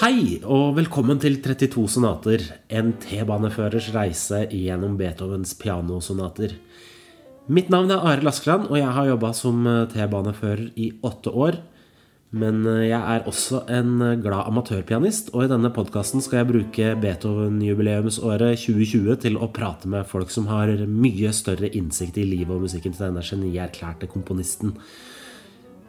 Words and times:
Hei, 0.00 0.38
og 0.48 0.78
velkommen 0.78 1.18
til 1.20 1.34
32 1.44 1.82
sonater, 1.92 2.40
en 2.72 2.94
T-baneførers 3.02 3.90
reise 3.92 4.38
gjennom 4.48 4.94
Beethovens 4.96 5.50
pianosonater. 5.60 6.54
Mitt 7.52 7.68
navn 7.68 7.92
er 7.92 8.06
Arild 8.08 8.30
Askeland, 8.30 8.70
og 8.70 8.78
jeg 8.80 8.94
har 8.96 9.10
jobba 9.10 9.34
som 9.36 9.68
T-banefører 9.92 10.70
i 10.80 10.86
åtte 11.04 11.34
år. 11.36 11.60
Men 12.32 12.64
jeg 12.64 12.96
er 12.96 13.28
også 13.28 13.66
en 13.68 14.00
glad 14.24 14.48
amatørpianist, 14.48 15.34
og 15.34 15.44
i 15.44 15.52
denne 15.52 15.68
podkasten 15.76 16.24
skal 16.24 16.40
jeg 16.40 16.50
bruke 16.54 16.96
Beethoven-jubileumsåret 17.04 18.56
2020 18.64 19.20
til 19.26 19.36
å 19.36 19.52
prate 19.52 19.92
med 19.92 20.08
folk 20.08 20.32
som 20.32 20.48
har 20.48 20.72
mye 20.88 21.36
større 21.36 21.68
innsikt 21.76 22.16
i 22.16 22.24
livet 22.24 22.56
og 22.56 22.64
musikken 22.64 22.96
til 22.96 23.10
denne 23.10 23.28
genierklærte 23.34 24.08
komponisten. 24.08 24.78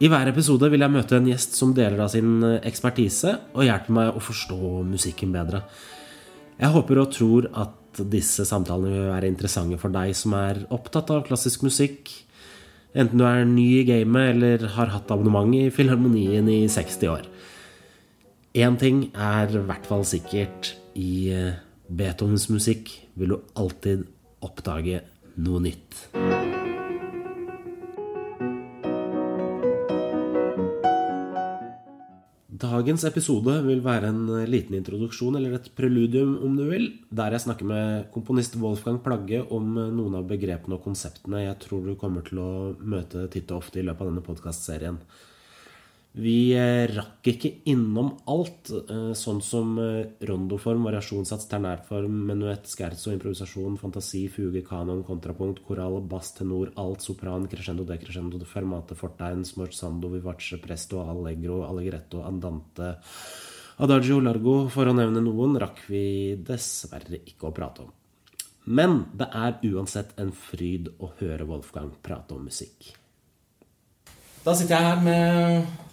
I 0.02 0.08
hver 0.10 0.26
episode 0.32 0.66
vil 0.72 0.82
jeg 0.82 0.90
møte 0.90 1.14
en 1.14 1.28
gjest 1.30 1.54
som 1.54 1.70
deler 1.76 2.00
av 2.02 2.08
sin 2.10 2.42
ekspertise 2.66 3.36
og 3.52 3.62
hjelper 3.68 3.94
meg 3.94 4.08
å 4.10 4.22
forstå 4.24 4.80
musikken 4.88 5.30
bedre. 5.30 5.60
Jeg 6.58 6.74
håper 6.74 6.98
og 6.98 7.12
tror 7.14 7.46
at 7.62 8.00
disse 8.10 8.42
samtalene 8.48 8.90
vil 8.90 9.12
være 9.12 9.30
interessante 9.30 9.78
for 9.78 9.94
deg 9.94 10.10
som 10.18 10.34
er 10.34 10.64
opptatt 10.74 11.12
av 11.14 11.22
klassisk 11.28 11.62
musikk, 11.62 12.10
enten 12.98 13.20
du 13.20 13.26
er 13.28 13.46
ny 13.46 13.68
i 13.78 13.84
gamet 13.86 14.32
eller 14.34 14.66
har 14.74 14.90
hatt 14.90 15.12
abonnement 15.14 15.54
i 15.54 15.70
Filharmonien 15.70 16.50
i 16.50 16.64
60 16.66 17.12
år. 17.12 17.28
Én 18.58 18.74
ting 18.80 19.04
er 19.14 19.54
i 19.54 19.62
hvert 19.68 19.86
fall 19.86 20.02
sikkert. 20.08 20.74
I 20.98 21.30
Beethovens 21.86 22.50
musikk 22.50 22.90
vil 23.14 23.36
du 23.36 23.38
alltid 23.54 24.02
oppdage 24.42 25.04
noe 25.38 25.62
nytt. 25.62 26.51
Dagens 32.62 33.02
episode 33.08 33.56
vil 33.66 33.80
være 33.82 34.12
en 34.12 34.26
liten 34.46 34.76
introduksjon, 34.78 35.34
eller 35.34 35.56
et 35.56 35.64
preludium 35.74 36.36
om 36.46 36.52
du 36.54 36.62
vil, 36.68 36.84
der 37.10 37.34
jeg 37.34 37.42
snakker 37.48 37.66
med 37.66 38.04
komponist 38.14 38.54
Wolfgang 38.62 39.00
Plagge 39.02 39.40
om 39.56 39.72
noen 39.74 40.14
av 40.20 40.28
begrepene 40.30 40.76
og 40.78 40.84
konseptene 40.84 41.42
jeg 41.42 41.56
tror 41.64 41.88
du 41.88 41.96
kommer 41.98 42.22
til 42.22 42.38
å 42.38 42.52
møte 42.78 43.24
titt 43.34 43.50
og 43.50 43.64
ofte 43.64 43.82
i 43.82 43.86
løpet 43.88 44.04
av 44.04 44.12
denne 44.12 44.22
podkastserien. 44.28 45.00
Vi 46.12 46.52
rakk 46.92 47.28
ikke 47.30 47.50
innom 47.72 48.10
alt, 48.28 48.68
sånn 49.16 49.38
som 49.40 49.78
rondoform, 50.28 50.82
variasjonssats, 50.84 51.46
ternærform, 51.48 52.18
menuett, 52.28 52.66
scherzo, 52.68 53.14
improvisasjon, 53.14 53.78
fantasi, 53.80 54.26
fuge, 54.28 54.60
kanon, 54.66 55.00
kontrapunkt, 55.08 55.62
koral, 55.64 56.02
bass, 56.04 56.34
tenor, 56.36 56.74
alt, 56.76 57.00
sopran, 57.00 57.46
crescendo, 57.48 57.86
decrescendo, 57.88 58.36
fermate, 58.44 58.92
fortegn, 58.98 59.40
smorzando, 59.48 60.10
vivace, 60.12 60.58
presto, 60.60 61.00
allegro, 61.00 61.62
allegretto, 61.64 62.20
andante, 62.28 62.90
adagio, 63.80 64.18
largo, 64.20 64.66
for 64.68 64.90
å 64.90 64.94
nevne 64.98 65.22
noen, 65.24 65.56
rakk 65.62 65.80
vi 65.88 66.02
dessverre 66.44 67.22
ikke 67.24 67.48
å 67.48 67.54
prate 67.56 67.86
om. 67.86 67.94
Men 68.68 69.06
det 69.16 69.30
er 69.32 69.56
uansett 69.72 70.12
en 70.20 70.28
fryd 70.36 70.92
å 71.00 71.08
høre 71.22 71.48
Wolfgang 71.48 71.88
prate 72.04 72.36
om 72.36 72.44
musikk. 72.46 72.92
Da 74.44 74.52
sitter 74.58 74.76
jeg 74.76 74.90
her 74.90 75.00
med 75.06 75.88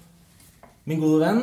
min 0.90 1.02
gode 1.02 1.20
venn. 1.22 1.42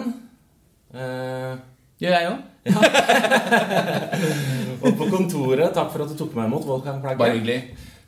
Eh, 0.97 1.55
Gjør 2.03 2.13
jeg 2.13 2.29
òg. 2.29 2.39
og 4.85 4.91
på 4.99 5.05
kontoret. 5.13 5.71
Takk 5.73 5.91
for 5.93 6.01
at 6.05 6.11
du 6.13 6.17
tok 6.19 6.35
meg 6.37 6.47
imot, 6.51 6.67
Wolfgang 6.69 6.99
Plagge. 7.05 7.21
Bare 7.23 7.37
hyggelig. 7.39 7.61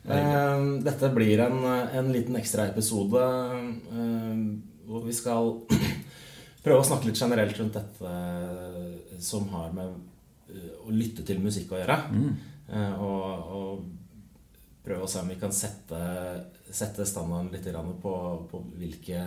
Eh, 0.09 0.57
dette 0.85 1.05
blir 1.15 1.37
en, 1.45 1.57
en 1.65 2.07
liten 2.13 2.35
ekstraepisode 2.39 3.23
eh, 3.23 4.37
hvor 4.89 5.01
vi 5.05 5.13
skal 5.15 5.43
prøve 6.65 6.81
å 6.81 6.87
snakke 6.87 7.07
litt 7.09 7.21
generelt 7.21 7.57
rundt 7.59 7.77
dette 7.77 8.09
som 9.23 9.43
har 9.53 9.69
med 9.75 9.87
eh, 10.51 10.71
å 10.83 10.87
lytte 10.93 11.21
til 11.27 11.39
musikk 11.43 11.67
å 11.73 11.79
gjøre. 11.81 11.97
Mm. 12.13 12.31
Eh, 12.69 12.93
og, 12.99 13.21
og 13.55 13.73
prøve 14.85 15.03
å 15.07 15.11
se 15.11 15.19
om 15.23 15.29
vi 15.31 15.39
kan 15.39 15.53
sette, 15.55 15.99
sette 16.67 17.03
standarden 17.07 17.51
litt 17.53 17.67
på, 18.03 18.13
på 18.51 18.57
hvilke 18.79 19.19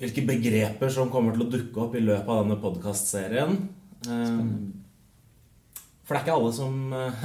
hvilke 0.00 0.24
begreper 0.24 0.88
som 0.92 1.10
kommer 1.12 1.32
til 1.36 1.44
å 1.44 1.50
dukke 1.52 1.80
opp 1.84 1.94
i 1.98 2.04
løpet 2.04 2.30
av 2.32 2.44
denne 2.44 2.60
podkastserien. 2.62 3.52
For 6.10 6.16
det 6.16 6.18
er 6.18 6.24
ikke 6.24 6.38
alle 6.38 6.52
som 6.56 6.74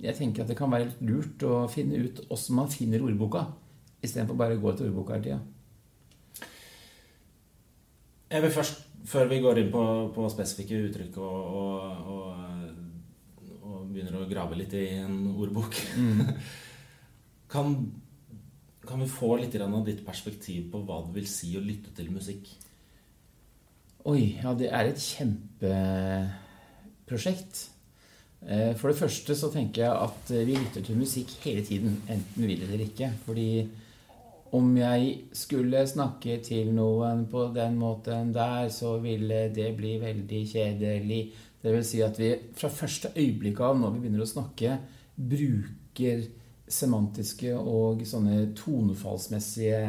jeg 0.02 0.18
tenker 0.18 0.44
at 0.44 0.50
det 0.50 0.58
kan 0.58 0.70
være 0.72 0.90
litt 0.90 1.02
lurt 1.06 1.42
å 1.46 1.64
finne 1.70 1.98
ut 2.04 2.22
åssen 2.32 2.58
man 2.58 2.70
finner 2.70 3.02
ordboka, 3.02 3.46
istedenfor 4.02 4.38
bare 4.38 4.58
å 4.58 4.62
gå 4.62 4.74
til 4.76 4.90
ordboka 4.90 5.16
hele 5.16 5.26
tida. 5.26 5.40
Jeg 8.32 8.42
vil 8.46 8.54
først, 8.54 8.78
før 9.04 9.28
vi 9.28 9.42
går 9.44 9.60
inn 9.60 9.72
på, 9.72 9.82
på 10.14 10.28
spesifikke 10.32 10.78
uttrykk 10.86 11.18
og, 11.20 11.56
og, 11.60 12.12
og, 12.14 12.78
og 13.72 13.88
begynner 13.92 14.14
å 14.20 14.30
grave 14.30 14.54
litt 14.60 14.72
i 14.78 14.80
en 15.00 15.16
ordbok 15.32 15.74
Mm. 15.96 16.20
kan, 17.52 17.66
kan 18.86 19.00
vi 19.00 19.08
få 19.08 19.36
litt 19.40 19.56
av 19.60 19.86
ditt 19.86 20.06
perspektiv 20.06 20.70
på 20.72 20.78
hva 20.86 21.06
det 21.06 21.14
vil 21.20 21.28
si 21.28 21.56
å 21.56 21.60
lytte 21.64 21.90
til 21.96 22.10
musikk? 22.12 22.48
Oi, 24.04 24.38
ja, 24.42 24.54
det 24.58 24.68
er 24.74 24.84
et 24.90 24.98
kjempeprosjekt. 24.98 27.68
Eh, 28.42 28.74
For 28.74 28.90
det 28.90 28.98
første 28.98 29.34
så 29.38 29.50
tenker 29.52 29.82
jeg 29.84 29.94
at 29.94 30.30
vi 30.32 30.56
lytter 30.56 30.82
til 30.82 30.96
musikk 30.98 31.28
hele 31.44 31.62
tiden, 31.66 32.02
enten 32.10 32.42
vi 32.42 32.46
vil 32.50 32.62
eller 32.66 32.80
ikke. 32.88 33.12
Fordi 33.26 33.68
om 34.52 34.76
jeg 34.76 35.20
skulle 35.32 35.86
snakke 35.88 36.42
til 36.44 36.74
noen 36.74 37.26
på 37.30 37.54
den 37.54 37.78
måten 37.80 38.34
der, 38.34 38.68
så 38.68 38.98
ville 39.00 39.48
det 39.54 39.76
bli 39.78 39.98
veldig 40.02 40.48
kjedelig. 40.50 41.32
Vil 41.62 41.84
si 41.86 42.00
at 42.02 42.18
vi 42.18 42.32
fra 42.58 42.70
første 42.72 43.12
øyeblikk 43.14 43.60
av, 43.62 43.76
når 43.78 43.94
vi 43.94 44.02
begynner 44.02 44.24
å 44.24 44.30
snakke, 44.30 44.78
bruker 45.14 46.24
semantiske 46.72 47.52
og 47.58 48.02
sånne 48.08 48.48
tonefallsmessige 48.58 49.82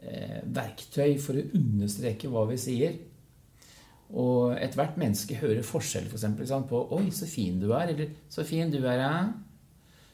eh, 0.00 0.38
verktøy 0.44 1.18
for 1.20 1.36
å 1.36 1.48
understreke 1.58 2.30
hva 2.32 2.46
vi 2.48 2.60
sier. 2.60 2.96
Og 4.14 4.54
ethvert 4.62 4.98
menneske 5.00 5.36
hører 5.40 5.64
forskjell 5.66 6.06
for 6.06 6.20
eksempel, 6.20 6.68
på 6.70 6.84
'Oi, 6.94 7.10
så 7.10 7.26
fin 7.26 7.58
du 7.60 7.72
er', 7.72 7.90
eller 7.92 8.08
'Så 8.28 8.44
fin 8.44 8.70
du 8.70 8.78
er', 8.78 9.00
ja. 9.00 9.32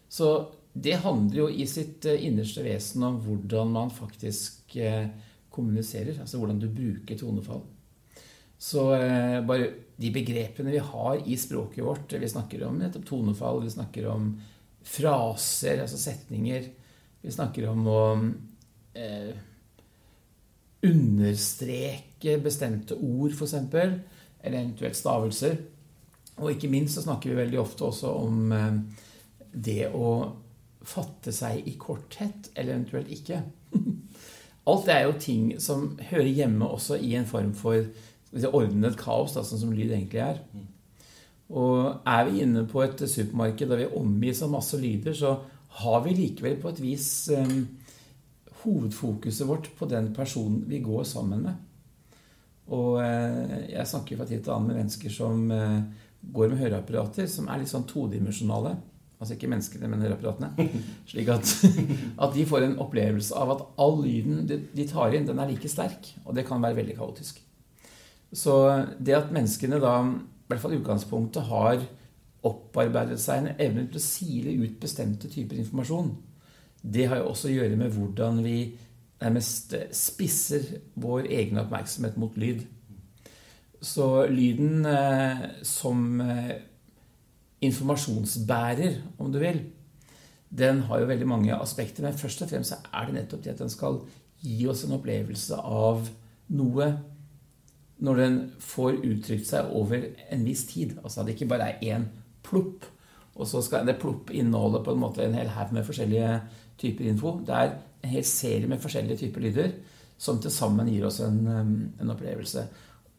Så 0.09 0.49
det 0.75 1.03
handler 1.03 1.37
jo 1.37 1.49
i 1.49 1.67
sitt 1.67 2.07
eh, 2.07 2.27
innerste 2.27 2.63
vesen 2.63 3.03
om 3.03 3.19
hvordan 3.21 3.71
man 3.71 3.91
faktisk 3.91 4.77
eh, 4.77 5.09
kommuniserer. 5.51 6.21
Altså 6.21 6.39
hvordan 6.39 6.61
du 6.61 6.69
bruker 6.69 7.19
tonefall. 7.19 7.63
Så 8.61 8.91
eh, 8.95 9.39
bare 9.47 9.71
de 9.97 10.11
begrepene 10.13 10.73
vi 10.75 10.83
har 10.85 11.23
i 11.25 11.37
språket 11.37 11.85
vårt 11.85 12.13
Vi 12.13 12.29
snakker 12.29 12.65
om 12.67 12.77
nettopp 12.81 13.07
tonefall, 13.09 13.63
vi 13.65 13.73
snakker 13.73 14.09
om 14.13 14.35
fraser, 14.85 15.81
altså 15.81 15.97
setninger. 16.01 16.67
Vi 17.21 17.33
snakker 17.33 17.69
om 17.69 17.89
å 17.89 18.03
eh, 18.97 19.33
understreke 20.85 22.37
bestemte 22.45 22.97
ord, 22.97 23.33
f.eks. 23.33 23.55
Eller 23.55 24.59
eventuelt 24.61 24.97
stavelser. 24.97 25.57
Og 26.41 26.55
ikke 26.55 26.71
minst 26.73 26.97
så 26.97 27.05
snakker 27.05 27.33
vi 27.33 27.41
veldig 27.43 27.61
ofte 27.61 27.89
også 27.89 28.13
om 28.23 28.53
eh, 28.57 28.79
det 29.53 29.91
å 29.93 30.13
fatte 30.81 31.33
seg 31.33 31.65
i 31.69 31.77
korthet, 31.81 32.53
eller 32.55 32.77
eventuelt 32.77 33.13
ikke. 33.13 33.43
Alt 34.71 34.87
det 34.89 34.95
er 34.95 35.07
jo 35.09 35.19
ting 35.21 35.51
som 35.61 35.91
hører 36.11 36.33
hjemme 36.33 36.69
også 36.69 36.97
i 37.01 37.15
en 37.19 37.29
form 37.29 37.53
for 37.57 37.89
ordnet 38.31 38.99
kaos, 38.99 39.35
da, 39.35 39.43
sånn 39.47 39.65
som 39.65 39.73
lyd 39.75 39.91
egentlig 39.91 40.23
er. 40.23 40.43
Og 41.51 42.07
er 42.07 42.29
vi 42.29 42.45
inne 42.45 42.63
på 42.71 42.83
et 42.85 43.01
supermarked 43.11 43.73
der 43.73 43.83
vi 43.83 43.89
omgis 43.99 44.43
av 44.47 44.53
masse 44.53 44.79
lyder, 44.79 45.17
så 45.19 45.35
har 45.81 46.05
vi 46.05 46.15
likevel 46.15 46.59
på 46.63 46.71
et 46.71 46.83
vis 46.83 47.09
um, 47.35 47.65
hovedfokuset 48.63 49.49
vårt 49.49 49.71
på 49.79 49.89
den 49.91 50.13
personen 50.15 50.63
vi 50.71 50.83
går 50.85 51.03
sammen 51.09 51.43
med. 51.49 51.67
Og 52.71 53.01
uh, 53.03 53.57
jeg 53.67 53.91
snakker 53.91 54.21
fra 54.21 54.29
tid 54.31 54.45
til 54.45 54.55
annen 54.55 54.71
med 54.71 54.81
mennesker 54.83 55.15
som 55.15 55.51
uh, 55.51 55.83
går 56.23 56.53
med 56.53 56.63
høreapparater, 56.63 57.27
som 57.31 57.51
er 57.51 57.63
litt 57.63 57.73
sånn 57.73 57.89
todimensjonale. 57.91 58.77
Altså 59.21 59.35
ikke 59.35 59.51
menneskene, 59.53 59.91
men 59.91 60.07
høreapparatene. 60.07 60.71
Slik 61.11 61.29
at, 61.35 61.51
at 62.25 62.35
de 62.37 62.47
får 62.49 62.69
en 62.69 62.79
opplevelse 62.87 63.35
av 63.37 63.57
at 63.57 63.67
all 63.83 63.99
lyden 64.05 64.47
de 64.49 64.87
tar 64.89 65.19
inn, 65.19 65.27
den 65.29 65.43
er 65.43 65.51
like 65.51 65.69
sterk. 65.69 66.15
Og 66.25 66.37
det 66.39 66.47
kan 66.49 66.63
være 66.63 66.79
veldig 66.79 67.01
kaotisk. 67.03 67.43
Så 68.33 68.55
det 68.99 69.17
at 69.17 69.33
menneskene 69.35 69.81
da, 69.83 69.95
i 70.07 70.51
hvert 70.51 70.63
fall 70.63 70.77
i 70.77 70.81
utgangspunktet, 70.81 71.49
har 71.51 71.83
opparbeidet 72.47 73.19
seg 73.21 73.43
en 73.43 73.57
evne 73.61 73.87
til 73.89 74.01
å 74.01 74.05
sile 74.05 74.55
ut 74.63 74.79
bestemte 74.81 75.29
typer 75.29 75.59
informasjon, 75.61 76.15
det 76.81 77.09
har 77.11 77.21
jo 77.21 77.33
også 77.33 77.51
å 77.51 77.57
gjøre 77.59 77.77
med 77.77 77.93
hvordan 77.93 78.41
vi 78.45 78.59
nærmest 79.21 79.75
spisser 79.93 80.65
vår 81.01 81.29
egen 81.29 81.61
oppmerksomhet 81.61 82.17
mot 82.21 82.39
lyd. 82.41 82.63
Så 83.85 84.07
lyden 84.33 84.87
eh, 84.89 85.45
som 85.67 86.21
eh, 86.25 86.55
informasjonsbærer, 87.65 88.97
om 89.21 89.29
du 89.33 89.39
vil, 89.43 89.61
den 90.51 90.83
har 90.89 91.03
jo 91.03 91.11
veldig 91.11 91.29
mange 91.29 91.57
aspekter. 91.57 92.05
Men 92.05 92.17
først 92.19 92.43
og 92.45 92.51
fremst 92.51 92.75
er 92.75 93.07
det 93.07 93.17
nettopp 93.17 93.45
det 93.45 93.55
at 93.55 93.63
den 93.63 93.73
skal 93.73 94.01
gi 94.41 94.65
oss 94.69 94.87
en 94.87 94.97
opplevelse 94.97 95.57
av 95.61 96.09
noe 96.57 96.89
når 98.01 98.21
den 98.21 98.39
får 98.65 99.03
uttrykt 99.05 99.49
seg 99.49 99.71
over 99.77 100.07
en 100.33 100.47
viss 100.47 100.65
tid. 100.71 100.97
Altså 101.03 101.21
at 101.21 101.29
det 101.29 101.37
ikke 101.37 101.51
bare 101.53 101.69
er 101.75 101.85
én 101.95 102.09
plopp, 102.47 102.87
og 103.37 103.49
så 103.49 103.63
skal 103.65 103.87
det 103.89 103.99
plopp 104.01 104.33
inneholde 104.35 104.83
på 104.85 104.95
en 104.95 105.03
måte 105.03 105.25
en 105.25 105.37
hel 105.37 105.53
haug 105.55 105.73
med 105.77 105.87
forskjellige 105.87 106.35
typer 106.81 107.09
info. 107.13 107.37
Det 107.47 107.57
er 107.57 107.75
en 108.03 108.15
hel 108.15 108.27
serie 108.27 108.69
med 108.69 108.81
forskjellige 108.83 109.25
typer 109.25 109.45
lyder 109.45 109.75
som 110.21 110.41
til 110.41 110.53
sammen 110.53 110.89
gir 110.93 111.07
oss 111.09 111.21
en, 111.25 111.39
en 112.01 112.13
opplevelse. 112.13 112.67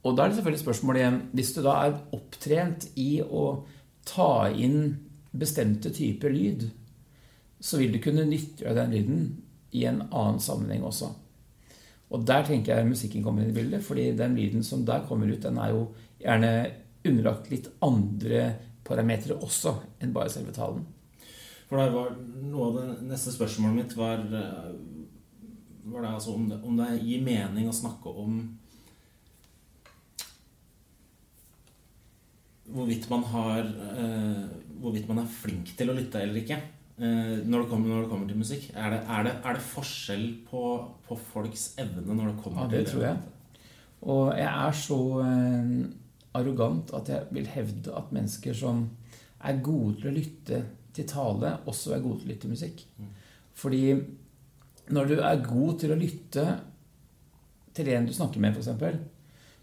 Og 0.05 0.17
da 0.17 0.23
er 0.23 0.31
det 0.31 0.37
selvfølgelig 0.39 0.63
spørsmålet 0.63 1.21
Hvis 1.33 1.53
du 1.53 1.61
da 1.61 1.77
er 1.85 1.97
opptrent 2.13 2.87
i 2.97 3.21
å 3.21 3.63
ta 4.05 4.49
inn 4.49 4.97
bestemte 5.31 5.91
typer 5.93 6.33
lyd, 6.33 6.67
så 7.61 7.77
vil 7.77 7.93
du 7.93 8.01
kunne 8.01 8.25
nyttiggjøre 8.25 8.77
den 8.79 8.95
lyden 8.95 9.25
i 9.77 9.85
en 9.85 10.01
annen 10.09 10.41
sammenheng 10.41 10.83
også. 10.83 11.11
Og 12.11 12.25
der 12.27 12.43
tenker 12.43 12.75
jeg 12.75 12.89
musikken 12.89 13.23
kommer 13.23 13.43
inn 13.43 13.53
i 13.53 13.55
bildet, 13.55 13.83
fordi 13.85 14.09
den 14.19 14.35
lyden 14.35 14.65
som 14.67 14.83
der 14.87 15.05
kommer 15.07 15.31
ut, 15.31 15.43
den 15.43 15.59
er 15.63 15.71
jo 15.71 15.85
gjerne 16.19 16.51
underlagt 17.07 17.47
litt 17.51 17.69
andre 17.81 18.49
parametere 18.85 19.37
også 19.39 19.77
enn 20.03 20.11
bare 20.15 20.31
selve 20.33 20.53
talen. 20.55 20.83
For 21.69 21.79
det 21.79 21.93
var 21.93 22.17
Noe 22.51 22.67
av 22.67 22.79
det 22.81 22.87
neste 23.07 23.31
spørsmålet 23.31 23.77
mitt 23.77 23.93
var, 23.95 24.25
var 25.87 26.03
det 26.03 26.09
altså 26.09 26.35
om, 26.35 26.49
det, 26.51 26.57
om 26.67 26.75
det 26.75 26.89
gir 26.99 27.23
mening 27.23 27.69
å 27.71 27.75
snakke 27.75 28.11
om 28.11 28.41
hvorvidt 32.71 33.07
man 33.11 33.23
har 33.31 33.65
uh, 33.67 34.43
Hvorvidt 34.81 35.07
man 35.09 35.21
er 35.21 35.31
flink 35.31 35.73
til 35.77 35.91
å 35.91 35.95
lytte 35.95 36.21
eller 36.23 36.39
ikke 36.41 36.57
når, 37.01 37.63
det 37.63 37.67
kommer, 37.69 37.89
når, 37.89 38.03
det 38.03 38.09
kommer, 38.11 38.27
til 38.29 38.37
musikk. 38.37 38.67
Er 38.77 38.93
det, 38.93 38.99
er 39.09 39.23
det, 39.25 39.31
er 39.41 39.57
det 39.57 39.63
forskjell 39.65 40.25
på, 40.45 40.63
på, 41.07 41.15
folks 41.31 41.71
evne 41.81 42.13
når 42.13 42.31
det 42.31 42.35
kommer 42.43 42.67
ja, 42.67 42.67
det 42.69 42.81
til 42.85 42.85
det? 42.85 42.91
tror 42.91 43.05
jeg. 43.07 43.17
Og 44.01 44.23
jeg 44.37 44.49
er 44.49 44.77
så 44.77 44.99
uh, 45.21 45.71
arrogant 46.37 46.93
at 46.97 47.09
jeg 47.09 47.37
vil 47.37 47.49
hevde 47.53 47.95
at 47.97 48.13
mennesker 48.13 48.57
som 48.57 48.83
er 49.41 49.63
gode 49.65 49.97
til 49.99 50.11
å 50.11 50.15
lytte 50.15 50.61
til 50.93 51.07
tale, 51.09 51.55
også 51.69 51.95
er 51.95 52.03
gode 52.03 52.21
til 52.21 52.29
å 52.29 52.31
lytte 52.31 52.45
til 52.45 52.53
musikk. 52.53 52.83
Mm. 52.97 53.09
Fordi 53.61 53.83
når 54.91 55.09
du 55.09 55.15
er 55.19 55.45
god 55.45 55.79
til 55.79 55.93
å 55.93 55.99
lytte 55.99 56.45
til 57.75 57.89
en 57.93 58.07
du 58.07 58.13
snakker 58.13 58.43
med, 58.43 58.57
f.eks., 58.57 59.01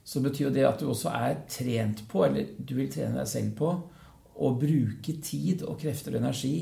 så 0.08 0.22
betyr 0.24 0.46
jo 0.46 0.54
det 0.54 0.64
at 0.64 0.80
du 0.80 0.88
også 0.88 1.12
er 1.12 1.42
trent 1.52 2.02
på, 2.08 2.22
eller 2.24 2.54
du 2.56 2.74
vil 2.78 2.88
trene 2.92 3.18
deg 3.20 3.28
selv 3.28 3.54
på, 3.58 3.72
å 4.38 4.52
bruke 4.56 5.18
tid 5.24 5.64
og 5.66 5.80
krefter 5.82 6.14
og 6.14 6.22
energi 6.22 6.54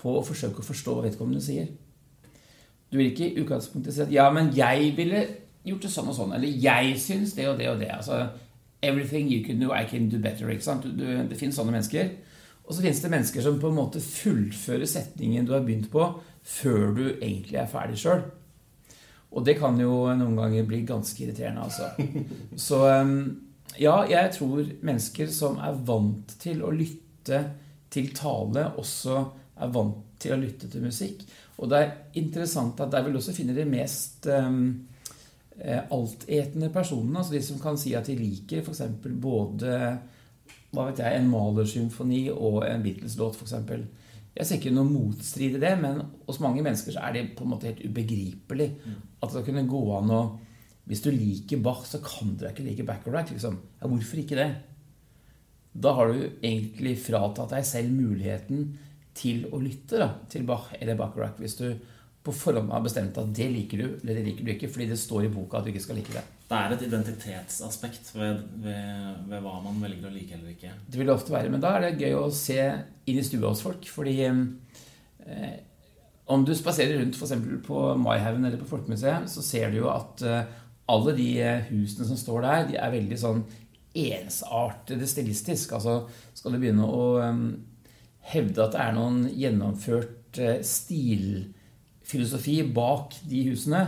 på 0.00 0.12
å 0.18 0.24
forsøke 0.24 0.62
å 0.62 0.66
forstå 0.66 0.94
hva 0.94 1.06
vedkommende 1.06 1.42
sier. 1.42 1.68
Du 2.90 2.98
vil 2.98 3.10
ikke 3.10 3.30
i 3.30 3.42
utgangspunktet 3.42 3.94
si 3.94 4.00
at 4.00 4.12
'ja, 4.12 4.30
men 4.30 4.52
jeg 4.56 4.92
ville 4.96 5.26
gjort 5.64 5.82
det 5.82 5.90
sånn 5.90 6.08
og 6.08 6.14
sånn', 6.14 6.34
eller 6.34 6.48
'jeg 6.48 7.00
syns 7.00 7.32
det 7.32 7.48
og 7.48 7.58
det 7.58 7.68
og 7.68 7.80
det'. 7.80 7.96
Altså, 7.96 8.28
'Everything 8.82 9.28
you 9.32 9.44
can 9.44 9.60
do, 9.60 9.72
I 9.72 9.84
can 9.84 10.08
do 10.08 10.18
better'. 10.18 10.48
ikke 10.48 10.62
sant? 10.62 10.82
Du, 10.82 10.90
du, 10.90 11.28
det 11.28 11.36
finnes 11.38 11.54
sånne 11.54 11.72
mennesker. 11.72 12.10
Og 12.64 12.74
så 12.74 12.82
finnes 12.82 13.00
det 13.00 13.10
mennesker 13.10 13.42
som 13.42 13.60
på 13.60 13.68
en 13.68 13.78
måte 13.78 14.00
fullfører 14.00 14.86
setningen 14.86 15.46
du 15.46 15.52
har 15.52 15.62
begynt 15.62 15.90
på, 15.90 16.20
før 16.42 16.94
du 16.94 17.04
egentlig 17.22 17.54
er 17.54 17.66
ferdig 17.66 17.98
sjøl. 17.98 18.22
Og 19.32 19.46
det 19.46 19.56
kan 19.58 19.78
jo 19.80 20.14
noen 20.14 20.36
ganger 20.38 20.66
bli 20.66 20.80
ganske 20.86 21.24
irriterende, 21.24 21.62
altså. 21.62 21.90
Så 22.66 22.80
ja, 23.78 23.96
jeg 24.08 24.30
tror 24.32 24.64
mennesker 24.80 25.30
som 25.32 25.58
er 25.58 25.78
vant 25.86 26.36
til 26.40 26.62
å 26.64 26.70
lytte 26.70 27.42
til 27.90 28.14
tale, 28.16 28.70
også 28.80 29.24
er 29.56 29.72
vant 29.72 30.02
til 30.20 30.34
å 30.34 30.40
lytte 30.40 30.68
til 30.72 30.84
musikk. 30.84 31.24
Og 31.56 31.70
det 31.70 31.80
er 31.80 31.94
interessant 32.20 32.80
at 32.84 32.92
der 32.92 33.04
vil 33.04 33.16
du 33.16 33.20
også 33.20 33.34
finne 33.36 33.56
de 33.56 33.64
mest 33.68 34.28
um, 34.28 34.66
altetende 35.56 36.68
personene. 36.72 37.20
Altså 37.20 37.36
de 37.36 37.42
som 37.44 37.60
kan 37.62 37.78
si 37.80 37.94
at 37.96 38.08
de 38.10 38.18
liker 38.18 38.64
f.eks. 38.64 38.82
både 39.02 39.78
hva 40.74 40.90
vet 40.90 41.00
jeg, 41.00 41.16
en 41.16 41.30
Mahler-symfoni 41.30 42.26
og 42.34 42.60
en 42.66 42.82
Beatles-låt, 42.84 43.38
f.eks. 43.38 43.54
Jeg 44.36 44.44
ser 44.44 44.58
ikke 44.58 44.74
noe 44.76 44.88
motstrid 44.90 45.56
i 45.56 45.62
det, 45.62 45.72
men 45.80 46.02
hos 46.26 46.40
mange 46.44 46.60
mennesker 46.64 46.92
så 46.92 47.06
er 47.06 47.14
det 47.14 47.22
på 47.38 47.46
en 47.46 47.54
måte 47.54 47.70
helt 47.70 47.80
ubegripelig 47.86 48.66
mm. 48.74 48.98
at 49.24 49.32
det 49.32 49.44
kunne 49.46 49.68
gå 49.70 49.84
an 49.96 50.12
å 50.12 50.24
Hvis 50.86 51.00
du 51.02 51.08
liker 51.10 51.58
Bach, 51.58 51.80
så 51.82 51.98
kan 51.98 52.36
du 52.38 52.44
ikke 52.46 52.62
like 52.62 52.84
Bacharach. 52.86 53.32
Liksom. 53.32 53.56
Ja, 53.80 53.88
hvorfor 53.90 54.20
ikke 54.20 54.36
det? 54.38 54.50
Da 55.74 55.96
har 55.96 56.12
du 56.12 56.20
egentlig 56.46 56.92
fratatt 57.02 57.50
deg 57.50 57.64
selv 57.66 57.90
muligheten 57.90 58.68
til 59.16 59.46
å 59.50 59.60
lytte 59.62 60.00
da, 60.00 60.10
til 60.30 60.46
Bach 60.48 60.72
eller 60.78 60.98
Bacharach 60.98 61.38
hvis 61.40 61.58
du 61.60 61.68
på 62.26 62.34
forhånd 62.34 62.72
har 62.74 62.82
bestemt 62.82 63.18
at 63.20 63.28
det 63.38 63.46
liker 63.52 63.80
du 63.80 63.86
eller 63.86 64.18
det 64.18 64.24
liker 64.26 64.46
du 64.46 64.50
ikke 64.56 64.70
fordi 64.72 64.88
det 64.90 64.98
står 64.98 65.28
i 65.28 65.30
boka 65.32 65.60
at 65.60 65.66
du 65.66 65.70
ikke 65.70 65.84
skal 65.84 65.98
like 66.00 66.14
det. 66.14 66.24
Det 66.46 66.58
er 66.58 66.74
et 66.74 66.82
identitetsaspekt 66.86 68.10
ved, 68.14 68.42
ved, 68.62 69.22
ved, 69.30 69.38
hva 69.44 69.54
man 69.62 69.78
velger 69.82 70.08
å 70.08 70.14
like 70.14 70.34
eller 70.34 70.52
ikke. 70.52 70.72
Det 70.86 70.98
vil 70.98 71.08
det 71.08 71.14
ofte 71.14 71.34
være, 71.34 71.52
men 71.54 71.62
da 71.62 71.72
er 71.74 71.86
det 71.86 72.02
gøy 72.02 72.18
å 72.18 72.26
se 72.34 72.58
inn 73.06 73.18
i 73.18 73.24
stua 73.26 73.50
hos 73.50 73.62
folk. 73.66 73.86
Fordi 73.90 74.16
eh, 74.26 75.56
om 76.34 76.46
du 76.46 76.54
spaserer 76.58 77.00
rundt 77.00 77.18
f.eks. 77.18 77.34
på 77.66 77.82
Maihaugen 78.02 78.46
eller 78.46 78.62
på 78.62 78.70
Folkemuseet, 78.70 79.30
så 79.30 79.42
ser 79.46 79.74
du 79.74 79.80
jo 79.80 79.90
at 79.90 80.22
eh, 80.26 80.54
alle 80.94 81.14
de 81.18 81.28
eh, 81.42 81.70
husene 81.70 82.06
som 82.06 82.18
står 82.18 82.46
der, 82.46 82.66
de 82.70 82.78
er 82.78 82.94
veldig 82.94 83.18
sånn 83.22 83.42
ensartede 83.96 85.06
stilistisk. 85.08 85.74
Altså 85.78 86.04
skal 86.34 86.54
du 86.54 86.60
begynne 86.60 86.86
å 86.86 87.06
um, 87.22 87.46
hevde 88.32 88.64
at 88.64 88.74
det 88.74 88.82
er 88.82 88.96
noen 88.96 89.18
gjennomført 89.36 90.40
stilfilosofi 90.66 92.56
bak 92.76 93.14
de 93.30 93.44
husene, 93.50 93.82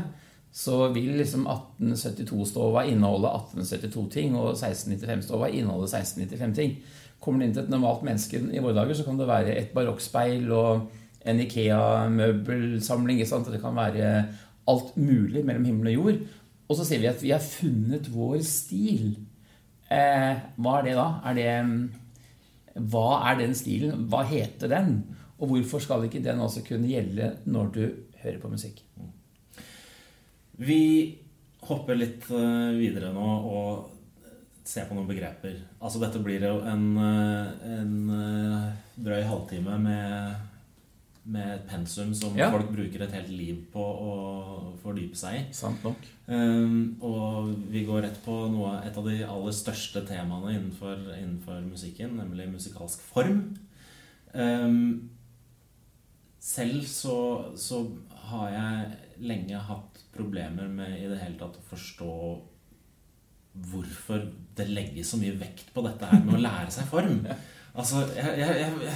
så 0.59 0.89
vil 0.95 1.19
liksom 1.19 1.47
1872-stova 1.51 2.87
inneholde 2.89 3.31
1872-ting, 3.31 4.37
og 4.39 4.55
1695-stova 4.57 5.51
inneholde 5.53 5.91
1695-ting. 5.91 6.79
Kommer 7.23 7.43
du 7.43 7.47
inn 7.47 7.55
til 7.55 7.67
et 7.67 7.73
normalt 7.73 8.03
menneske 8.07 8.41
i 8.41 8.63
våre 8.63 8.77
dager, 8.79 8.97
så 8.97 9.05
kan 9.07 9.19
det 9.21 9.29
være 9.29 9.55
et 9.59 9.71
barokkspeil 9.75 10.51
og 10.55 10.89
en 11.29 11.41
Ikea-møbelsamling. 11.45 13.21
Det 13.21 13.63
kan 13.63 13.77
være 13.77 14.11
alt 14.69 14.97
mulig 14.97 15.45
mellom 15.45 15.65
himmel 15.69 15.93
og 15.93 15.95
jord. 15.99 16.21
Og 16.69 16.77
så 16.77 16.85
sier 16.85 17.03
vi 17.03 17.11
at 17.11 17.23
vi 17.23 17.33
har 17.33 17.45
funnet 17.45 18.11
vår 18.13 18.41
stil. 18.47 19.17
Eh, 19.89 20.35
hva 20.61 20.75
er 20.79 20.85
det 20.85 20.97
da? 20.99 21.07
Er 21.31 21.39
det, 21.39 21.53
hva 22.79 23.23
er 23.31 23.41
den 23.43 23.57
stilen? 23.59 24.07
Hva 24.11 24.23
heter 24.29 24.71
den? 24.71 25.01
Og 25.39 25.53
hvorfor 25.53 25.83
skal 25.83 26.07
ikke 26.07 26.23
den 26.25 26.41
også 26.43 26.65
kunne 26.67 26.91
gjelde 26.91 27.33
når 27.47 27.73
du 27.75 27.83
hører 28.23 28.41
på 28.43 28.51
musikk. 28.51 28.83
Vi 30.59 30.83
hopper 31.69 31.99
litt 31.99 32.27
eh, 32.35 32.75
videre 32.79 33.13
nå 33.15 33.29
og 33.47 33.95
ser 34.67 34.89
på 34.89 34.97
noen 34.97 35.09
begreper. 35.09 35.55
Altså 35.79 36.01
dette 36.03 36.21
blir 36.23 36.43
jo 36.45 36.59
en, 36.67 36.87
eh, 36.99 37.69
en 37.79 37.95
eh, 38.17 38.65
drøy 38.99 39.23
halvtime 39.29 39.79
med, 39.85 40.49
med 41.29 41.49
et 41.53 41.65
pensum 41.69 42.15
som 42.17 42.37
ja. 42.39 42.49
folk 42.53 42.71
bruker 42.73 43.03
et 43.05 43.13
helt 43.13 43.31
liv 43.33 43.61
på 43.73 43.83
å 43.83 44.13
fordype 44.81 45.19
seg 45.19 45.37
i. 45.37 45.43
Sant 45.57 45.83
nok. 45.85 46.07
Um, 46.29 46.97
og 47.05 47.53
vi 47.73 47.85
går 47.89 48.07
rett 48.07 48.19
på 48.25 48.37
noe, 48.53 48.79
et 48.87 48.97
av 48.97 49.05
de 49.09 49.19
aller 49.27 49.57
største 49.57 50.05
temaene 50.09 50.55
innenfor, 50.57 50.97
innenfor 51.19 51.61
musikken, 51.67 52.17
nemlig 52.21 52.49
musikalsk 52.55 53.05
form. 53.11 53.43
Um, 54.33 55.11
selv 56.41 56.85
så, 56.89 57.19
så, 57.57 57.85
har 58.29 58.51
jeg 58.53 58.89
lenge 59.25 59.57
hatt 59.69 60.03
problemer 60.13 60.67
med 60.69 60.99
i 60.99 61.07
det 61.09 61.17
hele 61.23 61.39
tatt 61.41 61.55
å 61.57 61.69
forstå 61.71 62.17
hvorfor 63.71 64.27
det 64.59 64.67
legges 64.69 65.15
så 65.15 65.21
mye 65.21 65.39
vekt 65.41 65.71
på 65.73 65.81
dette 65.87 66.11
her 66.11 66.21
med 66.27 66.37
å 66.37 66.43
lære 66.43 66.75
seg 66.75 66.91
form. 66.91 67.23
Altså, 67.79 68.01
jeg, 68.17 68.41
jeg, 68.41 68.71
jeg, 68.83 68.95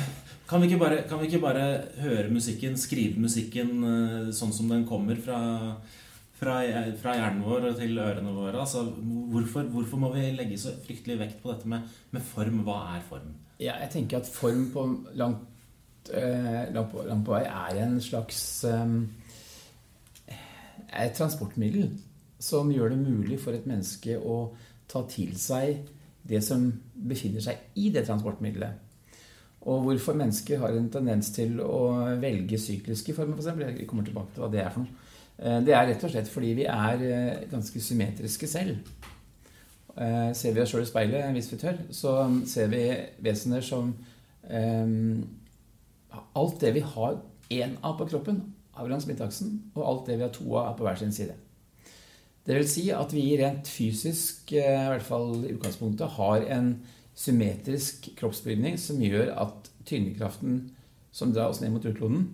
kan, 0.52 0.62
vi 0.62 0.76
bare, 0.76 1.02
kan, 1.08 1.20
vi 1.20 1.30
ikke 1.30 1.42
bare, 1.42 1.66
høre 2.02 2.28
musikken, 2.32 2.76
skrive 2.80 3.20
musikken 3.22 3.70
eh, 3.88 4.32
sånn 4.36 4.52
som 4.54 4.68
den 4.72 4.84
kommer 4.88 5.16
fra, 5.20 5.38
fra, 6.36 6.58
fra 7.00 7.14
hjernen 7.16 7.44
vår 7.46 7.70
til 7.78 7.96
ørene 7.96 8.34
våre? 8.36 8.58
Altså, 8.60 8.84
hvorfor, 9.32 9.70
hvorfor, 9.72 10.02
må 10.02 10.12
vi 10.12 10.28
legge 10.36 10.60
så 10.60 10.74
fryktelig 10.84 11.18
vekt 11.22 11.40
på 11.42 11.54
dette 11.54 11.72
med, 11.72 11.88
med 12.12 12.26
form? 12.34 12.60
Hva 12.66 12.78
er 12.92 13.08
form? 13.08 13.32
Ja, 13.56 13.78
jeg 13.80 13.92
tenker 13.96 14.20
at 14.20 14.30
form 14.30 14.68
på 14.74 14.86
langt 15.18 15.48
eh, 16.12 16.68
langt 16.74 16.92
på, 16.92 17.06
langt 17.08 17.26
på 17.26 17.36
vei 17.36 17.44
er 17.46 17.82
en 17.86 17.98
slags 18.02 18.42
eh, 18.68 18.96
et 20.92 21.16
transportmiddel 21.16 21.88
som 22.42 22.70
gjør 22.74 22.92
det 22.92 23.02
mulig 23.02 23.40
for 23.40 23.56
et 23.56 23.66
menneske 23.70 24.18
å 24.18 24.52
ta 24.90 25.04
til 25.08 25.32
seg 25.40 25.86
det 26.28 26.42
som 26.44 26.68
befinner 26.92 27.42
seg 27.42 27.78
i 27.78 27.88
det 27.94 28.04
transportmiddelet. 28.06 28.91
Og 29.62 29.84
hvorfor 29.86 30.16
mennesker 30.18 30.58
har 30.58 30.74
en 30.74 30.90
tendens 30.90 31.30
til 31.34 31.60
å 31.62 31.94
velge 32.22 32.58
sykliske 32.58 33.14
former, 33.14 33.38
f.eks. 33.38 33.78
Jeg 33.78 33.86
kommer 33.90 34.06
tilbake 34.06 34.34
til 34.34 34.42
hva 34.42 34.50
det 34.50 34.62
er 34.64 34.72
for 34.74 34.82
noe. 34.82 35.10
Eh, 35.38 35.58
det 35.66 35.74
er 35.74 35.88
rett 35.90 36.06
og 36.06 36.12
slett 36.12 36.30
fordi 36.30 36.52
vi 36.58 36.66
er 36.68 37.04
eh, 37.06 37.44
ganske 37.50 37.82
symmetriske 37.82 38.48
selv. 38.50 38.80
Eh, 39.92 40.32
ser 40.36 40.56
vi 40.56 40.62
oss 40.62 40.72
sjøl 40.72 40.82
i 40.86 40.88
speilet 40.88 41.36
hvis 41.36 41.52
vi 41.52 41.60
tør, 41.60 41.78
så 41.94 42.16
ser 42.48 42.72
vi 42.72 42.82
vesener 43.22 43.64
som 43.64 43.92
um, 44.48 45.22
Alt 46.36 46.58
det 46.60 46.74
vi 46.74 46.82
har 46.84 47.14
én 47.52 47.78
av 47.80 47.94
på 47.96 48.04
kroppen, 48.10 48.42
har 48.76 48.84
vi 48.84 48.92
langs 48.92 49.06
midtaksen, 49.08 49.54
og 49.72 49.86
alt 49.88 50.10
det 50.10 50.18
vi 50.18 50.26
har 50.26 50.32
to 50.34 50.44
av, 50.50 50.66
er 50.66 50.74
på 50.76 50.84
hver 50.84 50.98
sin 51.00 51.14
side. 51.14 51.36
Det 52.44 52.56
vil 52.58 52.68
si 52.68 52.84
at 52.92 53.14
vi 53.14 53.22
rent 53.40 53.68
fysisk, 53.70 54.52
i 54.52 54.60
hvert 54.60 55.06
fall 55.06 55.38
i 55.40 55.54
utgangspunktet, 55.54 56.16
har 56.18 56.44
en 56.52 56.74
symmetrisk 57.18 58.08
kroppsbygning 58.18 58.78
som 58.80 59.02
gjør 59.02 59.34
at 59.42 59.70
tyngdekraften 59.88 60.70
som 61.12 61.32
drar 61.32 61.52
oss 61.52 61.60
ned 61.60 61.74
mot 61.74 61.84
jordkloden, 61.84 62.24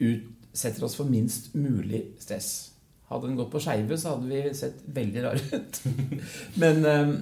utsetter 0.00 0.84
oss 0.84 0.96
for 0.98 1.08
minst 1.08 1.54
mulig 1.56 2.04
stress. 2.20 2.70
Hadde 3.10 3.30
den 3.30 3.38
gått 3.40 3.50
på 3.52 3.62
skeive, 3.62 3.96
så 3.98 4.14
hadde 4.14 4.30
vi 4.30 4.54
sett 4.56 4.82
veldig 4.94 5.22
rare 5.24 5.40
ut. 5.56 5.80
men, 6.62 6.84
eh, 6.84 7.14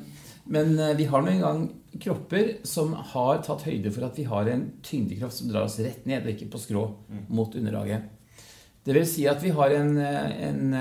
men, 0.44 0.74
eh, 0.78 0.96
vi 0.98 1.06
har 1.08 1.22
nå 1.22 1.32
engang 1.32 1.68
kropper 2.02 2.58
som 2.68 2.92
har 3.14 3.40
tatt 3.46 3.64
høyde 3.66 3.92
for 3.94 4.08
at 4.08 4.18
vi 4.18 4.26
har 4.28 4.50
en 4.50 4.66
tyngdekraft 4.84 5.38
som 5.38 5.48
drar 5.50 5.68
oss 5.68 5.78
rett 5.80 6.04
ned, 6.06 6.26
og 6.26 6.34
ikke 6.34 6.50
på 6.52 6.60
skrå 6.62 6.84
mot 7.30 7.54
underlaget. 7.56 8.10
Det 8.84 8.94
vil 8.96 9.08
si 9.08 9.26
at 9.30 9.42
vi 9.44 9.54
har 9.54 9.74
en, 9.78 9.96
eh, 10.02 10.48
en 10.48 10.76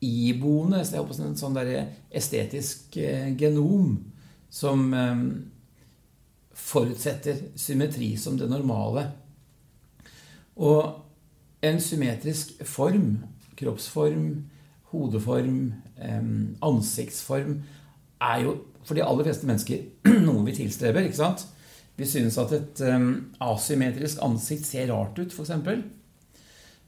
iboende 0.00 0.80
en 0.80 1.36
sånn 1.36 1.58
estetisk 2.08 2.96
genom 2.96 3.98
som 4.50 4.94
eh, 4.94 5.24
forutsetter 6.56 7.44
symmetri 7.58 8.12
som 8.20 8.38
det 8.38 8.50
normale. 8.50 9.06
Og 10.60 11.62
en 11.64 11.80
symmetrisk 11.80 12.58
form 12.66 13.20
kroppsform, 13.60 14.26
hodeform, 14.90 15.74
ansiktsform 16.64 17.58
er 18.24 18.38
jo 18.46 18.54
for 18.80 18.96
de 18.96 19.04
aller 19.04 19.26
fleste 19.26 19.46
mennesker 19.46 19.82
noe 20.26 20.44
vi 20.46 20.54
tilstreber. 20.56 21.04
ikke 21.04 21.20
sant? 21.20 21.44
Vi 22.00 22.08
synes 22.08 22.38
at 22.40 22.54
et 22.56 22.80
asymmetrisk 23.44 24.22
ansikt 24.24 24.64
ser 24.64 24.88
rart 24.88 25.20
ut, 25.20 25.34
f.eks. 25.36 25.52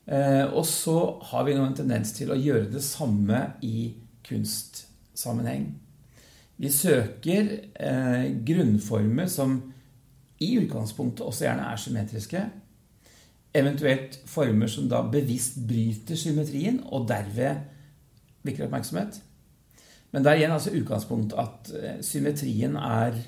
Eh, 0.07 0.45
og 0.51 0.65
så 0.67 0.97
har 1.31 1.45
vi 1.47 1.55
nå 1.55 1.67
en 1.67 1.77
tendens 1.79 2.15
til 2.17 2.33
å 2.33 2.39
gjøre 2.39 2.71
det 2.73 2.83
samme 2.83 3.45
i 3.63 3.93
kunstsammenheng. 4.27 5.69
Vi 6.63 6.71
søker 6.71 7.49
eh, 7.75 8.27
grunnformer 8.47 9.27
som 9.31 9.59
i 10.43 10.55
utgangspunktet 10.59 11.25
også 11.27 11.47
gjerne 11.47 11.71
er 11.71 11.81
symmetriske, 11.81 12.43
Eventuelt 13.53 14.17
former 14.25 14.67
som 14.67 14.87
da 14.89 15.03
bevisst 15.13 15.59
bryter 15.69 16.17
symmetrien, 16.17 16.79
og 16.89 17.05
derved 17.09 17.67
vekker 18.47 18.65
oppmerksomhet. 18.65 19.19
Men 20.13 20.25
det 20.25 20.31
er 20.31 20.41
igjen 20.41 20.55
altså 20.55 20.73
utgangspunktet 20.77 21.37
at 21.41 21.73
eh, 21.77 21.99
symmetrien 22.05 22.79
er 22.81 23.19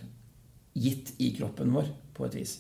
gitt 0.75 1.13
i 1.21 1.29
kroppen 1.37 1.75
vår 1.77 1.91
på 2.17 2.25
et 2.25 2.39
vis. 2.41 2.55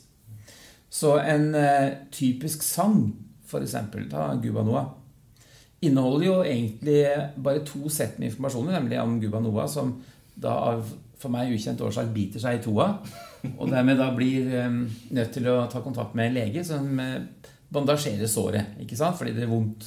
Så 0.92 1.16
en 1.22 1.54
eh, 1.56 2.04
typisk 2.12 2.62
sang, 2.62 3.08
f.eks. 3.48 3.78
ta 4.12 4.28
Guba 4.42 4.64
Noah, 4.64 4.92
inneholder 5.84 6.26
jo 6.26 6.36
egentlig 6.44 7.00
bare 7.44 7.64
to 7.64 7.88
sett 7.92 8.18
med 8.18 8.28
informasjoner, 8.28 8.76
nemlig 8.76 9.00
om 9.00 9.16
Guba 9.20 9.40
Noah, 9.40 9.68
som 9.68 9.96
da 10.34 10.54
av 10.72 10.88
for 11.20 11.32
meg 11.32 11.52
ukjent 11.54 11.82
årsak 11.84 12.10
biter 12.14 12.42
seg 12.42 12.58
i 12.58 12.62
toa, 12.64 12.88
og 13.58 13.66
dermed 13.70 14.00
da 14.00 14.10
blir 14.16 14.48
um, 14.64 14.80
nødt 15.14 15.34
til 15.36 15.48
å 15.48 15.64
ta 15.72 15.82
kontakt 15.84 16.16
med 16.16 16.30
en 16.30 16.38
lege 16.38 16.64
som 16.66 16.88
uh, 17.00 17.20
bandasjere 17.74 18.28
såret, 18.30 18.74
ikke 18.82 18.98
sant? 18.98 19.18
fordi 19.18 19.32
det 19.36 19.46
er 19.46 19.52
vondt. 19.52 19.82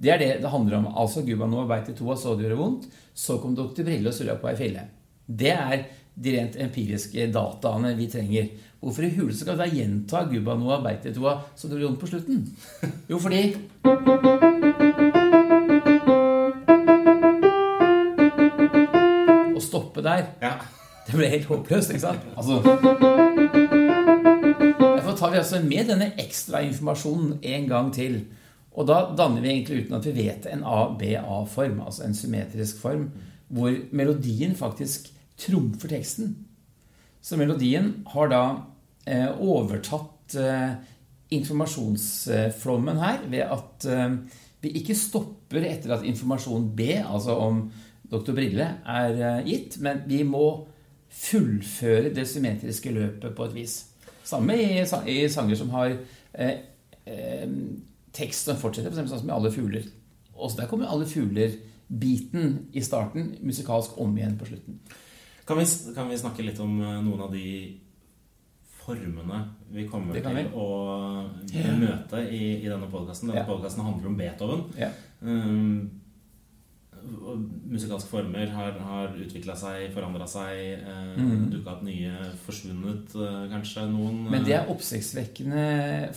Det 0.00 0.10
er 0.14 0.20
det 0.20 0.30
det 0.40 0.52
handler 0.52 0.78
om. 0.78 0.86
Altså 0.96 1.24
Gubba 1.26 1.46
nå 1.50 1.66
beit 1.68 1.90
i 1.92 1.96
toa, 1.96 2.14
så 2.16 2.34
det 2.34 2.46
gjorde 2.46 2.60
vondt. 2.60 2.86
Så 3.12 3.36
kom 3.42 3.56
doktor 3.56 3.84
Brille 3.84 4.08
og 4.08 4.16
surra 4.16 4.38
på 4.40 4.48
ei 4.48 4.56
fille. 4.56 4.82
Det 5.26 5.52
er 5.52 5.82
de 6.20 6.32
rent 6.36 6.56
empiriske 6.64 7.26
dataene 7.34 7.92
vi 7.98 8.08
trenger. 8.12 8.48
Hvorfor 8.80 9.04
i 9.04 9.12
huleste 9.12 9.44
skal 9.44 9.58
vi 9.58 9.66
da 9.66 9.76
gjenta 9.76 10.24
Gubba 10.30 10.56
Noah 10.56 10.80
beit 10.84 11.04
i 11.04 11.16
toa, 11.16 11.36
så 11.54 11.68
det 11.68 11.76
gjorde 11.76 11.92
vondt 11.92 12.04
på 12.04 12.12
slutten? 12.14 12.38
Jo, 13.12 13.20
fordi 13.20 15.19
Å 20.00 20.02
stoppe 20.02 20.08
der 20.08 20.26
ja. 20.40 20.56
Det 21.06 21.16
ble 21.16 21.28
helt 21.32 21.48
håpløst, 21.50 21.90
ikke 21.90 22.04
sant? 22.04 22.22
Altså 22.38 22.60
tar 25.20 25.32
vi 25.34 25.40
altså 25.40 25.58
med 25.60 25.88
denne 25.90 26.12
ekstra 26.20 26.62
informasjonen 26.64 27.40
en 27.44 27.66
gang 27.68 27.90
til. 27.92 28.22
Og 28.72 28.86
da 28.88 29.02
danner 29.18 29.42
vi 29.42 29.50
egentlig 29.50 29.82
uten 29.82 29.98
at 29.98 30.06
vi 30.06 30.14
vet 30.16 30.46
en 30.48 30.62
A-B-A-form, 30.64 31.80
altså 31.84 32.06
en 32.06 32.16
symmetrisk 32.16 32.78
form, 32.80 33.10
hvor 33.52 33.74
melodien 33.92 34.54
faktisk 34.56 35.10
trumfer 35.40 35.92
teksten. 35.92 36.36
Så 37.20 37.36
melodien 37.36 37.98
har 38.14 38.30
da 38.32 38.42
eh, 39.04 39.28
overtatt 39.28 40.38
eh, 40.40 40.78
informasjonsflommen 41.36 43.02
her 43.02 43.20
ved 43.28 43.44
at 43.44 43.88
eh, 43.90 44.16
vi 44.62 44.72
ikke 44.80 44.96
stopper 44.96 45.66
etter 45.68 45.98
at 45.98 46.06
informasjon 46.06 46.70
B, 46.76 46.94
altså 47.02 47.36
om 47.44 47.66
doktor 48.10 48.36
Brille, 48.36 48.66
er 48.86 49.20
eh, 49.20 49.44
gitt, 49.46 49.78
men 49.84 50.02
vi 50.10 50.22
må 50.26 50.46
fullføre 51.10 52.12
det 52.14 52.26
symmetriske 52.28 52.92
løpet 52.94 53.34
på 53.36 53.48
et 53.48 53.54
vis. 53.54 53.76
Samme 54.26 54.54
i, 54.56 54.82
i 55.10 55.28
sanger 55.30 55.58
som 55.58 55.72
har 55.74 55.94
eh, 56.34 56.56
eh, 57.06 57.46
tekst 58.14 58.46
som 58.46 58.58
fortsetter, 58.60 58.94
f.eks. 58.94 59.10
sånn 59.10 59.24
som 59.24 59.32
i 59.32 59.34
Alle 59.34 59.52
fugler. 59.54 59.86
Også 60.34 60.62
der 60.62 60.70
kommer 60.70 60.90
Alle 60.90 61.08
fugler-biten 61.10 62.66
i 62.72 62.82
starten 62.84 63.34
musikalsk 63.42 63.98
om 64.00 64.16
igjen 64.18 64.38
på 64.38 64.48
slutten. 64.50 64.80
Kan 65.46 65.58
vi, 65.58 65.66
kan 65.94 66.10
vi, 66.10 66.18
snakke 66.18 66.46
litt 66.46 66.60
om 66.62 66.76
eh, 66.78 66.98
noen 67.02 67.24
av 67.26 67.32
de 67.34 67.46
formene 68.80 69.40
vi 69.74 69.86
kommer 69.90 70.16
til 70.16 70.34
vi. 70.34 70.44
å 70.56 70.68
møte 71.78 72.22
i, 72.30 72.44
i 72.62 72.68
denne 72.68 72.86
podkasten? 72.90 73.32
Denne 73.32 73.42
ja. 73.42 73.48
podkasten 73.48 73.84
handler 73.84 74.12
om 74.12 74.18
Beethoven. 74.18 74.62
Ja. 74.78 74.92
Um, 75.20 75.99
musikalske 77.70 78.10
former 78.10 78.50
har, 78.54 78.78
har 78.84 79.14
utvikla 79.20 79.54
seg, 79.58 79.88
forandra 79.94 80.26
seg, 80.30 80.58
eh, 80.78 81.14
mm. 81.18 81.46
dukka 81.54 81.74
opp 81.76 81.84
nye, 81.86 82.12
forsvunnet 82.44 83.14
eh, 83.16 83.42
kanskje 83.52 83.86
noen 83.90 84.24
Men 84.30 84.46
det 84.46 84.56
er 84.56 84.64
eh, 84.64 84.72
oppsiktsvekkende 84.74 85.64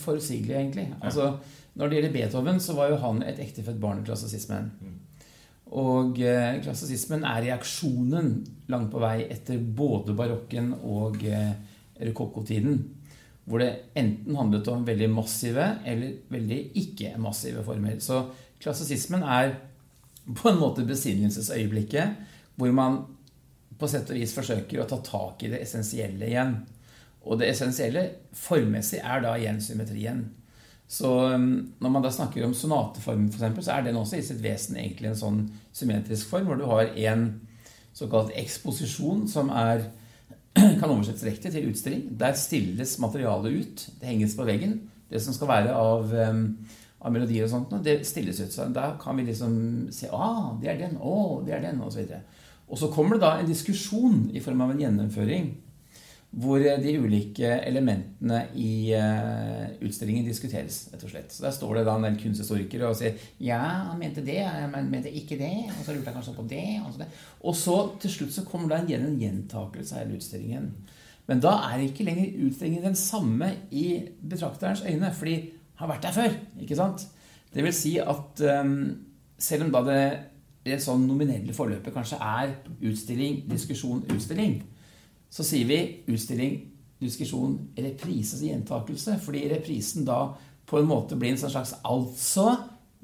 forutsigelig, 0.02 0.56
egentlig. 0.58 0.88
Ja. 0.92 1.00
Altså, 1.10 1.30
når 1.74 1.90
det 1.90 1.98
gjelder 1.98 2.14
Beethoven, 2.18 2.60
så 2.62 2.76
var 2.78 2.92
jo 2.92 3.00
han 3.02 3.22
et 3.26 3.40
ektefødt 3.42 3.80
barn 3.82 4.02
i 4.02 4.06
klassisismen. 4.06 4.70
Mm. 4.80 5.00
Og 5.74 6.20
eh, 6.22 6.60
klassisismen 6.62 7.24
er 7.26 7.46
reaksjonen 7.48 8.34
langt 8.70 8.92
på 8.92 9.00
vei 9.02 9.24
etter 9.26 9.58
både 9.58 10.14
barokken 10.16 10.70
og 10.82 11.24
eh, 11.26 11.54
rokokkotiden. 12.10 12.78
Hvor 13.44 13.60
det 13.60 13.70
enten 13.98 14.38
handlet 14.38 14.68
om 14.72 14.86
veldig 14.86 15.10
massive 15.12 15.66
eller 15.84 16.20
veldig 16.32 16.60
ikke-massive 16.80 17.64
former. 17.66 17.98
Så 18.00 18.22
klassisismen 18.62 19.24
er 19.26 19.56
på 20.24 20.48
en 20.50 20.60
måte 20.60 20.86
besinnelsesøyeblikket 20.88 22.30
hvor 22.56 22.72
man 22.74 23.02
på 23.78 23.88
sett 23.90 24.10
og 24.12 24.16
vis 24.16 24.32
forsøker 24.36 24.80
å 24.80 24.88
ta 24.88 25.00
tak 25.04 25.42
i 25.44 25.50
det 25.52 25.60
essensielle 25.64 26.28
igjen. 26.28 26.54
Og 27.24 27.40
det 27.40 27.50
essensielle 27.50 28.04
formmessig 28.36 29.00
er 29.02 29.24
da 29.24 29.34
igjen 29.38 29.60
symmetrien. 29.64 30.22
Så 30.86 31.10
um, 31.34 31.48
når 31.80 31.90
man 31.90 32.04
da 32.04 32.12
snakker 32.12 32.44
om 32.46 32.54
sonateformen, 32.54 33.30
f.eks., 33.32 33.64
så 33.66 33.74
er 33.74 33.86
den 33.86 33.98
også 33.98 34.20
i 34.20 34.26
sitt 34.26 34.42
vesen 34.44 34.78
egentlig 34.78 35.10
en 35.10 35.18
sånn 35.18 35.40
symmetrisk 35.74 36.30
form, 36.30 36.50
hvor 36.50 36.60
du 36.60 36.66
har 36.68 36.92
en 37.08 37.26
såkalt 37.96 38.34
eksposisjon 38.38 39.24
som 39.30 39.50
er, 39.54 39.88
kan 40.80 40.90
oversettes 40.90 41.24
direkte 41.24 41.54
til 41.54 41.70
utstilling. 41.72 42.06
Der 42.20 42.36
stilles 42.38 42.98
materialet 43.02 43.58
ut. 43.58 43.86
Det 43.98 44.10
henges 44.12 44.36
på 44.38 44.46
veggen. 44.46 44.82
Det 45.10 45.22
som 45.24 45.34
skal 45.36 45.50
være 45.50 45.74
av 45.74 46.12
um, 46.30 46.46
av 47.04 47.12
melodier 47.12 47.44
og 47.44 47.52
sånt, 47.52 47.74
og 47.76 47.84
det 47.84 47.98
stilles 48.08 48.40
ut. 48.40 48.52
Så 48.52 48.68
da 48.72 48.94
kan 49.00 49.18
vi 49.18 49.26
liksom 49.28 49.58
se 49.92 50.08
ah, 50.12 50.54
det 50.60 50.72
er 50.72 50.80
den, 50.86 50.96
å, 50.96 51.12
oh, 51.12 51.34
det 51.44 51.58
er 51.58 51.66
den, 51.66 51.82
og 51.84 51.92
så 51.92 52.00
videre. 52.00 52.24
Og 52.64 52.80
så 52.80 52.88
kommer 52.92 53.18
det 53.18 53.26
da 53.26 53.36
en 53.38 53.50
diskusjon 53.50 54.30
i 54.32 54.42
form 54.42 54.64
av 54.64 54.72
en 54.72 54.80
gjennomføring 54.80 55.52
hvor 56.34 56.58
de 56.58 56.96
ulike 56.98 57.46
elementene 57.62 58.40
i 58.58 58.90
uh, 58.98 59.68
utstillingen 59.86 60.26
diskuteres, 60.26 60.80
rett 60.90 61.04
og 61.06 61.12
slett. 61.12 61.30
Så 61.30 61.44
Der 61.44 61.54
står 61.54 61.78
det 61.78 61.84
da 61.86 61.94
en 61.94 62.06
del 62.08 62.16
kunsthistorikere 62.18 62.88
og 62.90 62.98
sier 62.98 63.20
ja, 63.38 63.60
han 63.92 64.00
mente 64.00 64.24
det, 64.26 64.40
han 64.42 64.90
mente 64.90 65.12
ikke 65.14 65.38
det, 65.38 65.52
og 65.68 65.84
så 65.84 65.94
lurte 65.94 66.10
han 66.10 66.18
kanskje 66.18 66.34
på 66.34 66.46
det. 66.50 66.66
Og 66.82 66.90
så, 66.90 67.04
det. 67.04 67.08
Og 67.38 67.58
så 67.60 67.76
til 68.02 68.14
slutt 68.16 68.34
så 68.34 68.46
kommer 68.48 68.72
det 68.72 68.80
igjen 68.88 69.06
en 69.12 69.20
gjentakelse 69.20 69.94
av 69.94 70.02
hele 70.02 70.18
utstillingen. 70.18 70.72
Men 71.30 71.40
da 71.40 71.54
er 71.70 71.86
ikke 71.86 72.08
lenger 72.08 72.48
utstillingen 72.48 72.88
den 72.90 72.98
samme 72.98 73.52
i 73.70 73.86
betrakterens 74.20 74.82
øyne, 74.84 75.12
fordi 75.14 75.36
har 75.80 75.90
vært 75.90 76.06
der 76.06 76.14
før. 76.14 76.36
ikke 76.60 76.78
sant? 76.78 77.06
Det 77.54 77.62
vil 77.64 77.74
si 77.74 77.96
at 78.02 78.42
um, 78.64 78.76
selv 79.38 79.66
om 79.66 79.72
da 79.74 79.82
det, 79.86 80.04
det 80.66 80.80
sånn 80.82 81.06
nominelle 81.06 81.54
forløpet 81.54 81.94
kanskje 81.94 82.18
er 82.18 82.54
utstilling, 82.82 83.44
diskusjon, 83.50 84.04
utstilling, 84.14 84.60
så 85.30 85.46
sier 85.46 85.66
vi 85.68 85.80
utstilling, 86.10 86.58
diskusjon, 87.02 87.56
reprise, 87.76 88.36
altså 88.36 88.48
gjentakelse. 88.48 89.16
Fordi 89.22 89.46
reprisen 89.50 90.06
da 90.06 90.28
på 90.66 90.80
en 90.80 90.88
måte 90.88 91.18
blir 91.18 91.34
en 91.34 91.40
sånn 91.40 91.52
slags 91.52 91.74
Altså 91.84 92.46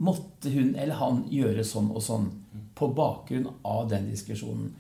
måtte 0.00 0.53
hun 0.55 0.73
eller 0.79 0.97
han 0.97 1.25
gjøre 1.31 1.65
sånn 1.67 1.91
og 1.93 2.05
sånn. 2.05 2.31
På 2.75 2.89
bakgrunn 2.97 3.50
av 3.69 3.91
den 3.91 4.07
diskusjonen. 4.09 4.71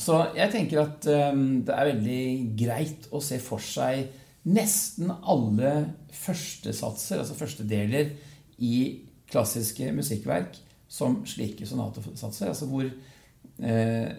Så 0.00 0.16
jeg 0.34 0.50
tenker 0.50 0.80
at 0.82 1.06
um, 1.30 1.60
det 1.66 1.76
er 1.76 1.90
veldig 1.92 2.24
greit 2.58 3.06
å 3.14 3.20
se 3.22 3.38
for 3.42 3.62
seg 3.62 4.08
nesten 4.48 5.10
alle 5.10 5.72
førstesatser, 6.16 7.20
altså 7.20 7.36
førstedeler, 7.38 8.12
i 8.60 9.00
klassiske 9.30 9.88
musikkverk 9.96 10.58
som 10.90 11.20
slike 11.28 11.66
sonatesatser. 11.66 12.50
Altså 12.50 12.66
hvor 12.68 12.84
eh, 12.84 14.10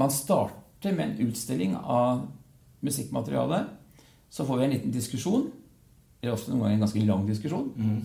man 0.00 0.12
starter 0.12 0.92
med 0.96 1.06
en 1.06 1.28
utstilling 1.28 1.76
av 1.76 2.26
musikkmateriale. 2.84 3.62
Så 4.30 4.44
får 4.44 4.58
vi 4.58 4.64
en 4.64 4.74
liten 4.74 4.94
diskusjon. 4.94 5.48
Eller 6.20 6.34
ofte 6.36 6.52
noen 6.52 6.64
ganger 6.66 6.76
en 6.76 6.84
ganske 6.84 7.04
lang 7.06 7.24
diskusjon. 7.28 7.70
Mm. 7.76 8.00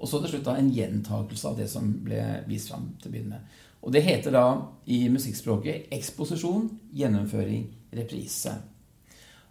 Og 0.00 0.08
så 0.08 0.20
til 0.22 0.34
slutt 0.34 0.46
da 0.48 0.56
en 0.58 0.72
gjentakelse 0.72 1.50
av 1.50 1.58
det 1.60 1.68
som 1.70 1.90
ble 2.04 2.22
vist 2.48 2.72
fram 2.72 2.88
til 2.98 3.10
å 3.10 3.14
begynne 3.14 3.36
med. 3.36 3.58
Og 3.80 3.94
det 3.94 4.02
heter 4.04 4.34
da 4.34 4.44
i 4.92 5.04
musikkspråket 5.12 5.92
eksposisjon, 5.94 6.66
gjennomføring, 6.96 7.64
reprise. 7.96 8.52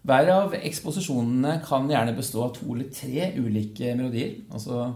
Hver 0.08 0.30
av 0.32 0.54
eksposisjonene 0.56 1.58
kan 1.66 1.90
gjerne 1.92 2.16
bestå 2.16 2.46
av 2.46 2.54
to 2.56 2.72
eller 2.74 2.88
tre 2.94 3.34
ulike 3.36 3.96
melodier. 4.00 4.38
Altså 4.54 4.94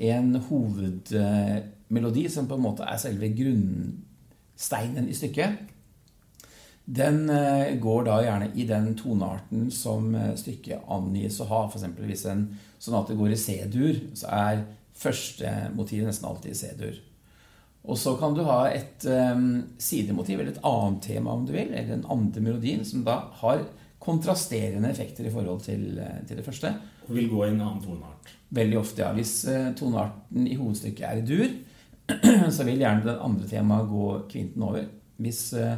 en 0.00 0.32
hovedmelodi 0.48 2.24
som 2.32 2.48
på 2.48 2.56
en 2.56 2.64
måte 2.64 2.86
er 2.88 3.00
selve 3.02 3.28
grunnsteinen 3.36 5.10
i 5.10 5.16
stykket. 5.16 5.60
Den 6.90 7.28
eh, 7.30 7.76
går 7.78 8.06
da 8.08 8.16
gjerne 8.24 8.48
i 8.58 8.64
den 8.66 8.94
tonearten 8.98 9.68
som 9.70 10.14
eh, 10.16 10.32
stykket 10.40 10.88
angis 10.90 11.38
å 11.44 11.46
ha. 11.52 11.60
F.eks. 11.68 11.86
hvis 12.00 12.24
en 12.32 12.46
sonate 12.80 13.14
går 13.18 13.36
i 13.36 13.38
C-dur, 13.38 14.00
så 14.18 14.32
er 14.34 14.64
første 14.96 15.52
motiv 15.76 16.08
nesten 16.08 16.26
alltid 16.26 16.56
i 16.56 16.58
C-dur. 16.58 16.96
Og 17.84 17.96
så 17.96 18.16
kan 18.20 18.34
du 18.36 18.42
ha 18.44 18.64
et 18.68 19.06
um, 19.08 19.62
sidemotiv, 19.80 20.40
eller 20.40 20.52
et 20.52 20.64
annet 20.68 21.00
tema, 21.04 21.32
om 21.32 21.46
du 21.48 21.54
vil, 21.54 21.70
eller 21.70 21.94
en 21.94 22.10
andre 22.12 22.42
melodien, 22.44 22.82
som 22.84 23.06
da 23.06 23.22
har 23.40 23.62
kontrasterende 24.00 24.90
effekter 24.90 25.28
i 25.28 25.32
forhold 25.32 25.60
til, 25.64 26.00
til 26.26 26.38
det 26.38 26.44
første. 26.44 26.72
Og 27.08 27.16
vil 27.16 27.28
gå 27.30 27.44
i 27.44 27.50
en 27.52 27.60
annen 27.60 27.82
toneart. 27.84 28.36
Veldig 28.50 28.78
ofte, 28.80 29.04
ja. 29.04 29.12
Hvis 29.14 29.32
uh, 29.46 29.70
tonearten 29.78 30.46
i 30.50 30.56
hovedstykket 30.58 31.06
er 31.06 31.20
i 31.20 31.26
dur, 31.26 31.52
så 32.56 32.66
vil 32.66 32.82
gjerne 32.82 33.06
det 33.06 33.18
andre 33.22 33.46
temaet 33.50 33.90
gå 33.90 34.06
kvinten 34.30 34.64
over. 34.66 34.88
Hvis 35.22 35.42
uh, 35.54 35.76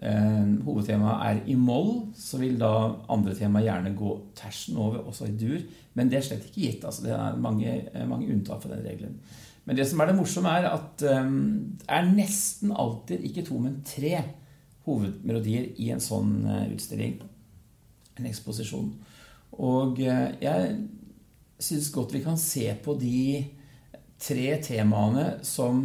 uh, 0.00 0.48
hovedtemaet 0.66 1.28
er 1.28 1.44
i 1.52 1.54
moll, 1.58 1.92
så 2.18 2.40
vil 2.42 2.58
da 2.58 2.72
andre 3.12 3.36
tema 3.38 3.62
gjerne 3.62 3.94
gå 3.98 4.16
tersen 4.38 4.80
over, 4.82 5.04
også 5.06 5.30
i 5.30 5.36
dur. 5.38 5.62
Men 5.94 6.10
det 6.10 6.18
er 6.18 6.26
slett 6.26 6.50
ikke 6.50 6.66
gitt. 6.66 6.84
altså 6.88 7.06
Det 7.06 7.14
er 7.14 7.38
mange, 7.38 7.78
mange 8.10 8.30
unntak 8.34 8.62
for 8.64 8.74
den 8.74 8.82
regelen. 8.86 9.18
Men 9.64 9.78
det 9.78 9.86
som 9.86 10.00
er 10.02 10.10
det 10.10 10.18
morsomme, 10.18 10.50
er 10.58 10.72
at 10.72 11.04
um, 11.06 11.36
det 11.78 11.86
er 11.86 12.14
nesten 12.16 12.72
alltid 12.74 13.22
ikke 13.28 13.44
to, 13.46 13.60
men 13.62 13.78
tre 13.86 14.16
hovedmelodier 14.88 15.68
i 15.78 15.92
en 15.94 16.02
sånn 16.02 16.40
utstilling. 16.72 17.20
En 18.18 18.28
eksposisjon. 18.28 18.92
Og 19.62 20.00
uh, 20.00 20.28
jeg 20.42 20.76
syns 21.62 21.90
godt 21.94 22.14
vi 22.16 22.22
kan 22.24 22.38
se 22.40 22.66
på 22.84 22.96
de 23.00 23.44
tre 24.22 24.48
temaene 24.62 25.26
som 25.46 25.84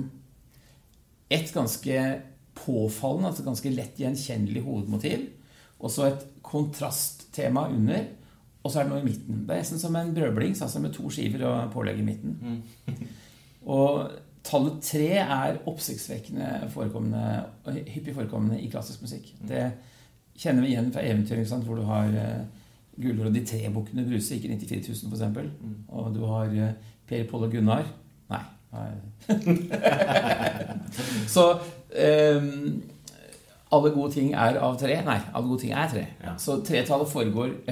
et 1.34 1.50
ganske 1.54 2.04
påfallende, 2.58 3.32
altså 3.32 3.46
ganske 3.46 3.72
lett 3.74 4.00
gjenkjennelig 4.00 4.64
hovedmotiv. 4.66 5.26
Og 5.78 5.92
så 5.94 6.08
et 6.08 6.24
kontrasttema 6.46 7.68
under. 7.70 8.06
Og 8.64 8.72
så 8.72 8.80
er 8.80 8.88
det 8.88 8.94
noe 8.94 9.04
i 9.04 9.08
midten. 9.08 9.44
Det 9.46 9.56
er 9.56 9.62
nesten 9.62 9.82
som 9.82 9.96
en 9.96 10.14
brødblings, 10.16 10.62
altså 10.66 10.82
med 10.84 10.96
to 10.96 11.10
skiver 11.14 11.46
og 11.48 11.74
pålegg 11.76 12.02
i 12.02 12.08
midten. 12.08 12.38
Mm. 12.42 12.96
Og 13.78 14.12
tallet 14.48 14.80
tre 14.84 15.08
er 15.20 15.58
oppsiktsvekkende 15.68 16.70
forekommende, 16.72 17.44
hyppig 17.92 18.16
forekommende 18.16 18.62
i 18.64 18.70
klassisk 18.72 19.04
musikk. 19.04 19.34
Det 19.42 19.50
Det 19.50 19.72
kjenner 20.38 20.64
vi 20.64 20.74
igjen 20.74 20.94
fra 20.94 21.06
eventyr, 21.06 21.44
hvor 21.66 21.80
du 21.80 21.86
har 21.88 22.14
uh, 22.14 22.42
og 22.98 23.34
de 23.34 23.46
tre 23.46 23.70
bukkene 23.74 24.06
Bruse, 24.08 24.36
ikke 24.36 24.58
94 24.58 25.04
000 25.04 25.14
f.eks. 25.14 25.22
Mm. 25.62 25.76
Og 25.88 26.16
du 26.16 26.26
har 26.26 26.54
uh, 26.54 26.70
Per 27.08 27.24
Pål 27.30 27.48
og 27.48 27.52
Gunnar. 27.52 27.86
Nei. 28.32 28.44
Så 31.28 31.54
um, 31.54 32.84
alle 33.72 33.92
gode 33.92 34.14
ting 34.14 34.34
er 34.34 34.58
av 34.64 34.78
tre. 34.80 35.02
Nei, 35.06 35.18
alle 35.34 35.48
gode 35.48 35.62
ting 35.62 35.74
er 35.76 35.90
tre. 35.92 36.06
Ja. 36.24 36.34
Så 36.40 36.60
tretallet 36.66 37.12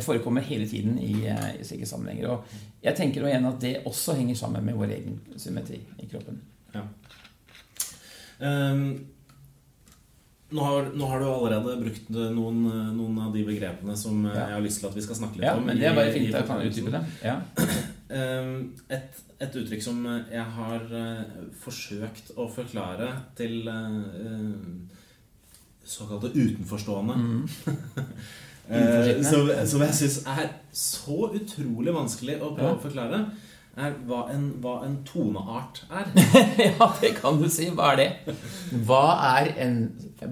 forekommer 0.04 0.46
hele 0.46 0.68
tiden 0.68 1.00
i, 1.00 1.14
i 1.26 1.64
slike 1.64 1.88
sammenhenger. 1.90 2.36
Og 2.36 2.84
jeg 2.84 2.96
tenker 2.98 3.28
igjen 3.28 3.50
at 3.50 3.60
det 3.64 3.76
også 3.86 4.18
henger 4.18 4.38
sammen 4.40 4.66
med 4.66 4.78
vår 4.78 4.96
egen 4.98 5.20
symmetri 5.42 5.82
i 6.04 6.10
kroppen. 6.12 6.42
Ja. 6.76 6.86
Um, 8.40 9.06
nå, 10.50 10.62
har, 10.62 10.90
nå, 10.94 11.08
har, 11.10 11.20
du 11.22 11.28
allerede 11.30 11.76
brukt 11.82 12.10
noen, 12.14 12.64
noen, 12.96 13.20
av 13.26 13.34
de 13.34 13.44
begrepene 13.48 13.96
som 13.98 14.26
ja. 14.28 14.36
jeg 14.46 14.58
har 14.58 14.66
lyst 14.66 14.82
til 14.82 14.90
at 14.92 14.98
vi 14.98 15.06
skal 15.06 15.20
snakke 15.22 15.42
litt 15.42 15.50
ja, 15.50 15.56
om. 15.58 15.66
Men 15.68 15.82
det 15.82 15.90
er 15.90 15.98
bare 15.98 16.14
fint 16.16 16.38
å 16.38 16.44
kan 16.48 16.66
utdype 16.66 16.94
det. 16.94 17.04
Ja. 17.26 17.38
Um, 18.10 18.56
et, 18.98 19.22
et, 19.40 19.60
uttrykk 19.62 19.84
som 19.84 20.02
jeg 20.06 20.48
har 20.58 20.86
forsøkt 21.64 22.36
å 22.38 22.48
forklare 22.52 23.10
til 23.40 23.66
uh, 23.68 24.92
såkalte 25.86 26.34
utenforstående. 26.36 27.22
Mm. 27.22 27.46
Eh, 28.66 29.22
som, 29.22 29.50
som, 29.70 29.82
jeg 29.86 29.94
syns 29.94 30.16
er 30.26 30.48
så 30.74 31.28
utrolig 31.38 31.92
vanskelig 31.94 32.40
å 32.42 32.48
prøve 32.56 32.72
å 32.74 32.82
forklare, 32.82 33.20
er 33.76 33.96
hva 34.08 34.26
en, 34.32 34.50
hva 34.64 34.80
en 34.86 35.00
toneart 35.08 35.84
er. 35.90 36.12
ja, 36.70 36.90
det 37.02 37.16
kan 37.20 37.40
du 37.42 37.48
si. 37.52 37.68
Hva 37.76 37.94
er 37.94 38.02
det? 38.02 38.36
Hva 38.88 39.06
er 39.36 39.52
en 39.66 39.80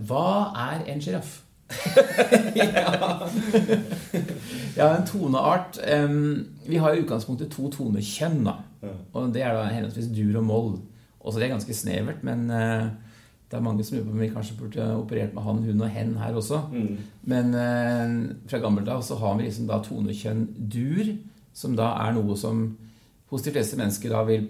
Hva 0.08 0.28
er 0.72 0.86
en 0.94 1.04
sjiraff? 1.04 1.40
ja. 2.60 2.92
ja, 4.78 4.88
en 4.94 5.08
toneart 5.10 5.80
um, 5.82 6.44
Vi 6.68 6.78
har 6.78 6.94
i 6.94 7.02
utgangspunktet 7.02 7.50
to 7.56 7.70
tonekjønn. 7.74 8.44
da 8.46 8.60
Og 9.14 9.34
det 9.34 9.44
er 9.44 9.58
da 9.58 9.66
henholdsvis 9.72 10.12
dur 10.14 10.40
og 10.40 10.48
moll. 10.48 10.76
Også 11.24 11.40
det 11.40 11.48
er 11.48 11.56
ganske 11.56 11.76
snevert, 11.76 12.24
men 12.24 12.46
uh, 12.52 12.92
det 13.50 13.60
er 13.60 13.64
mange 13.64 13.84
som 13.86 13.98
lurer 13.98 14.08
på 14.08 14.16
om 14.16 14.24
vi 14.24 14.32
kanskje 14.32 14.58
burde 14.60 14.88
operert 14.98 15.36
med 15.36 15.46
han, 15.46 15.60
hun 15.64 15.84
og 15.86 15.92
hen 15.92 16.16
her 16.20 16.36
også. 16.40 16.62
Mm. 16.72 16.96
Men 17.32 17.54
uh, 17.56 18.32
fra 18.48 18.64
gammelt 18.64 18.92
av 18.92 19.04
så 19.04 19.20
har 19.20 19.36
vi 19.38 19.48
liksom 19.48 19.68
da 19.72 19.82
tonekjønn 19.84 20.48
dur, 20.72 21.14
som 21.54 21.76
da 21.78 21.92
er 22.06 22.16
noe 22.16 22.38
som 22.40 22.66
hos 23.34 23.44
de 23.46 23.54
fleste 23.54 23.80
mennesker 23.80 24.14
da 24.14 24.22
vil 24.28 24.48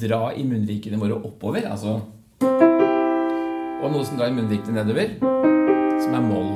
dra 0.00 0.30
i 0.32 0.44
munnvikene 0.46 1.00
våre 1.00 1.18
oppover. 1.18 1.66
Altså 1.68 1.98
Og 2.40 3.86
noe 3.90 4.04
som 4.06 4.18
drar 4.18 4.30
i 4.30 4.36
munnvikene 4.36 4.76
nedover, 4.76 5.16
som 5.20 6.16
er 6.16 6.24
moll. 6.24 6.52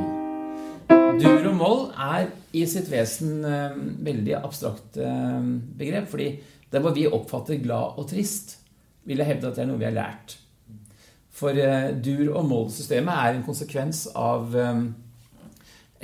Dur 1.20 1.48
og 1.50 1.56
moll 1.56 1.80
er 2.00 2.28
i 2.54 2.64
sitt 2.68 2.88
vesen 2.90 3.44
eh, 3.46 3.76
veldig 4.06 4.34
abstrakte 4.40 5.04
eh, 5.06 5.46
begrep. 5.78 6.08
fordi 6.10 6.28
der 6.70 6.82
hvor 6.82 6.94
vi 6.94 7.06
oppfatter 7.06 7.60
glad 7.62 8.00
og 8.00 8.08
trist, 8.10 8.58
vil 9.06 9.20
jeg 9.22 9.28
hevde 9.28 9.48
at 9.48 9.56
det 9.56 9.62
er 9.64 9.70
noe 9.70 9.80
vi 9.80 9.86
har 9.86 9.94
lært. 9.94 10.36
For 11.34 11.54
eh, 11.54 11.94
dur- 12.02 12.34
og 12.34 12.48
moll-systemet 12.50 13.14
er 13.14 13.34
en 13.34 13.46
konsekvens 13.46 14.06
av 14.14 14.54
um, 14.54 14.84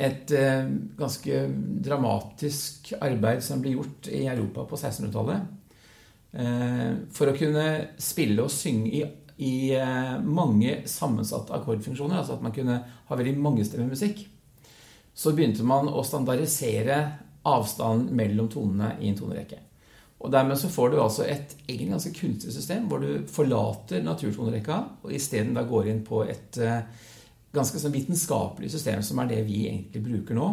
et 0.01 0.33
uh, 0.33 0.67
ganske 0.99 1.45
dramatisk 1.85 2.93
arbeid 3.01 3.45
som 3.45 3.63
ble 3.63 3.75
gjort 3.77 4.09
i 4.09 4.25
Europa 4.25 4.65
på 4.71 4.79
1600-tallet. 4.79 5.49
Uh, 6.31 7.09
for 7.13 7.31
å 7.31 7.37
kunne 7.37 7.67
spille 8.01 8.47
og 8.47 8.53
synge 8.55 8.93
i, 8.97 9.05
i 9.45 9.55
mange 10.25 10.83
sammensatte 10.89 11.55
akkordfunksjoner, 11.57 12.21
altså 12.21 12.37
at 12.39 12.45
man 12.45 12.55
kunne 12.57 12.83
ha 13.09 13.19
veldig 13.19 13.39
mangestemmig 13.41 13.91
musikk, 13.93 14.25
så 15.15 15.33
begynte 15.37 15.67
man 15.67 15.89
å 15.91 16.05
standardisere 16.07 17.01
avstanden 17.49 18.15
mellom 18.17 18.49
tonene 18.53 18.95
i 19.01 19.11
en 19.11 19.19
tonerekke. 19.19 19.59
Og 20.21 20.33
Dermed 20.33 20.59
så 20.61 20.69
får 20.69 20.91
du 20.93 20.99
altså 21.01 21.25
et 21.25 21.55
egentlig 21.65 21.95
ganske 21.95 22.13
kunstig 22.13 22.53
system 22.53 22.89
hvor 22.91 23.01
du 23.01 23.25
forlater 23.33 24.03
naturtonerekka 24.05 24.81
og 25.01 25.15
isteden 25.17 25.57
går 25.57 25.89
inn 25.93 26.03
på 26.05 26.23
et 26.29 26.61
uh, 26.61 26.83
ganske 27.55 27.81
sånn 27.83 27.95
vitenskapelig 27.95 28.71
system, 28.73 29.03
som 29.03 29.19
er 29.23 29.31
det 29.31 29.41
vi 29.49 29.65
egentlig 29.69 30.03
bruker 30.05 30.39
nå. 30.39 30.51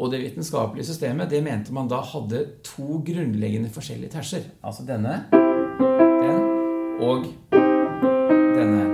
Og 0.00 0.12
det 0.12 0.22
vitenskapelige 0.22 0.86
systemet 0.88 1.28
det 1.30 1.42
mente 1.44 1.74
man 1.76 1.88
da 1.90 1.98
hadde 2.00 2.44
to 2.64 3.02
grunnleggende 3.04 3.72
forskjellige 3.74 4.14
terser. 4.14 4.46
Altså 4.64 4.86
denne, 4.88 5.18
den 5.32 6.40
og 7.04 7.26
denne. 8.56 8.86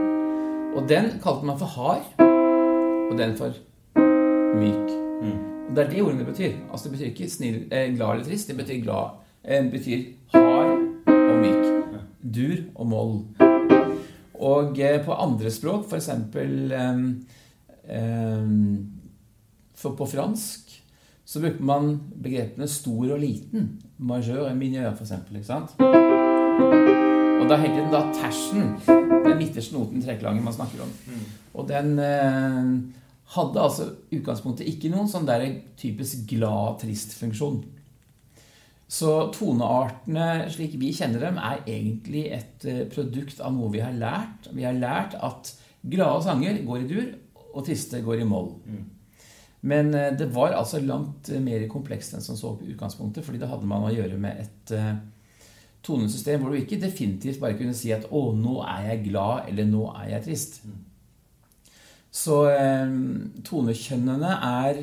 Og 0.76 0.88
den 0.88 1.12
kalte 1.22 1.46
man 1.46 1.60
for 1.60 1.70
hard, 1.76 2.08
og 2.18 3.14
den 3.18 3.36
for 3.38 3.54
myk. 4.56 4.90
Mm. 5.22 5.38
Og 5.68 5.76
Det 5.76 5.84
er 5.84 5.90
det 5.90 6.02
ordene 6.02 6.24
betyr. 6.24 6.52
Altså 6.70 6.88
Det 6.88 6.92
betyr 6.92 7.06
ikke 7.06 7.30
snill, 7.30 7.64
eh, 7.70 7.94
glad 7.94 8.10
eller 8.10 8.24
trist. 8.24 8.48
Det 8.48 8.56
betyr 8.56 8.82
glad. 8.82 9.10
Eh, 9.44 9.70
betyr 9.70 10.04
hard 10.34 10.78
og 11.06 11.36
myk. 11.40 11.64
Dur 12.34 12.56
og 12.74 12.86
moll. 12.86 13.45
Og 14.40 14.78
eh, 14.80 15.00
på 15.04 15.16
andre 15.16 15.52
språk, 15.52 15.86
f.eks. 15.88 16.10
For 19.76 19.94
på 19.98 20.08
fransk, 20.10 20.72
så 21.26 21.42
bruker 21.42 21.62
man 21.66 21.92
begrepene 22.22 22.68
stor 22.70 23.12
og 23.14 23.20
liten. 23.22 23.72
Majeur 23.98 24.48
og 24.48 24.56
mineur, 24.58 24.92
f.eks. 24.94 25.12
Ikke 25.30 25.46
sant? 25.46 25.76
Og 27.36 27.50
da 27.50 27.58
heter 27.60 27.82
den 27.82 27.92
da 27.94 28.04
tersen. 28.16 28.76
Den 28.86 29.38
midterste 29.38 29.76
noten 29.76 30.02
treklangen 30.02 30.44
man 30.44 30.54
snakker 30.56 30.82
om. 30.82 30.92
Og 31.54 31.68
den 31.68 31.98
eh, 32.02 32.70
hadde 33.36 33.62
altså 33.62 33.88
utgangspunktet 34.14 34.68
ikke 34.70 34.90
noen 34.92 35.10
sånn 35.10 35.28
der 35.28 35.44
typisk 35.78 36.26
glad-trist-funksjon. 36.30 37.60
Så 38.86 39.12
toneartene 39.34 40.46
slik 40.54 40.76
vi 40.78 40.92
kjenner 40.94 41.24
dem, 41.26 41.40
er 41.42 41.64
egentlig 41.66 42.26
et 42.36 42.66
eh, 42.70 42.84
produkt 42.90 43.40
av 43.42 43.54
noe 43.56 43.72
vi 43.72 43.82
har 43.82 43.96
lært. 43.96 44.46
Vi 44.54 44.66
har 44.66 44.76
lært 44.78 45.16
at 45.18 45.50
glade 45.82 46.22
sanger 46.22 46.60
går 46.66 46.84
i 46.84 46.90
dur, 46.92 47.08
og 47.56 47.64
triste 47.66 48.02
går 48.04 48.22
i 48.22 48.28
moll. 48.28 48.52
Men 49.66 49.90
eh, 49.94 50.12
det 50.14 50.30
var 50.34 50.54
altså 50.54 50.78
langt 50.84 51.32
eh, 51.34 51.42
mer 51.42 51.66
komplekst 51.72 52.14
enn 52.14 52.22
som 52.22 52.38
så 52.38 52.54
på 52.54 52.68
utgangspunktet, 52.70 53.26
fordi 53.26 53.42
det 53.42 53.50
hadde 53.50 53.66
man 53.66 53.88
å 53.88 53.94
gjøre 53.94 54.20
med 54.22 54.44
et 54.44 54.76
tonesystem 55.86 56.42
hvor 56.42 56.50
du 56.50 56.58
ikke 56.58 56.80
definitivt 56.82 57.40
bare 57.42 57.54
kunne 57.58 57.74
si 57.76 57.92
at 57.94 58.06
'Å, 58.10 58.22
nå 58.34 58.60
er 58.66 58.90
jeg 58.90 59.08
glad', 59.10 59.48
eller 59.50 59.66
'nå 59.66 59.82
er 59.94 60.08
jeg 60.16 60.24
trist'. 60.26 60.60
Så 62.10 62.36
eh, 62.48 62.94
tonekjønnene 63.44 64.30
er 64.46 64.80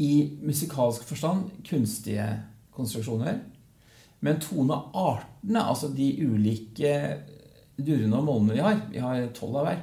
i 0.00 0.38
musikalsk 0.42 1.04
forstand 1.04 1.50
kunstige 1.66 2.28
konstruksjoner. 2.80 3.38
Men 4.20 4.40
toneartene, 4.42 5.62
altså 5.62 5.92
de 5.94 6.10
ulike 6.24 6.96
durene 7.80 8.18
og 8.18 8.26
målene 8.26 8.58
vi 8.58 8.64
har, 8.64 8.82
vi 8.92 9.00
har 9.00 9.30
tolv 9.36 9.62
av 9.62 9.68
hver, 9.68 9.80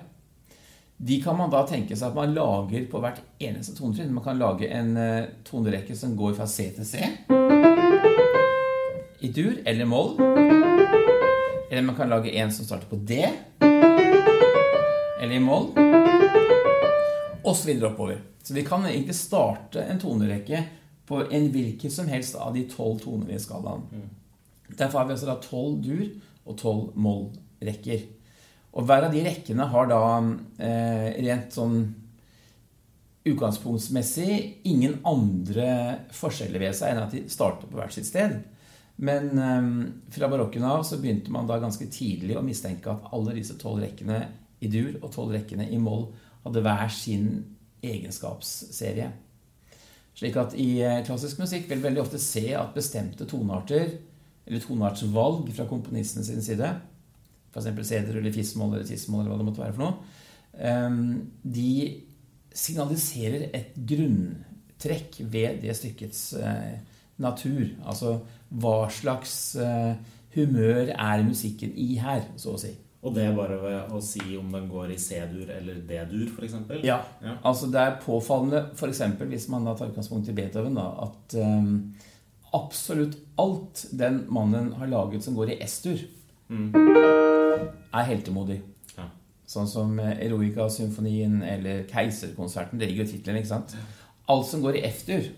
de 0.97 1.19
kan 1.21 1.37
man 1.37 1.51
da 1.53 1.61
tenke 1.69 1.93
seg 1.93 2.09
at 2.09 2.17
man 2.17 2.33
lager 2.33 2.87
på 2.89 3.01
hvert 3.01 3.21
eneste 3.37 3.75
tonetrinn. 3.77 4.13
Man 4.15 4.25
kan 4.25 4.39
lage 4.41 4.69
en 4.73 4.95
eh, 4.97 5.29
tonerekke 5.45 5.93
som 5.97 6.15
går 6.17 6.33
fra 6.39 6.47
C 6.49 6.71
til 6.73 6.87
C 6.89 7.03
i 9.21 9.29
dur 9.33 9.59
eller 9.65 9.85
moll. 9.85 10.15
Eller 11.69 11.85
man 11.85 11.95
kan 11.97 12.09
lage 12.09 12.33
en 12.33 12.51
som 12.53 12.65
starter 12.65 12.89
på 12.89 12.97
D 12.97 13.21
eller 15.21 15.35
i 15.35 15.43
moll. 15.43 15.69
Og 17.43 17.53
så 17.55 17.69
videre 17.69 17.91
oppover. 17.91 18.21
Så 18.43 18.53
vi 18.57 18.65
kan 18.65 18.85
egentlig 18.85 19.15
starte 19.15 19.83
en 19.83 19.99
tonerekke 20.01 20.63
på 21.07 21.21
en 21.23 21.49
hvilken 21.53 21.91
som 21.93 22.09
helst 22.11 22.35
av 22.35 22.55
de 22.55 22.65
tolv 22.69 22.99
tonene 23.03 23.37
i 23.37 23.41
skalaen. 23.41 23.85
Derfor 24.67 24.99
har 24.99 25.07
vi 25.07 25.15
altså 25.15 25.29
da 25.29 25.37
tolv 25.43 25.79
dur 25.83 26.03
og 26.47 26.57
tolv 26.59 26.97
moll-rekker. 26.99 28.03
Og 28.77 28.85
hver 28.85 29.07
av 29.07 29.15
de 29.15 29.23
rekkene 29.25 29.69
har 29.71 29.87
da 29.89 30.01
eh, 30.61 31.07
rent 31.23 31.55
sånn 31.55 31.79
utgangspunktsmessig 33.27 34.67
ingen 34.69 34.99
andre 35.07 35.69
forskjeller 36.15 36.61
ved 36.61 36.77
seg 36.77 36.93
enn 36.93 37.01
at 37.01 37.15
de 37.15 37.23
starter 37.31 37.71
på 37.71 37.79
hvert 37.79 37.95
sitt 37.95 38.07
sted. 38.07 38.37
Men 38.97 39.31
eh, 39.39 39.71
fra 40.13 40.29
barokken 40.31 40.67
av 40.67 40.83
så 40.87 40.99
begynte 41.01 41.33
man 41.33 41.47
da 41.49 41.59
ganske 41.63 41.87
tidlig 41.93 42.37
å 42.37 42.45
mistenke 42.45 42.91
at 42.91 43.09
alle 43.15 43.37
disse 43.39 43.57
tolv 43.61 43.83
rekkene 43.85 44.25
i 44.59 44.69
dur 44.73 44.99
og 45.01 45.11
tolv 45.13 45.35
rekkene 45.37 45.69
i 45.71 45.79
moll 45.81 46.09
hadde 46.43 46.63
hver 46.65 46.91
sin 46.93 47.31
egenskapsserie. 47.85 49.09
Slik 50.17 50.37
at 50.41 50.55
i 50.57 50.79
eh, 50.81 51.03
klassisk 51.05 51.41
musikk 51.43 51.67
vil 51.69 51.81
vi 51.81 51.89
veldig 51.89 52.01
ofte 52.01 52.19
se 52.21 52.49
at 52.57 52.73
bestemte 52.75 53.27
tonearter, 53.29 53.91
eller 54.47 54.63
toneartsvalg 54.63 55.51
fra 55.53 55.67
komponisten 55.69 56.25
sin 56.25 56.41
side, 56.41 56.71
f.eks. 57.51 57.69
C-dur 57.89 58.17
eller 58.17 58.33
fis-moll 58.33 58.73
eller 58.73 58.87
tis-moll 58.87 59.25
eller 59.25 59.35
hva 59.35 59.39
det 59.41 59.47
måtte 59.49 59.63
være 59.63 59.75
for 59.75 59.85
noe, 59.85 60.15
eh, 60.57 60.99
de 61.57 61.73
signaliserer 62.57 63.51
et 63.53 63.77
grunntrekk 63.77 65.19
ved 65.29 65.61
det 65.61 65.77
stykkets 65.77 66.23
eh, 66.41 66.73
natur. 67.21 67.67
Altså 67.85 68.17
hva 68.47 68.77
slags 68.93 69.35
humør 70.33 70.93
er 70.93 71.25
musikken 71.25 71.73
i 71.77 71.97
her, 72.01 72.23
så 72.39 72.55
å 72.55 72.61
si. 72.61 72.71
Og 73.07 73.13
det 73.15 73.23
er 73.23 73.35
bare 73.37 73.55
ved 73.61 73.93
å 73.95 74.01
si 74.03 74.35
om 74.35 74.49
den 74.51 74.65
går 74.67 74.91
i 74.91 74.99
C-dur 74.99 75.47
eller 75.53 75.79
D-dur, 75.87 76.27
f.eks.? 76.33 76.57
Ja. 76.83 76.97
Ja. 77.23 77.37
Altså 77.47 77.69
det 77.71 77.79
er 77.79 77.99
påfallende, 78.03 78.65
f.eks. 78.75 79.01
hvis 79.31 79.47
man 79.53 79.67
da 79.67 79.77
tar 79.77 79.93
utgangspunkt 79.93 80.27
i 80.27 80.35
Beethoven, 80.35 80.75
da, 80.75 80.89
at 81.05 81.37
um, 81.39 81.69
absolutt 82.57 83.15
alt 83.39 83.85
den 83.95 84.25
mannen 84.33 84.73
har 84.75 84.91
laget 84.91 85.23
som 85.23 85.37
går 85.37 85.53
i 85.55 85.59
S-dur, 85.63 86.03
er 86.51 88.09
heltemodig. 88.11 88.59
Ja. 88.97 89.07
Sånn 89.47 89.69
som 89.71 89.95
eh, 90.03 90.19
Eroica-symfonien 90.27 91.39
eller 91.47 91.85
Keiserkonserten. 91.87 92.79
Det 92.79 92.89
ligger 92.89 93.05
jo 93.05 93.09
i 93.09 93.13
tittelen, 93.13 93.39
ikke 93.41 93.53
sant? 93.53 93.75
Alt 94.27 94.49
som 94.49 94.63
går 94.63 94.79
i 94.79 94.85
F-dur, 94.89 95.31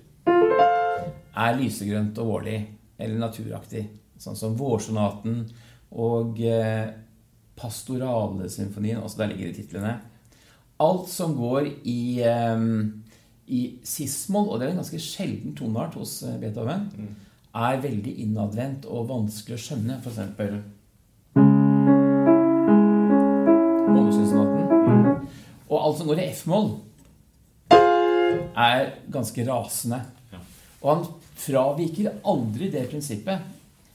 er 1.39 1.57
lysegrønt 1.59 2.17
og 2.19 2.33
vårlig 2.33 2.57
eller 2.99 3.21
naturaktig. 3.21 3.85
Sånn 4.19 4.35
som 4.35 4.57
Vårsonaten 4.59 5.45
og 5.95 6.41
eh, 6.43 6.89
Pastorale-symfonien, 7.59 9.01
også 9.03 9.21
der 9.21 9.33
ligger 9.33 9.49
det 9.49 9.57
i 9.57 9.61
titlene. 9.63 9.97
Alt 10.79 11.09
som 11.11 11.35
går 11.35 11.67
i, 11.83 12.23
i 13.47 13.61
cis-moll, 13.83 14.47
og 14.47 14.59
det 14.59 14.67
er 14.67 14.71
en 14.75 14.79
ganske 14.79 15.01
sjelden 15.03 15.55
toneart 15.57 15.97
hos 15.99 16.21
eh, 16.23 16.37
Beethoven, 16.39 16.87
er 17.49 17.81
veldig 17.83 18.13
innadvendt 18.23 18.85
og 18.87 19.09
vanskelig 19.09 19.57
å 19.57 19.63
skjønne. 19.63 19.97
For 20.03 20.13
eksempel 20.13 20.61
Månesynssonaten. 23.89 25.27
Og 25.69 25.75
alt 25.81 25.99
som 25.99 26.09
går 26.09 26.21
i 26.21 26.29
F-moll, 26.31 26.71
er 28.59 28.93
ganske 29.11 29.45
rasende. 29.47 30.01
Og 30.79 30.89
han 30.93 31.05
fraviker 31.39 32.19
aldri 32.27 32.69
det 32.71 32.87
prinsippet. 32.91 33.43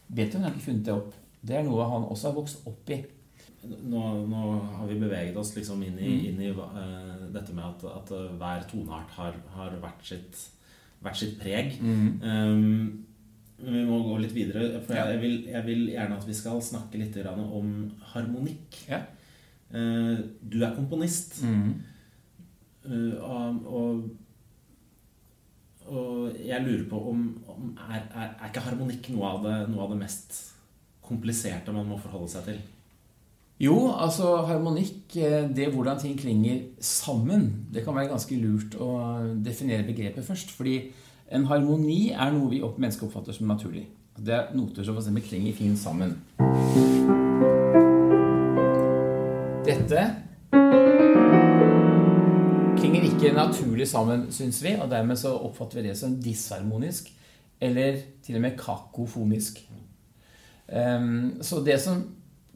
Beethoven 0.08 0.44
har 0.46 0.54
ikke 0.54 0.68
funnet 0.68 0.86
det 0.88 0.94
opp. 0.94 1.12
Det 1.44 1.58
er 1.58 1.66
noe 1.66 1.88
han 1.88 2.06
også 2.08 2.30
har 2.30 2.36
vokst 2.38 2.68
opp 2.68 2.92
i. 2.92 3.02
Nå, 3.64 4.02
nå 4.28 4.42
har 4.76 4.88
vi 4.88 4.98
beveget 5.00 5.36
oss 5.40 5.54
liksom 5.56 5.82
inn 5.86 5.96
i, 5.98 6.12
inn 6.28 6.40
i 6.42 6.50
uh, 6.52 7.24
dette 7.32 7.54
med 7.56 7.64
at, 7.64 7.84
at 8.00 8.12
eh, 8.14 8.34
hver 8.40 8.66
toneart 8.70 9.14
har, 9.16 9.38
har 9.54 9.76
hvert, 9.82 10.04
sitt, 10.06 10.40
hvert 11.04 11.18
sitt 11.18 11.38
preg. 11.40 11.76
Um, 11.80 13.04
men 13.64 13.78
vi 13.78 13.84
må 13.88 14.00
gå 14.04 14.18
litt 14.20 14.34
videre, 14.36 14.82
for 14.84 14.98
jeg, 14.98 15.20
vil, 15.22 15.36
jeg 15.48 15.66
vil 15.66 15.86
gjerne 15.92 16.18
at 16.18 16.26
vi 16.28 16.36
skal 16.36 16.60
snakke 16.64 17.00
litt 17.00 17.16
om 17.24 17.70
harmonikk. 18.12 18.80
Ja. 18.90 19.04
Uh, 19.74 20.20
du 20.42 20.60
er 20.62 20.76
komponist. 20.76 21.40
Mm. 21.44 21.74
og, 23.16 23.64
og, 23.64 24.02
og 25.88 26.36
jeg 26.36 26.64
lurer 26.66 26.84
på 26.90 26.98
om, 27.10 27.22
om 27.48 27.70
er, 27.88 28.02
er, 28.12 28.34
er 28.34 28.50
ikke 28.50 28.66
harmonikk 28.66 29.08
noe 29.14 29.30
av, 29.30 29.46
det, 29.46 29.56
noe 29.72 29.86
av 29.86 29.94
det 29.94 30.02
mest 30.02 30.36
kompliserte 31.04 31.72
man 31.74 31.88
må 31.88 31.98
forholde 32.00 32.32
seg 32.32 32.48
til? 32.48 32.62
Jo, 33.62 33.92
altså 33.94 34.40
harmonikk, 34.48 35.16
eh, 35.16 35.44
det 35.56 35.68
hvordan 35.70 35.98
ting 35.98 36.18
klinger 36.18 36.60
sammen, 36.80 37.66
det 37.74 37.84
kan 37.84 37.94
være 37.94 38.10
ganske 38.10 38.36
lurt 38.36 38.74
å 38.74 38.88
definere 39.46 39.86
begrepet 39.86 40.26
først. 40.26 40.50
Fordi 40.50 40.90
en 41.30 41.46
harmoni 41.46 42.10
er 42.10 42.32
noe 42.34 42.50
vi 42.50 42.62
opp 42.66 42.80
mennesker 42.82 43.06
oppfatter 43.06 43.36
som 43.36 43.46
naturlig. 43.46 43.86
Det 44.18 44.34
er 44.34 44.50
noter 44.58 44.82
som 44.82 44.96
for 44.96 45.02
eksempel 45.04 45.22
klinger 45.22 45.54
fint 45.54 45.78
sammen. 45.78 46.16
Dette 49.64 50.02
klinger 52.80 53.06
ikke 53.06 53.32
naturlig 53.38 53.86
sammen, 53.88 54.26
syns 54.34 54.58
vi, 54.66 54.74
og 54.74 54.90
dermed 54.90 55.16
så 55.16 55.30
oppfatter 55.38 55.78
vi 55.78 55.86
det 55.86 55.94
som 55.98 56.18
disharmonisk, 56.18 57.12
eller 57.62 58.02
til 58.26 58.34
og 58.34 58.44
med 58.48 58.58
kakofonisk. 58.58 59.62
Um, 60.66 61.38
så 61.42 61.62
det 61.62 61.78
som 61.80 62.02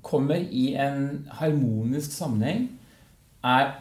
kommer 0.03 0.41
i 0.41 0.73
en 0.79 1.29
harmonisk 1.41 2.13
sammenheng, 2.15 2.69
er 3.45 3.77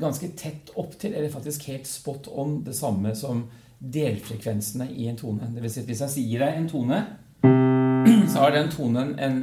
ganske 0.00 0.28
tett 0.36 0.72
opp 0.76 0.96
til, 1.00 1.14
eller 1.14 1.32
faktisk 1.32 1.68
helt 1.70 1.88
spot 1.88 2.28
on, 2.28 2.60
det 2.66 2.76
samme 2.76 3.14
som 3.16 3.46
delfrekvensene 3.80 4.88
i 4.92 5.08
en 5.10 5.18
tone. 5.18 5.48
Det 5.52 5.62
vil 5.62 5.72
si 5.72 5.82
at 5.82 5.90
hvis 5.90 6.02
jeg 6.04 6.14
sier 6.16 6.44
deg 6.44 6.58
en 6.58 6.68
tone, 6.70 7.00
så 8.32 8.42
har 8.42 8.54
den 8.54 8.72
tonen 8.72 9.14
en 9.22 9.40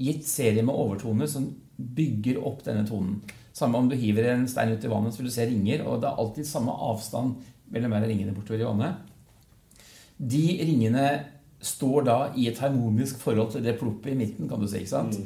gitt 0.00 0.26
serie 0.28 0.64
med 0.64 0.74
overtoner 0.74 1.28
som 1.30 1.48
bygger 1.76 2.40
opp 2.44 2.64
denne 2.66 2.84
tonen. 2.88 3.20
Samme 3.54 3.78
om 3.78 3.88
du 3.88 3.96
hiver 3.98 4.26
en 4.32 4.48
stein 4.50 4.72
ut 4.74 4.84
i 4.84 4.90
vannet, 4.90 5.14
så 5.14 5.22
vil 5.22 5.30
du 5.30 5.34
se 5.34 5.46
ringer, 5.46 5.84
og 5.86 6.02
det 6.02 6.10
er 6.10 6.20
alltid 6.20 6.48
samme 6.48 6.74
avstand 6.88 7.36
mellom 7.74 7.94
hver 7.94 8.06
av 8.06 8.10
ringene 8.10 8.34
bortover 8.34 8.64
i 8.64 8.66
vannet. 8.66 9.12
De 10.18 10.44
ringene 10.62 11.06
står 11.64 12.06
da 12.06 12.18
i 12.38 12.48
et 12.50 12.60
harmonisk 12.60 13.22
forhold 13.22 13.54
til 13.54 13.64
det 13.64 13.76
ploppet 13.78 14.12
i 14.12 14.18
midten, 14.18 14.48
kan 14.50 14.60
du 14.60 14.68
si, 14.68 14.82
ikke 14.82 14.92
sant? 14.92 15.16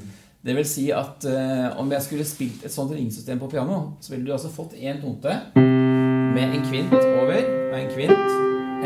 Det 0.48 0.54
vil 0.56 0.64
si 0.64 0.87
at 0.96 1.24
eh, 1.28 1.66
om 1.76 1.90
jeg 1.92 2.00
skulle 2.06 2.24
spilt 2.24 2.62
et 2.64 2.72
sånt 2.72 2.92
ringsystem 2.96 3.37
på 3.37 3.50
piano, 3.52 3.98
så 4.00 4.14
ville 4.14 4.24
du 4.24 4.32
altså 4.32 4.48
fått 4.48 4.78
en 4.80 5.00
tonte 5.02 5.34
med 5.58 6.54
en 6.56 6.62
kvint 6.64 6.94
over 6.94 7.42
og 7.42 7.74
en 7.76 7.90
kvint. 7.92 8.30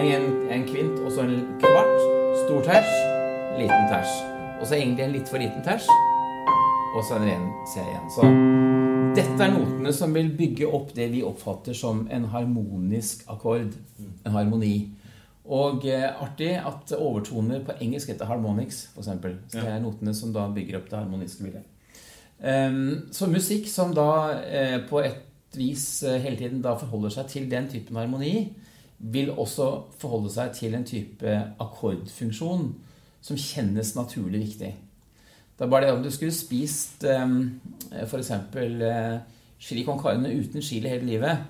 En, 0.02 0.24
en 0.50 0.64
kvint 0.66 0.98
og 1.04 1.12
så 1.14 1.22
en 1.22 1.44
kvart. 1.62 1.92
Stor 2.40 2.66
ters, 2.66 2.90
liten 3.60 3.86
ters. 3.92 4.10
Og 4.58 4.66
så 4.66 4.80
egentlig 4.80 5.04
en 5.06 5.14
litt 5.14 5.30
for 5.30 5.38
liten 5.38 5.62
ters. 5.62 5.86
Og 6.96 7.06
så 7.06 7.20
en 7.20 7.28
ren 7.30 7.46
C 7.70 7.78
igjen. 7.84 8.10
Så 8.10 8.26
dette 9.14 9.46
er 9.46 9.54
notene 9.54 9.94
som 9.94 10.18
vil 10.18 10.34
bygge 10.34 10.66
opp 10.66 10.90
det 10.98 11.12
vi 11.14 11.22
oppfatter 11.22 11.78
som 11.78 12.08
en 12.10 12.26
harmonisk 12.32 13.22
akkord. 13.30 13.70
En 14.26 14.34
harmoni. 14.34 14.74
Og 15.42 15.86
eh, 15.90 16.06
artig 16.22 16.52
at 16.54 16.92
overtoner 16.94 17.64
på 17.66 17.74
engelsk 17.82 18.12
heter 18.12 18.28
harmonics, 18.30 18.84
f.eks. 18.94 19.08
Så 19.50 19.58
det 19.58 19.68
er 19.68 19.82
notene 19.82 20.14
som 20.14 20.34
da 20.34 20.46
bygger 20.54 20.78
opp 20.78 20.90
det 20.90 21.00
harmoniske 21.00 21.42
bildet. 21.42 21.66
Um, 22.42 23.08
så 23.14 23.28
musikk 23.30 23.68
som 23.70 23.92
da 23.94 24.38
eh, 24.42 24.78
på 24.88 25.02
et 25.02 25.54
vis 25.54 26.02
eh, 26.02 26.18
hele 26.22 26.38
tiden 26.38 26.62
da 26.62 26.74
forholder 26.78 27.12
seg 27.14 27.28
til 27.30 27.50
den 27.50 27.68
typen 27.70 27.98
harmoni, 27.98 28.52
vil 29.02 29.32
også 29.34 29.68
forholde 29.98 30.30
seg 30.30 30.54
til 30.54 30.74
en 30.78 30.86
type 30.86 31.34
akkordfunksjon 31.62 32.68
som 33.22 33.38
kjennes 33.38 33.94
naturlig 33.98 34.44
viktig. 34.46 34.72
Det 35.58 35.66
er 35.66 35.70
bare 35.70 35.88
det 35.88 35.94
om 35.96 36.02
du 36.02 36.10
skulle 36.10 36.34
spist 36.34 37.04
um, 37.06 37.60
f.eks. 37.90 38.30
Uh, 38.54 39.18
chili 39.62 39.84
con 39.86 39.98
carne 39.98 40.30
uten 40.30 40.62
chili 40.62 40.90
hele 40.90 41.06
livet, 41.06 41.46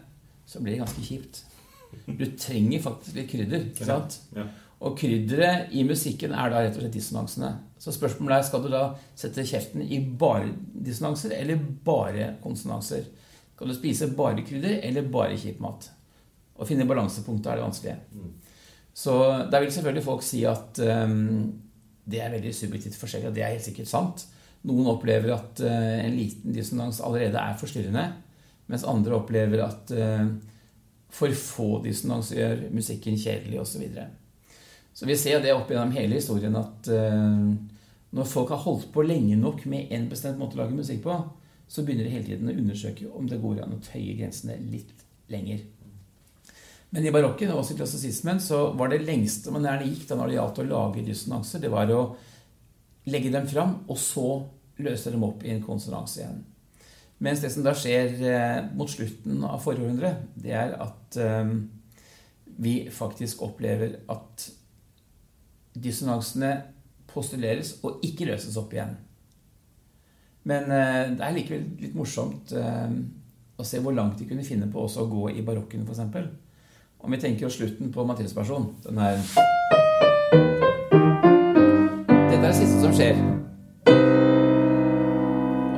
så 0.46 0.60
blir 0.60 0.74
det 0.74 0.82
ganske 0.82 1.04
kjipt. 1.04 1.44
Du 2.06 2.26
trenger 2.36 2.82
faktisk 2.84 3.16
litt 3.18 3.30
krydder. 3.30 3.66
ikke 3.70 3.88
sant? 3.88 4.18
Ja. 4.36 4.46
Og 4.82 4.96
krydderet 4.98 5.70
i 5.78 5.84
musikken 5.86 6.34
er 6.34 6.50
da 6.50 6.62
rett 6.64 6.74
og 6.74 6.82
slett 6.82 6.96
dissonansene. 6.96 7.52
Så 7.78 7.94
spørsmålet 7.94 8.40
er 8.40 8.46
skal 8.48 8.64
du 8.64 8.70
da 8.72 8.82
sette 9.18 9.44
kjeften 9.46 9.84
i 9.86 10.00
bare 10.00 10.50
dissonanser 10.86 11.36
eller 11.36 11.60
bare 11.86 12.32
konsonanser. 12.42 13.06
Skal 13.54 13.70
du 13.70 13.76
spise 13.76 14.10
bare 14.18 14.42
krydder 14.42 14.80
eller 14.82 15.06
bare 15.12 15.38
kjip 15.38 15.62
mat? 15.62 15.86
Å 16.58 16.66
finne 16.66 16.86
balansepunktet 16.88 17.52
er 17.52 17.60
det 17.60 17.66
vanskelige. 17.66 17.98
Mm. 18.10 18.32
Så 18.94 19.14
der 19.52 19.62
vil 19.62 19.72
selvfølgelig 19.72 20.04
folk 20.04 20.24
si 20.26 20.42
at 20.50 20.82
um, 20.82 21.46
det 22.04 22.20
er 22.20 22.34
veldig 22.34 22.52
subjektivt 22.54 22.98
forskjellig, 22.98 23.30
og 23.30 23.36
det 23.36 23.46
er 23.46 23.54
helt 23.54 23.64
sikkert 23.64 23.90
sant. 23.90 24.26
Noen 24.68 24.90
opplever 24.90 25.32
at 25.36 25.62
uh, 25.62 25.98
en 26.02 26.18
liten 26.18 26.54
dissonans 26.54 27.00
allerede 27.06 27.38
er 27.38 27.58
forstyrrende, 27.60 28.04
mens 28.70 28.86
andre 28.88 29.16
opplever 29.16 29.62
at 29.64 29.94
uh, 29.94 30.26
for 31.12 31.34
få 31.36 31.68
dissonanser 31.84 32.40
gjør 32.40 32.64
musikken 32.72 33.18
kjedelig 33.20 33.60
osv. 33.60 33.74
Så, 33.74 33.82
videre. 33.82 34.06
så 34.96 35.08
vi 35.08 35.18
ser 35.20 35.42
det 35.44 35.52
opp 35.54 35.70
gjennom 35.70 35.92
hele 35.96 36.16
historien 36.16 36.56
at 36.56 36.88
uh, 36.88 37.52
når 38.12 38.28
folk 38.28 38.52
har 38.52 38.64
holdt 38.64 38.88
på 38.94 39.04
lenge 39.04 39.36
nok 39.40 39.64
med 39.70 39.92
en 39.92 40.08
bestemt 40.10 40.40
måte 40.40 40.58
å 40.58 40.62
lage 40.62 40.76
musikk 40.76 41.04
på, 41.04 41.18
så 41.68 41.84
begynner 41.84 42.08
de 42.08 42.12
hele 42.12 42.26
tiden 42.26 42.50
å 42.50 42.56
undersøke 42.56 43.08
om 43.16 43.28
det 43.28 43.40
går 43.40 43.62
an 43.64 43.76
å 43.76 43.84
tøye 43.84 44.16
grensene 44.18 44.58
litt 44.68 44.92
lenger. 45.32 45.62
Men 46.92 47.06
i 47.08 47.12
barokken 47.14 47.54
og 47.54 47.62
også 47.62 47.72
i 47.72 47.78
klassisismen 47.78 48.40
så 48.44 48.66
var 48.76 48.92
det 48.92 49.00
lengste 49.06 49.52
man 49.54 49.64
gjerne 49.64 49.88
gikk 49.88 50.04
da 50.10 50.18
når 50.18 50.28
det 50.28 50.36
gjaldt 50.36 50.60
å 50.60 50.66
lage 50.68 51.04
dissonanser, 51.06 51.62
det 51.62 51.70
var 51.72 51.92
å 51.94 52.02
legge 53.08 53.32
dem 53.32 53.48
fram, 53.48 53.78
og 53.88 53.96
så 53.98 54.26
løse 54.84 55.12
dem 55.14 55.24
opp 55.24 55.40
i 55.46 55.54
en 55.54 55.64
konsonans 55.64 56.18
igjen. 56.18 56.42
Mens 57.22 57.42
det 57.42 57.52
som 57.54 57.62
da 57.62 57.70
skjer 57.78 58.16
eh, 58.26 58.64
mot 58.74 58.90
slutten 58.90 59.44
av 59.46 59.60
forrige 59.62 59.86
århundre, 59.86 60.10
det 60.34 60.56
er 60.58 60.74
at 60.82 61.18
eh, 61.22 61.52
vi 62.62 62.74
faktisk 62.90 63.44
opplever 63.46 64.00
at 64.10 64.48
dissonansene 65.78 66.50
postuleres 67.12 67.76
og 67.86 68.02
ikke 68.06 68.26
løses 68.26 68.58
opp 68.58 68.74
igjen. 68.74 68.96
Men 70.50 70.66
eh, 70.74 71.14
det 71.14 71.22
er 71.22 71.38
likevel 71.38 71.64
litt 71.84 71.94
morsomt 71.94 72.50
å 72.52 73.66
se 73.66 73.78
hvor 73.78 73.94
langt 73.94 74.18
de 74.18 74.26
kunne 74.26 74.46
finne 74.46 74.66
på 74.72 74.82
også 74.82 75.04
å 75.04 75.10
gå 75.12 75.30
i 75.36 75.46
barokken, 75.46 75.86
f.eks. 75.86 76.02
Om 77.02 77.14
vi 77.14 77.22
tenker 77.22 77.46
oss 77.46 77.58
slutten 77.58 77.90
på 77.94 78.04
Matteuspersonen 78.06 78.76
Den 78.84 78.98
her 79.02 79.18
Dette 82.30 82.38
er 82.38 82.46
det 82.48 82.54
siste 82.58 82.82
som 82.82 82.94
skjer. 82.94 83.18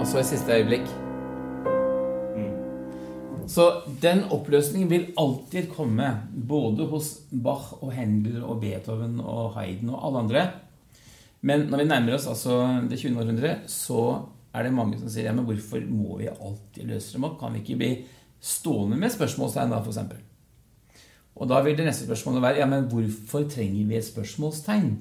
Og 0.00 0.06
så 0.08 0.20
et 0.20 0.32
siste 0.32 0.62
øyeblikk. 0.62 0.88
Så 3.54 3.64
den 4.02 4.24
oppløsningen 4.34 4.88
vil 4.90 5.10
alltid 5.20 5.68
komme, 5.70 6.08
både 6.34 6.88
hos 6.90 7.10
Bach 7.30 7.76
og 7.78 7.92
Händel 7.94 8.40
og 8.42 8.58
Beethoven 8.64 9.20
og 9.22 9.54
Haydn 9.54 9.92
og 9.92 10.00
alle 10.08 10.22
andre. 10.24 10.42
Men 11.46 11.68
når 11.70 11.82
vi 11.82 11.86
nærmer 11.86 12.16
oss 12.16 12.26
altså 12.26 12.56
det 12.90 12.98
20. 12.98 13.20
århundre, 13.20 13.52
så 13.70 14.00
er 14.54 14.66
det 14.66 14.74
mange 14.74 14.98
som 14.98 15.10
sier 15.12 15.28
ja, 15.28 15.34
men 15.36 15.46
hvorfor 15.46 15.82
må 15.86 16.18
vi 16.18 16.32
alltid 16.32 16.88
løse 16.88 17.14
dem 17.14 17.28
opp? 17.28 17.38
Kan 17.38 17.54
vi 17.54 17.62
ikke 17.62 17.78
bli 17.78 17.90
stående 18.42 18.98
med 18.98 19.12
spørsmålstegn 19.14 19.74
da, 19.74 19.82
f.eks.? 19.84 21.02
Og 21.34 21.50
da 21.50 21.60
vil 21.66 21.76
det 21.78 21.86
neste 21.86 22.08
spørsmålet 22.08 22.42
være 22.42 22.62
ja, 22.62 22.70
men 22.70 22.88
hvorfor 22.90 23.46
trenger 23.50 23.90
vi 23.90 23.98
et 23.98 24.08
spørsmålstegn? 24.08 24.94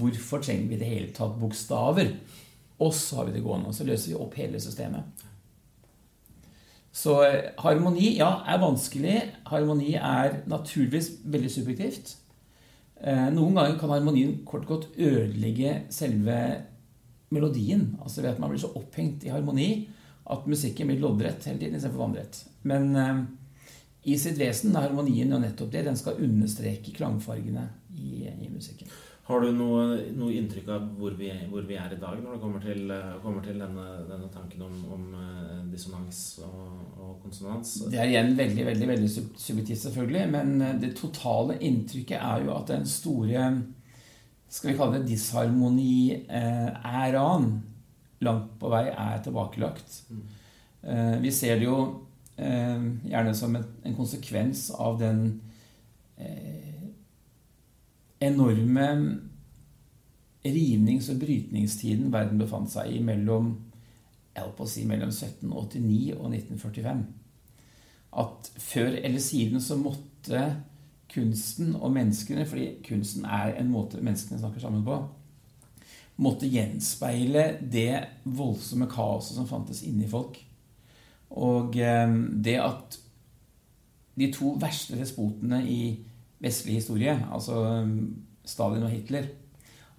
Hvorfor 0.00 0.44
trenger 0.44 0.70
vi 0.70 0.78
i 0.78 0.80
det 0.80 0.88
hele 0.88 1.12
tatt 1.16 1.36
bokstaver? 1.40 2.14
Og 2.80 2.94
så 2.96 3.20
har 3.20 3.28
vi 3.28 3.36
det 3.36 3.44
gående, 3.44 3.68
og 3.68 3.76
så 3.76 3.84
løser 3.88 4.14
vi 4.14 4.20
opp 4.20 4.36
hele 4.40 4.60
systemet. 4.62 5.26
Så 7.00 7.16
eh, 7.24 7.52
harmoni, 7.62 8.16
ja, 8.18 8.30
er 8.48 8.60
vanskelig. 8.60 9.16
Harmoni 9.48 9.94
er 9.96 10.42
naturligvis 10.50 11.12
veldig 11.32 11.52
subjektivt. 11.52 12.16
Eh, 13.00 13.28
noen 13.32 13.56
ganger 13.56 13.78
kan 13.80 13.94
harmonien 13.94 14.34
kort 14.48 14.66
og 14.66 14.74
godt 14.74 14.98
ødelegge 15.00 15.78
selve 15.94 16.36
melodien. 17.32 17.94
Altså 18.02 18.20
ved 18.24 18.34
at 18.34 18.42
man 18.42 18.52
blir 18.52 18.60
så 18.60 18.72
opphengt 18.76 19.24
i 19.24 19.32
harmoni 19.32 19.70
at 20.30 20.46
musikken 20.46 20.90
blir 20.90 21.00
loddrett 21.00 21.46
hele 21.48 21.62
tiden 21.62 21.78
istedenfor 21.78 22.04
vannrett. 22.04 22.42
Men 22.68 22.90
eh, 22.96 23.22
i 24.12 24.18
sitt 24.20 24.38
vesen 24.40 24.74
er 24.74 24.88
harmonien 24.88 25.32
jo 25.32 25.40
nettopp 25.40 25.72
det. 25.72 25.86
Den 25.88 25.98
skal 25.98 26.20
understreke 26.20 26.92
klangfargene 26.96 27.68
i, 27.96 28.26
i 28.28 28.50
musikken. 28.52 28.92
Har 29.30 29.44
du 29.44 29.52
noe, 29.54 29.82
noe 30.18 30.32
inntrykk 30.34 30.68
av 30.74 30.86
hvor 30.98 31.12
vi, 31.18 31.28
hvor 31.52 31.62
vi, 31.68 31.74
er 31.78 31.92
i 31.94 31.98
dag 32.00 32.16
når 32.18 32.32
det 32.34 32.40
kommer 32.42 32.60
til, 32.64 32.80
kommer 33.22 33.42
til 33.44 33.60
denne, 33.62 33.84
denne, 34.08 34.28
tanken 34.34 34.62
om, 34.66 34.74
om 34.96 35.04
eh, 35.14 35.60
dissonans 35.70 36.18
og, 36.46 36.62
og, 36.96 37.12
konsonans? 37.22 37.68
Det 37.92 37.98
er 38.00 38.08
igjen 38.10 38.38
veldig 38.38 38.64
veldig, 38.66 38.88
veldig 38.90 39.10
subjektivt, 39.14 39.82
selvfølgelig. 39.84 40.24
Men 40.34 40.48
eh, 40.66 40.78
det 40.82 40.98
totale 40.98 41.54
inntrykket 41.62 42.18
er 42.18 42.38
jo 42.46 42.50
at 42.56 42.68
den 42.72 42.86
store 42.90 43.42
skal 44.50 44.68
vi 44.72 44.78
kalle 44.80 44.96
det 44.98 45.08
disharmoni-æraen 45.12 47.46
langt 48.26 48.50
på 48.58 48.66
vei 48.72 48.86
er 48.90 49.22
tilbakelagt. 49.22 49.88
Mm. 50.10 50.22
Eh, 50.82 51.16
vi 51.22 51.30
ser 51.30 51.54
det 51.60 51.66
jo 51.70 51.78
gjerne 52.40 53.36
som 53.36 53.52
en 53.52 53.92
konsekvens 53.98 54.72
av 54.72 54.96
den 54.96 55.44
enorme 58.20 58.86
rivnings- 60.44 61.10
og 61.12 61.20
brytningstiden 61.20 62.12
verden 62.12 62.40
befant 62.40 62.70
seg 62.72 62.94
i 62.94 63.02
mellom, 63.04 63.54
si, 64.66 64.84
mellom 64.88 65.12
1789 65.12 66.14
og 66.16 66.30
1945. 66.30 67.06
At 68.20 68.52
før 68.58 68.96
eller 69.02 69.20
siden 69.20 69.60
så 69.60 69.76
måtte 69.76 70.44
kunsten 71.10 71.74
og 71.74 71.92
menneskene, 71.92 72.46
fordi 72.46 72.68
kunsten 72.86 73.24
er 73.24 73.56
en 73.58 73.70
måte 73.70 74.00
menneskene 74.02 74.38
snakker 74.38 74.62
sammen 74.62 74.84
på, 74.86 74.98
måtte 76.20 76.48
gjenspeile 76.50 77.58
det 77.72 78.24
voldsomme 78.24 78.88
kaoset 78.90 79.36
som 79.38 79.48
fantes 79.48 79.82
inni 79.88 80.08
folk. 80.08 80.36
Og 81.30 81.76
eh, 81.78 82.16
det 82.44 82.58
at 82.60 82.98
de 84.20 84.28
to 84.34 84.54
verste 84.60 84.98
despotene 84.98 85.62
i 85.64 85.80
vestlig 86.40 86.80
historie, 86.80 87.14
altså 87.32 87.60
um, 87.82 87.96
Stalin 88.46 88.86
og 88.86 88.92
Hitler, 88.92 89.28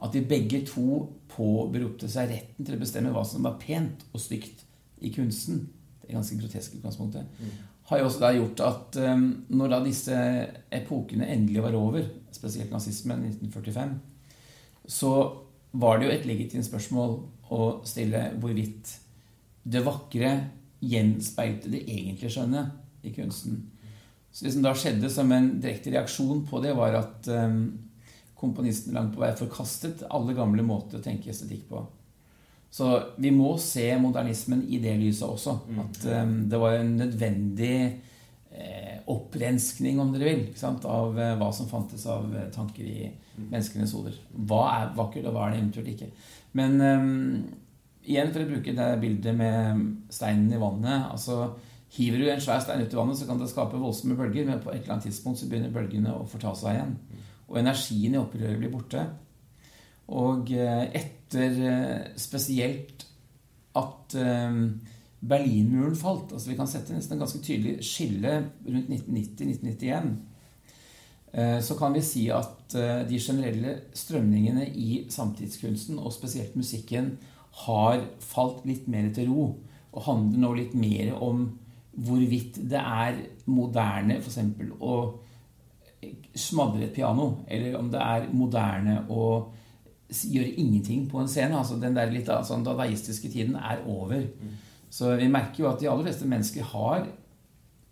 at 0.01 0.13
de 0.15 0.23
begge 0.25 0.63
to 0.65 1.03
påberopte 1.31 2.09
seg 2.09 2.31
retten 2.31 2.65
til 2.65 2.75
å 2.75 2.81
bestemme 2.81 3.11
hva 3.13 3.23
som 3.27 3.45
var 3.45 3.59
pent 3.61 4.01
og 4.11 4.23
stygt 4.23 4.63
i 5.01 5.11
kunsten. 5.13 5.67
Det 6.01 6.09
er 6.09 6.17
ganske 6.17 6.39
grotesk 6.39 6.79
utgangspunktet. 6.79 7.27
Mm. 7.37 7.51
Har 7.91 8.01
jo 8.01 8.07
også 8.07 8.23
da 8.23 8.31
gjort 8.33 8.63
at 8.65 8.97
um, 9.03 9.27
når 9.53 9.73
da 9.73 9.79
disse 9.85 10.17
epokene 10.73 11.29
endelig 11.29 11.63
var 11.65 11.77
over, 11.77 12.07
spesielt 12.33 12.73
nazismen 12.73 13.27
i 13.27 13.33
1945, 13.35 13.93
så 14.89 15.13
var 15.71 15.99
det 15.99 16.07
jo 16.07 16.15
et 16.15 16.27
legitimt 16.27 16.67
spørsmål 16.67 17.19
å 17.51 17.67
stille 17.87 18.31
hvorvidt 18.41 18.95
det 19.63 19.83
vakre 19.85 20.31
gjenspeilte 20.81 21.69
det 21.71 21.83
egentlige 21.85 22.33
skjønne 22.33 22.63
i 23.05 23.13
kunsten. 23.13 23.59
Så 24.31 24.45
det 24.45 24.53
som 24.55 24.63
da 24.63 24.73
skjedde 24.77 25.09
som 25.11 25.31
en 25.35 25.53
direkte 25.61 25.91
reaksjon 25.91 26.45
på 26.47 26.61
det, 26.63 26.75
var 26.77 26.95
at 27.01 27.27
um, 27.31 27.65
komponisten 28.39 28.95
langt 28.95 29.15
på 29.15 29.23
vei 29.23 29.33
forkastet 29.37 30.05
alle 30.09 30.35
gamle 30.37 30.63
måter 30.65 30.99
å 30.99 31.03
tenke 31.03 31.33
estetikk 31.33 31.67
på. 31.71 31.83
Så 32.71 32.87
vi 33.19 33.33
må 33.35 33.57
se 33.59 33.89
modernismen 33.99 34.63
i 34.71 34.79
det 34.79 34.95
lyset 35.01 35.27
også. 35.27 35.57
Mm. 35.67 35.81
At 35.83 36.05
um, 36.07 36.37
det 36.49 36.61
var 36.61 36.77
en 36.77 36.93
nødvendig 37.01 37.75
eh, 38.55 39.01
opprenskning, 39.11 39.99
om 39.99 40.13
dere 40.13 40.29
vil, 40.29 40.45
av 40.63 41.19
eh, 41.19 41.33
hva 41.39 41.49
som 41.55 41.67
fantes 41.67 42.05
av 42.07 42.31
eh, 42.31 42.47
tanker 42.55 42.87
i 42.87 43.09
mm. 43.09 43.49
menneskenes 43.49 43.95
hoder. 43.97 44.15
Hva 44.31 44.61
er 44.77 44.93
vakkert, 44.95 45.27
og 45.27 45.35
hva 45.35 45.49
er 45.49 45.57
det 45.57 45.59
eventuelt 45.61 45.91
ikke? 45.91 46.09
Men 46.55 46.79
um, 46.79 47.11
igjen 48.07 48.31
for 48.31 48.43
å 48.43 48.49
bruke 48.49 48.75
det 48.77 48.87
bildet 49.03 49.35
med 49.37 49.83
steinen 50.11 50.51
i 50.55 50.59
vannet 50.61 51.11
altså 51.11 51.51
Hiver 51.91 52.21
du 52.21 52.29
en 52.31 52.43
svær 52.43 52.61
stein 52.63 52.85
ut 52.85 52.93
i 52.93 52.97
vannet, 52.97 53.19
så 53.19 53.27
kan 53.27 53.39
det 53.39 53.49
skape 53.51 53.79
voldsomme 53.79 54.15
bølger, 54.15 54.45
men 54.47 54.61
på 54.63 54.71
et 54.71 54.83
eller 54.83 54.95
annet 54.95 55.09
tidspunkt 55.09 55.41
så 55.41 55.49
begynner 55.51 55.73
bølgene 55.75 56.13
å 56.15 56.27
forta 56.29 56.53
seg 56.55 56.77
igjen. 56.77 56.93
Og 57.51 57.59
energien 57.59 58.15
i 58.15 58.21
opprøret 58.21 58.61
blir 58.61 58.71
borte. 58.71 59.03
Og 60.11 60.51
eh, 60.55 60.85
etter 60.97 61.59
eh, 61.67 62.07
spesielt 62.19 63.05
at 63.79 64.15
eh, 64.19 64.57
Berlinmuren 65.21 65.95
falt 65.95 66.31
altså 66.33 66.49
Vi 66.49 66.57
kan 66.57 66.69
sette 66.69 66.95
nesten 66.95 67.13
en 67.13 67.21
ganske 67.21 67.43
tydelig 67.45 67.85
skille 67.85 68.31
rundt 68.65 68.87
1990-1991. 68.89 70.13
Så 71.63 71.77
kan 71.79 71.93
vi 71.95 72.01
si 72.03 72.25
at 72.33 72.73
de 73.07 73.19
generelle 73.21 73.75
strømningene 73.95 74.65
i 74.67 75.05
samtidskunsten, 75.13 75.99
og 76.01 76.11
spesielt 76.11 76.57
musikken, 76.59 77.13
har 77.61 78.01
falt 78.19 78.65
litt 78.67 78.89
mer 78.91 79.07
til 79.15 79.29
ro. 79.31 79.45
Og 79.93 80.03
handler 80.09 80.41
nå 80.41 80.49
litt 80.57 80.73
mer 80.75 81.13
om 81.23 81.45
hvorvidt 81.91 82.61
det 82.71 82.79
er 82.79 83.17
moderne 83.51 84.19
f.eks. 84.21 84.39
å 84.79 84.95
smadre 86.35 86.85
et 86.87 86.93
piano, 86.95 87.43
eller 87.47 87.75
om 87.77 87.89
det 87.91 88.01
er 88.01 88.29
moderne 88.33 89.01
å 89.11 89.25
gjøre 90.11 90.55
ingenting 90.59 91.05
på 91.11 91.21
en 91.21 91.29
scene. 91.29 91.57
altså 91.57 91.77
Den 91.79 91.95
der 91.95 92.11
litt 92.11 92.29
sånn 92.47 92.65
dadaistiske 92.65 93.29
tiden 93.31 93.55
er 93.55 93.83
over. 93.87 94.23
Mm. 94.23 94.55
Så 94.91 95.13
vi 95.19 95.27
merker 95.31 95.63
jo 95.63 95.69
at 95.69 95.79
de 95.79 95.87
aller 95.87 96.07
fleste 96.07 96.27
mennesker 96.27 96.67
har 96.73 97.05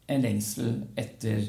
en 0.10 0.24
lengsel 0.26 0.82
etter 1.00 1.46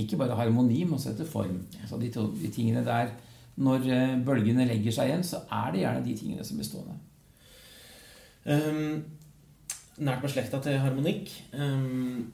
ikke 0.00 0.18
bare 0.18 0.36
harmoni, 0.38 0.82
men 0.84 0.96
også 0.96 1.12
etter 1.12 1.28
form. 1.28 1.58
Altså 1.82 1.98
de, 2.00 2.10
to, 2.14 2.28
de 2.40 2.50
tingene 2.52 2.84
der 2.86 3.12
Når 3.54 3.84
eh, 3.86 4.14
bølgene 4.26 4.64
legger 4.66 4.90
seg 4.90 5.06
igjen, 5.06 5.20
så 5.22 5.44
er 5.46 5.68
det 5.70 5.82
gjerne 5.84 6.00
de 6.02 6.14
tingene 6.18 6.44
som 6.44 6.56
blir 6.58 6.66
stående. 6.66 6.96
Um, 8.50 9.04
nært 10.02 10.24
beslekta 10.24 10.60
til 10.62 10.80
harmonikk. 10.82 11.30
Um, 11.54 12.32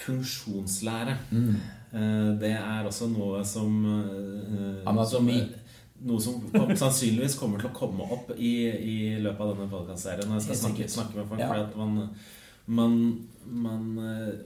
funksjonslære. 0.00 1.16
Mm. 1.30 1.56
Uh, 1.92 2.28
det 2.40 2.52
er 2.54 2.86
også 2.86 3.10
noe 3.10 3.42
som 3.46 3.80
uh, 3.84 4.90
Anatomi. 4.90 5.40
Som, 5.40 5.56
noe 6.00 6.20
som 6.24 6.76
sannsynligvis 6.84 7.36
kommer 7.36 7.60
til 7.60 7.68
å 7.68 7.76
komme 7.76 8.06
opp 8.08 8.30
i, 8.38 8.54
i 8.70 8.98
løpet 9.20 9.42
av 9.44 9.50
denne 9.52 9.72
podkastserien. 9.72 10.36
Jeg 10.38 10.46
skal 10.46 10.62
snakke, 10.62 10.86
snakke, 10.88 11.18
med 11.18 11.28
folk. 11.28 11.42
Ja. 11.42 11.50
fordi 11.50 11.66
at 11.66 11.74
man, 11.76 11.98
man, 12.70 12.94
man, 13.44 13.84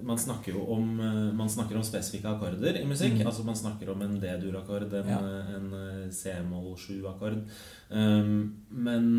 man, 0.02 0.18
snakker 0.18 0.56
jo 0.56 0.64
om 0.74 0.96
Man 1.36 1.52
snakker 1.52 1.78
om 1.78 1.86
spesifikke 1.86 2.32
akkorder 2.32 2.80
i 2.80 2.82
musikk. 2.88 3.20
Mm. 3.20 3.28
Altså 3.30 3.46
Man 3.46 3.60
snakker 3.60 3.92
om 3.92 4.02
en 4.02 4.18
D-dur-akkord, 4.18 4.88
en, 4.98 5.14
ja. 5.14 5.22
en 5.60 6.10
C-moll 6.10 6.74
7-akkord. 6.74 7.44
Um, 7.92 8.34
men 8.74 9.10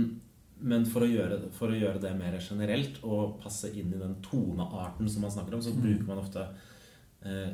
men 0.59 0.85
for 0.87 1.03
å, 1.03 1.09
gjøre, 1.09 1.39
for 1.55 1.71
å, 1.71 1.77
gjøre, 1.77 1.99
det 2.01 2.13
mer 2.17 2.37
generelt 2.39 3.01
og 3.03 3.35
passe 3.43 3.69
inn 3.75 3.91
i 3.91 3.99
den 3.99 4.15
tonearten 4.23 5.09
som 5.11 5.25
man 5.25 5.33
snakker 5.33 5.57
om, 5.57 5.63
så 5.63 5.73
mm. 5.75 5.81
bruker 5.83 6.07
man 6.07 6.21
ofte 6.21 6.45
eh, 7.27 7.51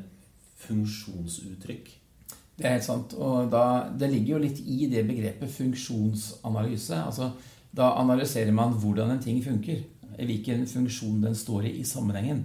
funksjonsuttrykk. 0.62 1.90
Det 2.56 2.68
er 2.68 2.76
helt 2.76 2.86
sant. 2.86 3.14
Og 3.18 3.50
da, 3.50 3.64
det 3.98 4.10
ligger 4.12 4.36
jo 4.36 4.42
litt 4.44 4.60
i 4.62 4.86
det 4.92 5.02
begrepet 5.08 5.50
funksjonsanalyse. 5.50 6.98
Altså, 7.00 7.32
da 7.74 7.94
analyserer 7.98 8.52
man 8.54 8.76
hvordan 8.78 9.14
en 9.14 9.22
ting 9.22 9.40
funker. 9.44 9.82
Hvilken 10.12 10.66
funksjon 10.68 11.22
den 11.24 11.34
står 11.36 11.70
i 11.70 11.78
i 11.80 11.86
sammenhengen. 11.88 12.44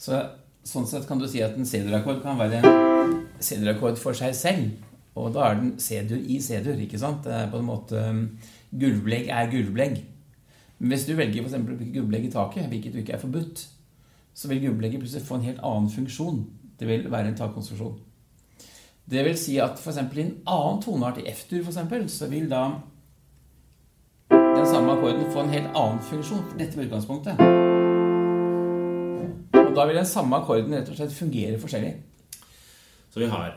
Så, 0.00 0.16
sånn 0.64 0.86
sett 0.88 1.08
kan 1.08 1.20
du 1.20 1.26
si 1.28 1.42
at 1.44 1.58
en 1.58 1.66
C-dur-akkord 1.66 2.22
kan 2.22 2.38
være 2.38 2.62
en 2.62 3.18
C-dur-akkord 3.42 3.98
for 4.00 4.16
seg 4.16 4.36
selv. 4.38 4.86
Og 5.18 5.32
da 5.34 5.50
er 5.50 5.58
den 5.58 5.74
C-dur 5.82 6.22
i 6.22 6.38
C-dur. 6.40 6.78
ikke 6.78 7.00
sant? 7.02 7.24
Det 7.26 7.34
er 7.34 7.50
på 7.50 7.58
en 7.60 7.68
måte 7.68 8.04
gulvbelegg 8.70 9.28
er 9.28 9.50
gulvbelegg. 9.50 10.04
Men 10.78 10.94
hvis 10.94 11.06
du 11.06 11.16
velger 11.16 11.44
for 11.44 11.58
å 11.58 11.66
bruke 11.66 11.90
gulvbelegg 11.92 12.28
i 12.28 12.32
taket, 12.32 12.68
hvilket 12.70 12.94
du 12.94 13.00
ikke 13.02 13.16
er 13.18 13.22
forbudt, 13.22 13.66
så 14.34 14.48
vil 14.48 14.62
gulvbelegget 14.62 15.02
plutselig 15.02 15.26
få 15.26 15.40
en 15.40 15.48
helt 15.48 15.64
annen 15.66 15.90
funksjon. 15.90 16.44
Det 16.80 16.88
vil 16.88 17.10
være 17.12 17.32
en 17.32 17.36
takkonstruksjon. 17.36 17.98
Det 19.10 19.24
vil 19.26 19.36
si 19.38 19.58
at 19.58 19.78
f.eks. 19.78 19.98
i 19.98 20.22
en 20.22 20.36
annen 20.46 20.82
toneart, 20.82 21.18
i 21.18 21.26
F-dur 21.32 21.66
f.eks., 21.66 22.12
så 22.14 22.28
vil 22.30 22.46
da 22.50 22.62
den 24.30 24.66
samme 24.66 24.92
akkorden 24.92 25.32
få 25.32 25.40
en 25.44 25.50
helt 25.50 25.74
annen 25.74 26.02
funksjon. 26.02 26.44
for 26.48 26.58
Dette 26.58 26.76
var 26.76 26.84
utgangspunktet. 26.86 27.42
Og 29.60 29.76
da 29.76 29.86
vil 29.86 29.98
den 29.98 30.06
samme 30.06 30.36
akkorden 30.36 30.74
rett 30.74 30.88
og 30.88 30.96
slett 30.96 31.12
fungere 31.12 31.58
forskjellig. 31.60 31.92
Så 33.10 33.20
vi 33.20 33.26
har 33.26 33.52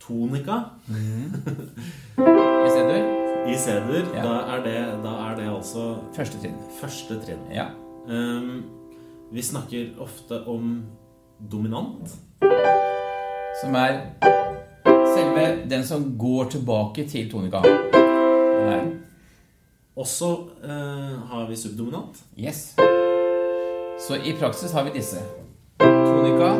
tonika. 0.00 0.60
Mm. 0.88 1.34
I 2.66 2.70
C-dur. 2.70 3.21
I 3.46 3.54
C-dur. 3.58 4.14
Ja. 4.14 4.22
Da, 4.22 4.58
da, 5.02 5.12
er 5.30 5.36
det 5.36 5.48
altså 5.50 5.96
Første 6.14 6.38
trinn. 6.38 6.58
Første 6.80 7.18
trinn. 7.24 7.40
Ja. 7.50 7.66
Um, 8.06 8.62
vi 9.32 9.42
snakker 9.42 9.98
ofte 10.00 10.42
om 10.46 10.82
dominant. 11.52 12.12
Som 13.62 13.74
er 13.74 13.98
selve 14.84 15.46
den 15.70 15.84
som 15.86 16.12
går 16.18 16.44
tilbake 16.54 17.06
til 17.08 17.30
tonika. 17.30 17.62
Også 19.96 20.28
uh, 20.64 21.18
har 21.30 21.48
vi 21.48 21.56
subdominant. 21.56 22.22
Yes. 22.38 22.76
Så 24.06 24.16
i 24.24 24.36
praksis 24.38 24.72
har 24.72 24.84
vi 24.84 24.94
disse. 24.94 25.18
Tonika, 25.78 26.54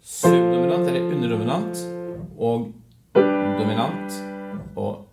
subdominant 0.00 0.88
eller 0.88 1.06
underdominant 1.14 1.86
og 2.38 2.72
dominant 3.14 4.18
og 4.76 5.09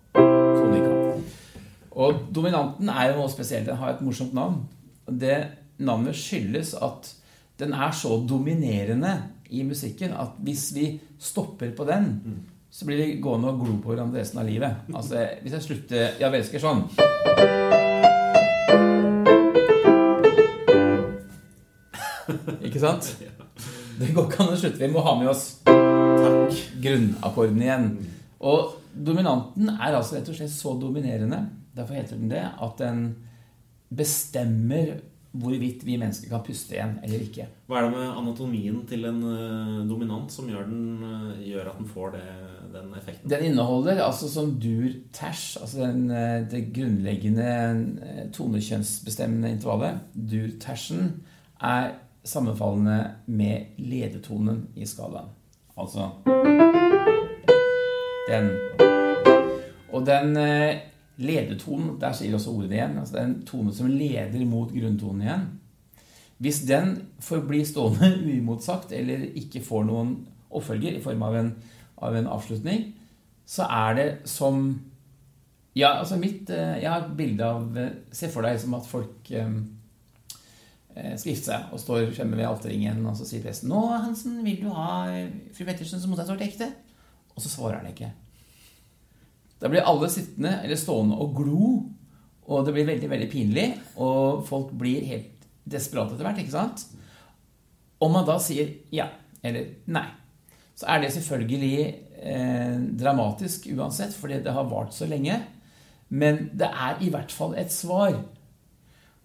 og 1.98 2.28
dominanten 2.30 2.90
er 2.92 3.10
jo 3.10 3.16
noe 3.18 3.30
spesielt. 3.32 3.66
Den 3.66 3.80
har 3.80 3.96
et 3.96 4.04
morsomt 4.06 4.34
navn. 4.36 4.60
Det 5.08 5.38
navnet 5.82 6.14
skyldes 6.18 6.76
at 6.78 7.10
den 7.58 7.74
er 7.74 7.90
så 7.96 8.20
dominerende 8.22 9.16
i 9.50 9.64
musikken 9.66 10.12
at 10.14 10.36
hvis 10.44 10.68
vi 10.76 10.92
stopper 11.18 11.72
på 11.74 11.86
den, 11.88 12.12
så 12.70 12.86
blir 12.86 13.00
vi 13.00 13.18
gående 13.22 13.50
og 13.50 13.64
glo 13.64 13.78
på 13.82 13.90
hverandre 13.90 14.20
resten 14.20 14.38
av 14.38 14.46
livet. 14.46 14.84
Altså, 14.94 15.24
Hvis 15.42 15.56
jeg 15.56 15.66
slutter 15.66 16.18
vi 16.18 16.24
elsker 16.38 16.62
sånn 16.62 16.84
Ikke 22.62 22.82
sant? 22.82 23.08
Det 23.98 24.12
går 24.14 24.28
ikke 24.28 24.44
an 24.44 24.52
å 24.52 24.58
slutte. 24.60 24.78
Vi 24.78 24.92
må 24.92 25.02
ha 25.02 25.16
med 25.18 25.32
oss 25.32 25.46
Takk. 25.66 26.58
grunnakkorden 26.78 27.62
igjen. 27.64 27.88
Og 28.38 28.76
dominanten 28.94 29.72
er 29.74 29.96
altså 29.96 30.18
rett 30.18 30.28
og 30.30 30.36
slett 30.38 30.52
så 30.54 30.76
dominerende 30.78 31.40
Derfor 31.78 31.94
heter 31.94 32.18
den 32.18 32.32
det 32.32 32.42
at 32.44 32.82
den 32.82 33.04
bestemmer 33.88 34.98
hvorvidt 35.38 35.84
vi 35.86 35.98
mennesker 36.00 36.30
kan 36.32 36.42
puste 36.44 36.74
igjen 36.74 36.96
eller 37.04 37.22
ikke. 37.22 37.46
Hva 37.68 37.78
er 37.78 37.86
det 37.86 37.98
med 37.98 38.06
anatomien 38.08 38.78
til 38.88 39.04
en 39.08 39.20
uh, 39.22 39.84
dominant 39.88 40.32
som 40.32 40.48
gjør, 40.48 40.66
den, 40.70 41.04
uh, 41.04 41.36
gjør, 41.44 41.68
at 41.68 41.78
den 41.78 41.90
får 41.92 42.14
det, 42.16 42.24
den 42.72 42.90
effekten? 42.96 43.30
Den 43.30 43.44
inneholder 43.50 44.02
altså 44.06 44.30
som 44.32 44.54
dur-tæsj, 44.60 45.60
altså 45.60 45.84
den, 45.84 46.08
uh, 46.10 46.48
det 46.48 46.64
grunnleggende 46.74 47.48
tonekjønnsbestemmende 48.34 49.52
intervallet, 49.58 50.00
dur-tæsjen, 50.16 51.12
er 51.60 51.92
sammenfallende 52.24 52.98
med 53.26 53.78
ledetonen 53.78 54.66
i 54.76 54.88
skalaen. 54.88 55.30
Altså 55.78 56.08
den. 58.28 58.50
Og 59.92 60.06
den 60.06 60.34
Ledetonen, 61.18 61.96
der 61.98 62.14
sier 62.14 62.36
også 62.36 62.52
ordet 62.54 62.76
igjen. 62.76 62.98
altså 62.98 63.14
Det 63.14 63.20
er 63.20 63.26
en 63.26 63.40
tone 63.46 63.72
som 63.74 63.90
leder 63.90 64.44
mot 64.46 64.70
grunntonen 64.70 65.24
igjen. 65.24 65.46
Hvis 66.38 66.60
den 66.68 66.92
forblir 67.20 67.64
stående 67.66 68.12
uimotsagt 68.28 68.92
eller 68.94 69.24
ikke 69.38 69.64
får 69.64 69.88
noen 69.88 70.12
oppfølger 70.54 70.94
i 70.94 71.02
form 71.02 71.24
av 71.26 71.38
en, 71.40 71.50
av 71.98 72.14
en 72.14 72.30
avslutning, 72.30 72.92
så 73.48 73.66
er 73.66 73.98
det 73.98 74.08
som 74.28 74.78
Ja, 75.76 75.92
altså 76.00 76.16
mitt 76.18 76.50
eh, 76.50 76.80
Jeg 76.82 76.90
har 76.90 77.04
et 77.04 77.16
bilde 77.16 77.44
av 77.44 77.76
eh, 77.78 77.92
Se 78.12 78.28
for 78.32 78.42
deg 78.42 78.56
som 78.60 78.74
at 78.74 78.86
folk 78.88 79.30
um, 79.38 79.60
skal 80.98 81.30
gifte 81.30 81.52
seg 81.52 81.72
og 81.72 81.78
står 81.78 82.08
fremme 82.16 82.34
ved 82.34 82.48
alterringen, 82.48 83.04
og 83.06 83.14
så 83.14 83.26
sier 83.28 83.44
presten 83.44 83.70
'Nå, 83.70 83.84
Hansen, 84.02 84.40
vil 84.42 84.64
du 84.64 84.72
ha 84.74 85.06
fru 85.54 85.62
Pettersen 85.68 86.00
som 86.02 86.10
mottatt 86.10 86.42
ekte?' 86.42 86.72
Og 87.36 87.44
så 87.44 87.52
svarer 87.52 87.78
han 87.78 87.92
ikke. 87.92 88.10
Da 89.58 89.70
blir 89.70 89.86
alle 89.86 90.10
sittende 90.12 90.60
eller 90.62 90.78
stående 90.78 91.18
og 91.18 91.34
glo, 91.36 91.70
og 92.48 92.64
det 92.64 92.74
blir 92.76 92.86
veldig 92.88 93.10
veldig 93.10 93.28
pinlig. 93.32 93.66
Og 94.00 94.44
folk 94.48 94.70
blir 94.78 95.06
helt 95.08 95.48
desperate 95.68 96.14
etter 96.14 96.28
hvert. 96.28 96.40
ikke 96.42 96.54
sant? 96.54 96.86
Om 98.00 98.14
man 98.14 98.26
da 98.28 98.38
sier 98.42 98.70
ja 98.94 99.08
eller 99.42 99.68
nei, 99.90 100.06
så 100.78 100.86
er 100.90 101.02
det 101.02 101.12
selvfølgelig 101.14 101.78
eh, 102.22 102.78
dramatisk 102.98 103.68
uansett, 103.74 104.14
fordi 104.14 104.40
det 104.42 104.54
har 104.54 104.66
vart 104.70 104.94
så 104.94 105.06
lenge. 105.10 105.36
Men 106.08 106.48
det 106.58 106.70
er 106.70 107.02
i 107.04 107.10
hvert 107.12 107.32
fall 107.34 107.54
et 107.58 107.72
svar. 107.74 108.16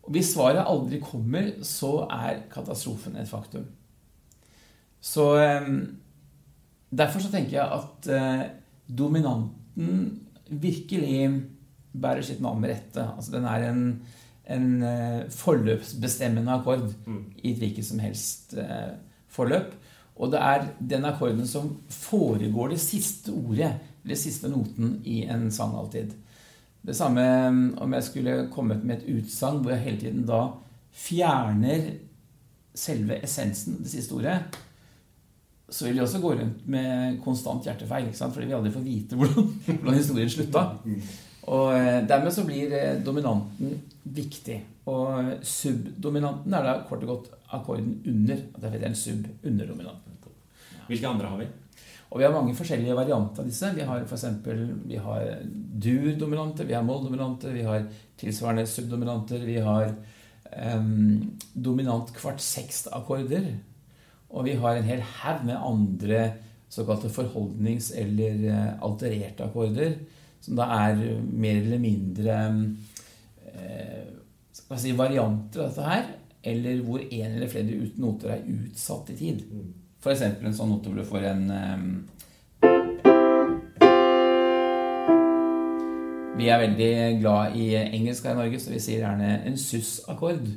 Og 0.04 0.12
hvis 0.14 0.34
svaret 0.34 0.66
aldri 0.68 1.00
kommer, 1.02 1.54
så 1.64 2.04
er 2.12 2.44
katastrofen 2.52 3.16
et 3.18 3.30
faktum. 3.30 3.70
Så 5.02 5.30
eh, 5.42 5.70
Derfor 6.94 7.24
så 7.24 7.32
tenker 7.34 7.56
jeg 7.58 7.66
at 7.74 8.08
eh, 8.14 8.42
dominanten 8.86 10.23
virkelig 10.62 11.44
bærer 11.94 12.22
sitt 12.26 12.42
navn 12.42 12.62
med 12.62 12.74
rette. 12.74 13.08
Altså, 13.16 13.32
den 13.32 13.46
er 13.46 13.70
en 13.70 13.88
en 14.52 14.84
eh, 14.84 15.30
forløpsbestemmende 15.32 16.52
akkord 16.52 16.94
Mm. 17.06 17.24
i 17.44 17.52
et 17.52 17.58
hvilket 17.58 17.86
som 17.86 18.00
helst 18.00 18.54
eh, 18.58 18.96
forløp. 19.28 19.74
Og 20.16 20.32
det 20.32 20.40
er 20.40 20.68
den 20.80 21.06
akkorden 21.06 21.48
som 21.48 21.78
foregår 21.90 22.70
det 22.70 22.80
siste 22.80 23.32
ordet, 23.32 23.74
eller 24.04 24.16
siste 24.16 24.50
noten, 24.50 25.02
i 25.06 25.24
en 25.24 25.52
sang 25.52 25.76
alltid. 25.78 26.12
Det 26.86 26.96
samme 26.96 27.50
mm, 27.50 27.78
om 27.78 27.94
jeg 27.94 28.04
skulle 28.04 28.50
kommet 28.52 28.84
med 28.84 28.98
et 28.98 29.16
utsagn 29.16 29.62
hvor 29.62 29.72
jeg 29.72 29.80
hele 29.80 30.00
tiden 30.00 30.26
da 30.28 30.50
fjerner 30.92 31.94
selve 32.76 33.24
essensen, 33.24 33.80
det 33.84 33.90
siste 33.90 34.14
ordet, 34.14 34.42
så 35.74 35.88
vil 35.88 35.98
vi 35.98 36.04
også 36.04 36.22
gå 36.22 36.36
rundt 36.38 36.66
med 36.70 37.18
konstant 37.24 37.66
hjertefeil, 37.66 38.10
ikke 38.10 38.20
sant? 38.20 38.36
fordi 38.36 38.50
vi 38.52 38.58
aldri 38.58 38.74
får 38.76 38.86
vite 38.86 39.18
hvordan, 39.20 39.50
hvordan 39.72 39.98
historien 39.98 40.30
slutta. 40.30 40.68
Og 41.54 41.74
eh, 41.76 42.04
dermed 42.08 42.32
så 42.36 42.46
blir 42.48 42.76
eh, 42.78 43.02
dominanten 43.04 43.80
viktig. 44.04 44.60
Og 44.92 45.34
subdominanten 45.48 46.54
er 46.54 46.68
da 46.68 46.78
kort 46.88 47.04
og 47.04 47.16
godt 47.16 47.34
akkorden 47.56 47.98
under. 48.06 48.46
Derfor 48.56 48.76
heter 48.76 48.88
den 48.88 48.98
sub 49.00 49.28
underdominanten. 49.44 50.14
Hvilke 50.88 51.08
andre 51.08 51.30
har 51.32 51.40
vi? 51.40 51.50
Og 52.14 52.20
vi 52.20 52.26
har 52.28 52.34
mange 52.36 52.54
forskjellige 52.54 52.96
varianter 52.96 53.42
av 53.42 53.50
disse. 53.50 53.70
Vi 53.74 53.86
har 53.88 54.04
f.eks. 54.06 54.26
vi 54.86 55.00
har 55.02 55.30
dur-dominanter, 55.86 56.68
vi 56.70 56.76
har 56.78 56.86
moll-dominanter, 56.86 57.56
vi 57.56 57.64
har 57.66 57.88
tilsvarende 58.20 58.68
subdominanter, 58.70 59.42
vi 59.48 59.56
har 59.64 59.96
um, 60.76 61.40
dominant 61.56 62.14
kvart-sekst-akkorder. 62.14 63.48
Og 64.34 64.48
vi 64.48 64.58
har 64.58 64.78
en 64.78 64.88
hel 64.88 65.04
haug 65.22 65.46
med 65.46 65.62
andre 65.62 66.24
såkalte 66.74 67.12
forholdnings- 67.14 67.94
eller 67.96 68.48
eh, 68.50 68.72
altererte 68.82 69.46
akkorder, 69.46 69.94
som 70.42 70.58
da 70.58 70.68
er 70.88 71.04
mer 71.30 71.62
eller 71.62 71.80
mindre 71.80 72.40
eh, 73.54 74.10
skal 74.54 74.82
si, 74.82 74.96
varianter 74.98 75.64
av 75.64 75.70
dette 75.70 75.88
her, 75.88 76.10
eller 76.54 76.82
hvor 76.84 77.04
en 77.06 77.38
eller 77.38 77.52
flere 77.52 77.92
noter 78.02 78.34
er 78.34 78.50
utsatt 78.50 79.14
i 79.14 79.20
tid. 79.22 79.46
For 80.04 80.12
eksempel 80.16 80.50
en 80.50 80.58
sånn 80.58 80.74
note 80.74 80.90
hvor 80.90 81.00
du 81.00 81.08
får 81.08 81.30
en 81.30 81.46
Vi 86.38 86.48
er 86.50 86.58
veldig 86.58 87.20
glad 87.22 87.56
i 87.56 87.68
engelsk 87.78 88.26
her 88.26 88.34
i 88.34 88.40
Norge, 88.40 88.60
så 88.60 88.72
vi 88.74 88.80
sier 88.82 89.04
gjerne 89.04 89.36
en 89.46 89.58
sus-akkord. 89.58 90.48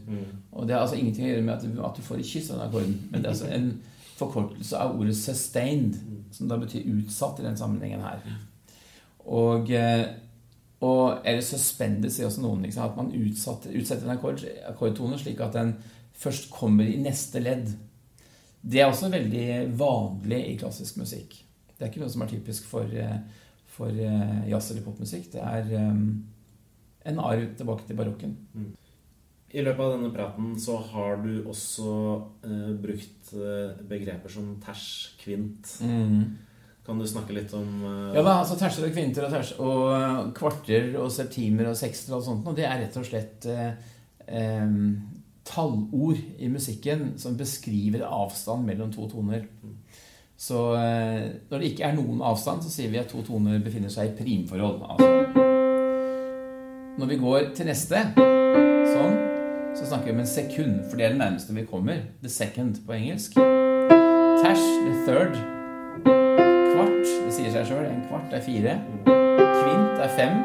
Og 0.52 0.64
det 0.66 0.74
har 0.74 0.80
altså 0.86 0.96
ingenting 0.96 1.26
å 1.26 1.28
gjøre 1.34 1.44
med 1.44 1.54
at 1.54 1.66
du, 1.66 1.82
at 1.84 1.98
du 1.98 2.02
får 2.02 2.22
et 2.22 2.30
kyss 2.30 2.50
av 2.50 2.56
den 2.56 2.66
akkorden, 2.66 2.94
men 3.10 3.20
det 3.20 3.28
er 3.28 3.34
altså 3.34 3.50
en 3.52 3.68
forkortelse 4.16 4.76
av 4.80 4.96
ordet 4.96 5.16
'sustained', 5.16 5.98
som 6.32 6.48
da 6.48 6.56
betyr 6.56 6.88
utsatt 6.96 7.40
i 7.40 7.44
den 7.44 7.56
sammenhengen 7.56 8.00
her. 8.00 8.24
Og, 9.26 9.70
eh, 9.70 10.06
og 10.80 11.18
eller 11.24 11.42
'suspended' 11.42 12.10
sier 12.10 12.26
også 12.26 12.40
noen. 12.40 12.62
Liksom, 12.62 12.82
at 12.82 12.96
man 12.96 13.12
utsatte, 13.12 13.68
utsetter 13.76 14.04
en 14.04 14.16
akkord, 14.16 14.44
akkordtone 14.68 15.18
slik 15.18 15.40
at 15.40 15.52
den 15.52 15.74
først 16.14 16.50
kommer 16.50 16.84
i 16.84 16.96
neste 16.96 17.40
ledd. 17.40 17.68
Det 18.62 18.80
er 18.80 18.86
også 18.86 19.10
veldig 19.10 19.78
vanlig 19.78 20.46
i 20.46 20.56
klassisk 20.56 20.96
musikk. 20.96 21.44
Det 21.78 21.84
er 21.84 21.90
ikke 21.90 22.00
noe 22.00 22.10
som 22.10 22.22
er 22.22 22.26
typisk 22.26 22.64
for, 22.64 22.82
eh, 22.82 23.18
for 23.76 23.92
eh, 23.92 24.48
jazz- 24.50 24.72
eller 24.72 24.86
popmusikk. 24.86 25.30
Det 25.36 25.44
er 25.44 25.70
eh, 25.76 26.02
en 27.12 27.22
arv 27.22 27.54
tilbake 27.58 27.86
til 27.86 27.98
barokken. 27.98 28.34
I 29.56 29.62
løpet 29.62 29.84
av 29.84 29.92
denne 29.94 30.10
praten 30.12 30.56
så 30.60 30.78
har 30.90 31.20
du 31.22 31.46
også 31.46 31.90
eh, 32.48 32.72
brukt 32.82 33.32
eh, 33.36 33.76
begreper 33.88 34.32
som 34.32 34.56
ters, 34.64 34.88
kvint. 35.22 35.76
Kan 36.86 37.00
du 37.02 37.06
snakke 37.08 37.34
litt 37.34 37.52
om 37.56 37.68
eh, 37.82 38.16
Ja 38.16 38.24
da, 38.26 38.40
altså 38.40 38.58
terser 38.58 38.88
og 38.88 38.96
kvinter 38.96 39.26
og, 39.26 39.36
ters, 39.36 39.52
og 39.62 40.32
kvarter 40.36 40.92
og 41.00 41.12
septimer 41.14 41.70
og 41.70 41.78
sekster 41.78 42.14
og 42.14 42.20
alt 42.20 42.28
sånt, 42.30 42.50
og 42.50 42.58
det 42.58 42.66
er 42.68 42.82
rett 42.84 42.98
og 42.98 43.06
slett 43.06 43.46
eh, 43.52 44.74
tallord 45.46 46.18
i 46.42 46.50
musikken 46.50 47.12
som 47.22 47.38
beskriver 47.38 48.06
avstand 48.06 48.66
mellom 48.66 48.90
to 48.94 49.06
toner. 49.10 49.46
Så 50.36 50.74
eh, 50.76 51.22
når 51.50 51.58
det 51.58 51.70
ikke 51.72 51.84
er 51.88 51.94
noen 51.96 52.20
avstand, 52.20 52.60
så 52.62 52.70
sier 52.72 52.90
vi 52.92 53.00
at 53.00 53.08
to 53.08 53.22
toner 53.24 53.62
befinner 53.64 53.92
seg 53.92 54.10
i 54.10 54.16
primforhold. 54.18 54.82
Altså. 54.84 55.08
Når 56.96 57.06
vi 57.08 57.16
går 57.20 57.48
til 57.56 57.68
neste, 57.68 58.02
sånn, 58.16 59.16
så 59.76 59.88
snakker 59.88 60.10
vi 60.10 60.14
om 60.14 60.20
en 60.22 60.28
sekund, 60.28 60.76
for 60.88 61.00
det 61.00 61.06
er 61.06 61.16
det 61.16 61.20
nærmeste 61.20 61.56
vi 61.56 61.64
kommer. 61.68 62.04
The 62.22 62.32
second 62.32 62.82
på 62.86 62.96
engelsk. 62.96 63.36
Tash, 64.44 64.64
the 64.84 64.94
third. 65.08 65.40
Kvart, 66.04 67.02
det 67.04 67.32
sier 67.32 67.52
seg 67.56 67.68
sjøl. 67.72 67.88
En 67.88 68.04
kvart 68.08 68.36
er 68.36 68.44
fire. 68.44 68.76
Kvint 69.08 70.04
er 70.04 70.14
fem. 70.20 70.38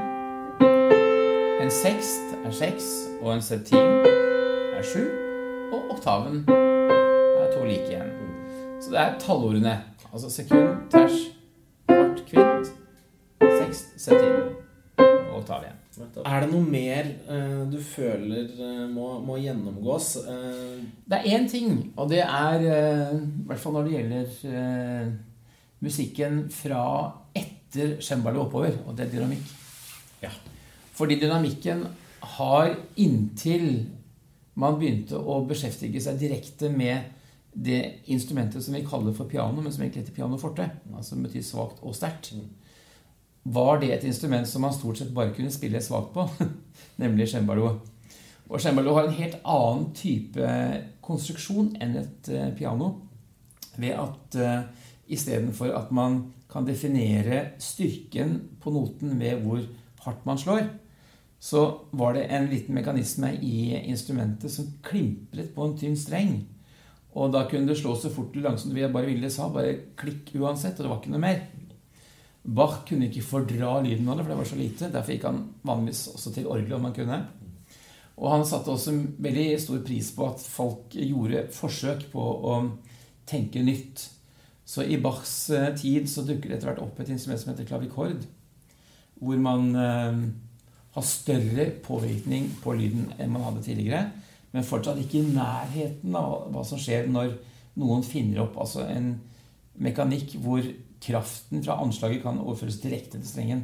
En 1.62 1.72
sekst 1.72 2.36
er 2.40 2.56
seks. 2.64 2.92
Og 3.22 3.36
en 3.36 3.44
septim 3.44 4.08
er 4.08 4.84
sju. 4.88 5.04
Og 5.76 5.96
oktaven 5.98 6.44
er 6.48 7.52
to 7.54 7.68
like 7.68 7.92
igjen. 7.92 8.31
Så 8.82 8.90
det 8.90 8.98
er 8.98 9.20
tallordene. 9.22 9.76
Altså 10.12 10.30
sekund, 10.34 10.88
ters, 10.92 11.14
kvart, 11.88 12.24
kvitt, 12.28 12.72
sekst, 13.40 13.94
septim 14.02 14.58
og 14.98 15.38
oktav 15.38 15.68
igjen. 15.68 15.78
Er 16.26 16.42
det 16.42 16.50
noe 16.50 16.66
mer 16.66 17.12
uh, 17.28 17.62
du 17.70 17.78
føler 17.84 18.50
uh, 18.58 18.88
må, 18.90 19.14
må 19.22 19.38
gjennomgås? 19.38 20.16
Uh... 20.26 20.82
Det 21.06 21.20
er 21.20 21.38
én 21.38 21.46
ting, 21.52 21.78
og 21.96 22.10
det 22.10 22.24
er 22.26 22.66
I 22.66 23.22
hvert 23.48 23.62
fall 23.62 23.78
når 23.78 23.88
det 23.88 23.96
gjelder 24.00 25.14
musikken 25.82 26.44
fra 26.54 26.84
etter 27.38 28.00
cembalo 28.02 28.48
oppover, 28.48 28.82
og 28.86 28.98
det 28.98 29.08
er 29.08 29.16
dynamikk. 29.16 29.56
Ja. 30.26 30.34
Fordi 30.98 31.22
dynamikken 31.22 31.86
har 32.38 32.76
inntil 33.02 33.86
man 34.60 34.78
begynte 34.78 35.18
å 35.18 35.42
beskjeftige 35.48 36.02
seg 36.04 36.20
direkte 36.22 36.70
med 36.74 37.21
det 37.54 37.94
instrumentet 38.06 38.64
som 38.64 38.74
vi 38.74 38.86
kaller 38.86 39.14
for 39.14 39.30
piano, 39.30 39.62
men 39.62 39.74
som 39.74 39.84
egentlig 39.84 40.06
heter 40.06 40.16
pianoforte, 40.16 40.70
altså 40.96 41.16
som 41.16 41.24
betyr 41.24 41.44
svakt 41.44 41.82
og 41.84 41.96
sterkt, 41.96 42.34
var 43.44 43.80
det 43.82 43.92
et 43.94 44.04
instrument 44.06 44.48
som 44.48 44.62
man 44.62 44.74
stort 44.74 45.00
sett 45.00 45.14
bare 45.14 45.34
kunne 45.36 45.52
spille 45.52 45.82
svakt 45.82 46.14
på, 46.14 46.28
nemlig 47.02 47.30
cembalo. 47.32 47.80
Og 48.52 48.62
cembalo 48.62 48.94
har 48.96 49.08
en 49.08 49.18
helt 49.18 49.40
annen 49.48 49.90
type 49.96 50.52
konstruksjon 51.02 51.74
enn 51.82 51.98
et 52.04 52.30
eh, 52.32 52.52
piano, 52.56 52.94
ved 53.80 53.96
at 53.96 54.36
uh, 54.36 54.88
istedenfor 55.08 55.72
at 55.72 55.92
man 55.96 56.26
kan 56.52 56.68
definere 56.68 57.54
styrken 57.64 58.34
på 58.60 58.74
noten 58.76 59.16
ved 59.20 59.40
hvor 59.46 59.62
hardt 60.04 60.26
man 60.28 60.38
slår, 60.38 60.66
så 61.42 61.62
var 61.92 62.14
det 62.14 62.28
en 62.30 62.50
liten 62.52 62.76
mekanisme 62.76 63.32
i 63.42 63.72
instrumentet 63.88 64.52
som 64.52 64.68
klimpret 64.84 65.54
på 65.56 65.66
en 65.66 65.78
tynn 65.80 65.96
streng. 65.98 66.36
Og 67.20 67.32
da 67.34 67.44
kunne 67.50 67.68
det 67.68 67.80
slå 67.80 67.96
så 68.00 68.12
fort 68.14 68.36
eller 68.36 68.52
langsomt 68.52 68.76
vi 68.76 68.86
bare 68.88 69.10
ville 69.10 69.32
sa. 69.34 69.50
Bare 69.52 69.74
klikk 70.00 70.32
uansett, 70.40 70.78
og 70.80 70.86
det 70.86 70.92
var 70.92 71.02
ikke 71.02 71.16
noe 71.16 71.24
mer. 71.26 71.42
Bach 72.42 72.80
kunne 72.88 73.10
ikke 73.10 73.26
fordra 73.26 73.76
lyden 73.84 74.08
av 74.10 74.18
det, 74.18 74.24
for 74.24 74.34
det 74.34 74.40
var 74.40 74.50
så 74.50 74.60
lite. 74.60 74.90
Derfor 74.94 75.14
gikk 75.14 75.28
han 75.28 75.44
vanligvis 75.68 76.08
også 76.16 76.34
til 76.34 76.48
orgelet 76.50 76.78
om 76.78 76.88
han 76.88 76.96
kunne. 76.96 77.20
Og 78.22 78.32
han 78.32 78.48
satte 78.48 78.74
også 78.74 78.96
veldig 79.22 79.46
stor 79.62 79.84
pris 79.86 80.12
på 80.16 80.30
at 80.30 80.42
folk 80.46 80.96
gjorde 80.96 81.46
forsøk 81.56 82.08
på 82.14 82.26
å 82.52 82.58
tenke 83.30 83.64
nytt. 83.66 84.08
Så 84.66 84.86
i 84.88 85.00
Bachs 85.02 85.50
eh, 85.52 85.72
tid 85.76 86.08
så 86.10 86.24
dukker 86.26 86.50
det 86.50 86.60
etter 86.60 86.72
hvert 86.72 86.84
opp 86.84 87.00
et 87.02 87.10
instrument 87.12 87.42
som 87.42 87.52
heter 87.52 87.68
klavikord. 87.68 88.24
Hvor 89.22 89.42
man 89.42 89.72
eh, 89.76 90.22
har 90.96 91.08
større 91.08 91.70
påvirkning 91.84 92.50
på 92.64 92.76
lyden 92.78 93.10
enn 93.18 93.34
man 93.34 93.46
hadde 93.50 93.66
tidligere. 93.66 94.10
Men 94.52 94.68
fortsatt 94.68 95.00
ikke 95.00 95.22
i 95.22 95.34
nærheten 95.34 96.16
av 96.18 96.50
hva 96.52 96.64
som 96.68 96.80
skjer 96.82 97.08
når 97.12 97.36
noen 97.80 98.04
finner 98.04 98.44
opp 98.44 98.58
altså 98.60 98.84
en 98.84 99.14
mekanikk 99.82 100.36
hvor 100.44 100.66
kraften 101.02 101.64
fra 101.64 101.78
anslaget 101.82 102.22
kan 102.26 102.40
overføres 102.42 102.82
direkte 102.84 103.20
til 103.20 103.30
strengen. 103.30 103.64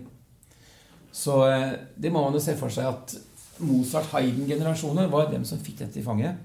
Så 1.13 1.41
eh, 1.49 1.73
det 1.97 2.11
må 2.13 2.23
man 2.23 2.35
jo 2.37 2.43
se 2.43 2.55
for 2.57 2.73
seg 2.73 2.87
at 2.89 3.17
Mozart-Haydn-generasjoner 3.65 5.09
var 5.11 5.31
dem 5.31 5.45
som 5.49 5.61
fikk 5.61 5.81
dette 5.83 6.01
i 6.01 6.05
fanget. 6.05 6.39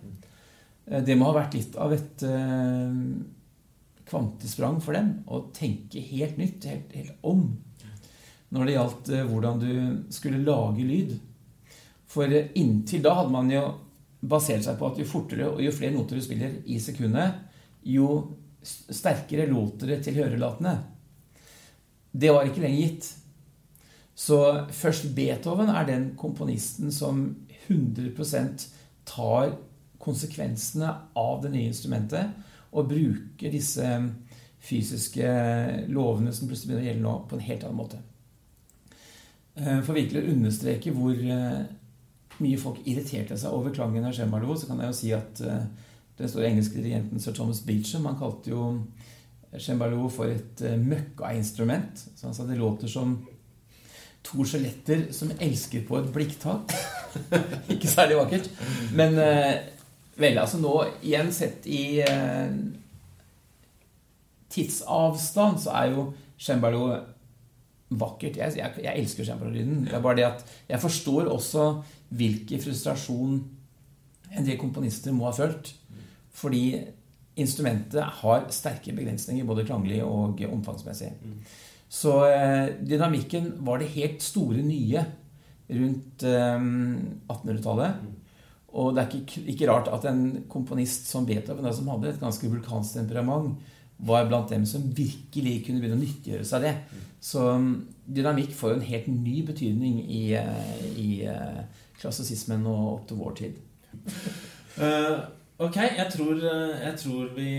Eh, 0.88 1.02
Det 1.04 1.16
må 1.18 1.30
ha 1.30 1.38
vært 1.38 1.56
litt 1.58 1.78
av 1.80 1.94
et 1.94 2.24
eh, 2.26 3.00
kvantesprang 4.08 4.80
for 4.84 4.96
dem 4.96 5.14
å 5.28 5.44
tenke 5.56 6.02
helt 6.12 6.40
nytt, 6.40 6.66
helt, 6.68 6.92
helt 6.96 7.28
om, 7.28 7.46
når 8.52 8.68
det 8.68 8.74
gjaldt 8.74 9.12
hvordan 9.30 9.60
du 9.62 9.70
skulle 10.12 10.42
lage 10.44 10.84
lyd. 10.84 11.14
For 12.12 12.28
inntil 12.28 13.04
da 13.06 13.14
hadde 13.16 13.32
man 13.32 13.48
jo 13.48 13.62
basert 14.22 14.64
seg 14.64 14.78
på 14.78 14.88
at 14.88 15.00
jo 15.00 15.08
fortere 15.08 15.48
og 15.50 15.62
jo 15.64 15.72
flere 15.74 15.94
noter 15.96 16.18
du 16.18 16.24
spiller 16.24 16.60
i 16.70 16.78
sekundet, 16.82 17.40
jo 17.82 18.08
sterkere 18.62 19.48
låter 19.50 19.90
det 19.90 20.02
til 20.06 20.20
hørelatene. 20.20 20.76
Det 22.12 22.30
var 22.30 22.46
ikke 22.46 22.62
lenger 22.62 22.84
gitt. 22.84 23.08
Så 24.14 24.38
først 24.70 25.08
Beethoven 25.16 25.72
er 25.72 25.88
den 25.88 26.12
komponisten 26.20 26.92
som 26.94 27.24
100% 27.66 28.66
tar 29.08 29.56
konsekvensene 30.02 30.90
av 31.18 31.42
det 31.42 31.52
nye 31.54 31.70
instrumentet 31.70 32.32
og 32.72 32.90
bruker 32.90 33.52
disse 33.52 33.88
fysiske 34.62 35.28
lovene 35.90 36.32
som 36.34 36.48
plutselig 36.48 36.70
begynner 36.70 36.84
å 36.84 36.88
gjelde 36.90 37.06
nå, 37.06 37.14
på 37.28 37.38
en 37.38 37.46
helt 37.48 37.64
annen 37.66 37.80
måte. 37.80 38.02
Eh, 39.58 39.80
For 39.82 39.96
virkelig 39.96 40.22
å 40.22 40.34
understreke 40.36 40.94
hvor 40.94 41.16
eh, 41.18 41.64
mye 42.42 42.58
folk 42.60 42.82
irriterte 42.84 43.38
seg 43.38 43.54
over 43.54 43.74
klangen 43.74 44.06
av 44.08 44.14
cembalo, 44.16 44.56
så 44.58 44.68
kan 44.68 44.82
jeg 44.82 44.90
jo 44.90 44.98
si 44.98 45.12
at 45.16 45.42
uh, 45.46 45.62
den 46.18 46.30
store 46.30 46.50
engelske 46.50 46.78
dirigenten 46.78 47.22
sir 47.22 47.34
Thomas 47.36 47.62
Beecham 47.66 48.06
han 48.10 48.18
kalte 48.20 48.52
jo 48.52 48.66
cembalo 49.60 50.08
for 50.12 50.32
et 50.32 50.64
uh, 50.66 50.76
møkkainstrument. 50.80 52.02
Så 52.16 52.28
han 52.28 52.36
sa 52.36 52.48
det 52.48 52.60
låter 52.60 52.90
som 52.90 53.16
to 54.22 54.44
skjeletter 54.46 55.08
som 55.14 55.32
elsker 55.42 55.86
på 55.88 55.98
et 55.98 56.10
blikktak. 56.14 56.74
Ikke 57.74 57.90
særlig 57.90 58.20
vakkert. 58.20 58.50
Men 58.94 59.18
uh, 59.18 59.56
vel, 60.20 60.38
altså 60.38 60.60
nå 60.62 60.76
igjen 61.02 61.32
sett 61.34 61.66
i 61.66 62.02
uh, 62.04 62.52
tidsavstand 64.52 65.60
så 65.64 65.74
er 65.80 65.90
jo 65.94 66.06
cembalo 66.40 66.86
vakkert. 67.92 68.38
Jeg, 68.40 68.56
jeg, 68.56 68.84
jeg 68.84 69.02
elsker 69.02 69.26
cembalo-lyden. 69.28 69.84
Det 69.88 69.96
er 69.96 70.04
bare 70.04 70.20
det 70.20 70.28
at 70.28 70.46
jeg 70.68 70.80
forstår 70.80 71.28
også 71.32 71.66
hvilken 72.12 72.60
frustrasjon 72.62 73.38
en 74.32 74.46
del 74.46 74.58
komponister 74.60 75.14
må 75.16 75.28
ha 75.28 75.34
følt. 75.36 75.72
Fordi 76.32 76.64
instrumentet 77.40 78.20
har 78.20 78.46
sterke 78.52 78.94
begrensninger, 78.96 79.46
både 79.48 79.66
klanglig 79.68 80.02
og 80.04 80.40
omfangsmessig. 80.48 81.12
Så 81.92 82.16
eh, 82.28 82.72
dynamikken 82.80 83.52
var 83.66 83.80
det 83.80 83.92
helt 83.92 84.24
store 84.24 84.62
nye 84.64 85.04
rundt 85.72 86.24
eh, 86.28 86.66
1800-tallet. 87.28 88.02
Og 88.72 88.94
det 88.96 89.02
er 89.02 89.14
ikke, 89.18 89.44
ikke, 89.52 89.68
rart 89.68 89.90
at 89.92 90.06
en 90.08 90.24
komponist 90.48 91.10
som 91.10 91.26
Beethoven, 91.28 91.68
som 91.76 91.90
hadde 91.92 92.14
et 92.14 92.20
ganske 92.20 92.48
vulkansk 92.48 92.96
temperament, 92.96 93.58
var 94.02 94.24
blant 94.26 94.50
dem 94.50 94.64
som 94.66 94.82
virkelig 94.96 95.60
kunne 95.66 95.82
begynne 95.82 95.98
å 95.98 96.02
nyttiggjøre 96.02 96.46
seg 96.48 96.64
det. 96.64 96.72
Så 97.22 97.44
dynamikk 98.08 98.56
får 98.56 98.72
jo 98.72 98.78
en 98.80 98.88
helt 98.88 99.10
ny 99.12 99.42
betydning 99.46 100.00
i, 100.10 100.24
i 100.98 101.10
klassisismen 102.02 102.66
og 102.68 102.82
opp 102.96 103.06
til 103.08 103.20
vår 103.20 103.36
tid. 103.38 103.60
Uh, 104.76 105.22
ok, 105.62 105.78
jeg 105.78 106.06
tror, 106.14 106.40
jeg 106.42 106.94
tror 107.02 107.28
vi, 107.36 107.50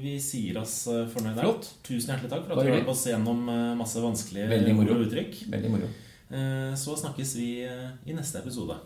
vi, 0.00 0.14
sier 0.22 0.60
oss 0.62 0.76
fornøyd 0.88 1.36
der. 1.36 1.44
Flott. 1.44 1.68
Tusen 1.86 2.12
hjertelig 2.12 2.32
takk 2.32 2.46
for 2.46 2.56
at 2.56 2.66
du 2.66 2.72
hjalp 2.72 2.90
oss 2.94 3.04
gjennom 3.10 3.44
masse 3.78 4.02
vanskelige 4.02 4.48
Veldig 4.52 4.74
moro. 4.80 4.98
uttrykk. 5.06 5.44
Veldig 5.54 5.74
moro. 5.76 5.92
Uh, 6.32 6.72
så 6.80 6.96
snakkes 6.98 7.36
vi 7.38 7.50
i 7.64 8.16
neste 8.16 8.42
episode. 8.42 8.80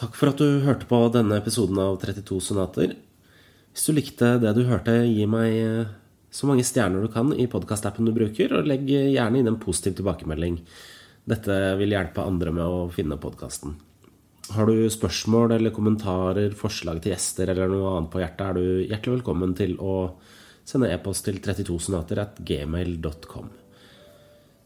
Takk 0.00 0.16
for 0.16 0.32
at 0.32 0.40
du 0.40 0.60
hørte 0.64 0.88
på 0.88 1.00
denne 1.12 1.40
episoden 1.40 1.80
av 1.80 1.98
32 2.02 2.38
sonater. 2.44 2.94
Hvis 3.70 3.86
du 3.86 3.94
likte 3.94 4.36
det 4.42 4.54
du 4.56 4.64
hørte, 4.66 4.94
gi 5.06 5.26
meg 5.30 5.58
så 6.30 6.46
mange 6.46 6.64
stjerner 6.66 7.02
du 7.02 7.10
kan 7.10 7.32
i 7.34 7.48
podkastappen 7.50 8.06
du 8.06 8.14
bruker, 8.14 8.54
og 8.54 8.68
legg 8.70 8.86
gjerne 8.88 9.40
inn 9.40 9.50
en 9.50 9.58
positiv 9.60 9.98
tilbakemelding. 9.98 10.60
Dette 11.30 11.56
vil 11.78 11.94
hjelpe 11.94 12.24
andre 12.26 12.52
med 12.54 12.66
å 12.66 12.88
finne 12.90 13.18
podkasten. 13.20 13.76
Har 14.50 14.66
du 14.66 14.88
spørsmål 14.90 15.54
eller 15.54 15.70
kommentarer, 15.70 16.56
forslag 16.58 16.98
til 17.02 17.14
gjester 17.14 17.52
eller 17.52 17.70
noe 17.70 17.92
annet 17.94 18.10
på 18.10 18.22
hjertet, 18.22 18.46
er 18.48 18.56
du 18.58 18.88
hjertelig 18.90 19.20
velkommen 19.20 19.54
til 19.58 19.76
å 19.78 19.94
sende 20.66 20.90
e-post 20.90 21.28
til 21.28 21.38
32sonater 21.38 22.18
at 22.24 22.40
gmail.com. 22.46 23.46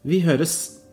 Vi 0.09 0.23
høres! 0.25 0.84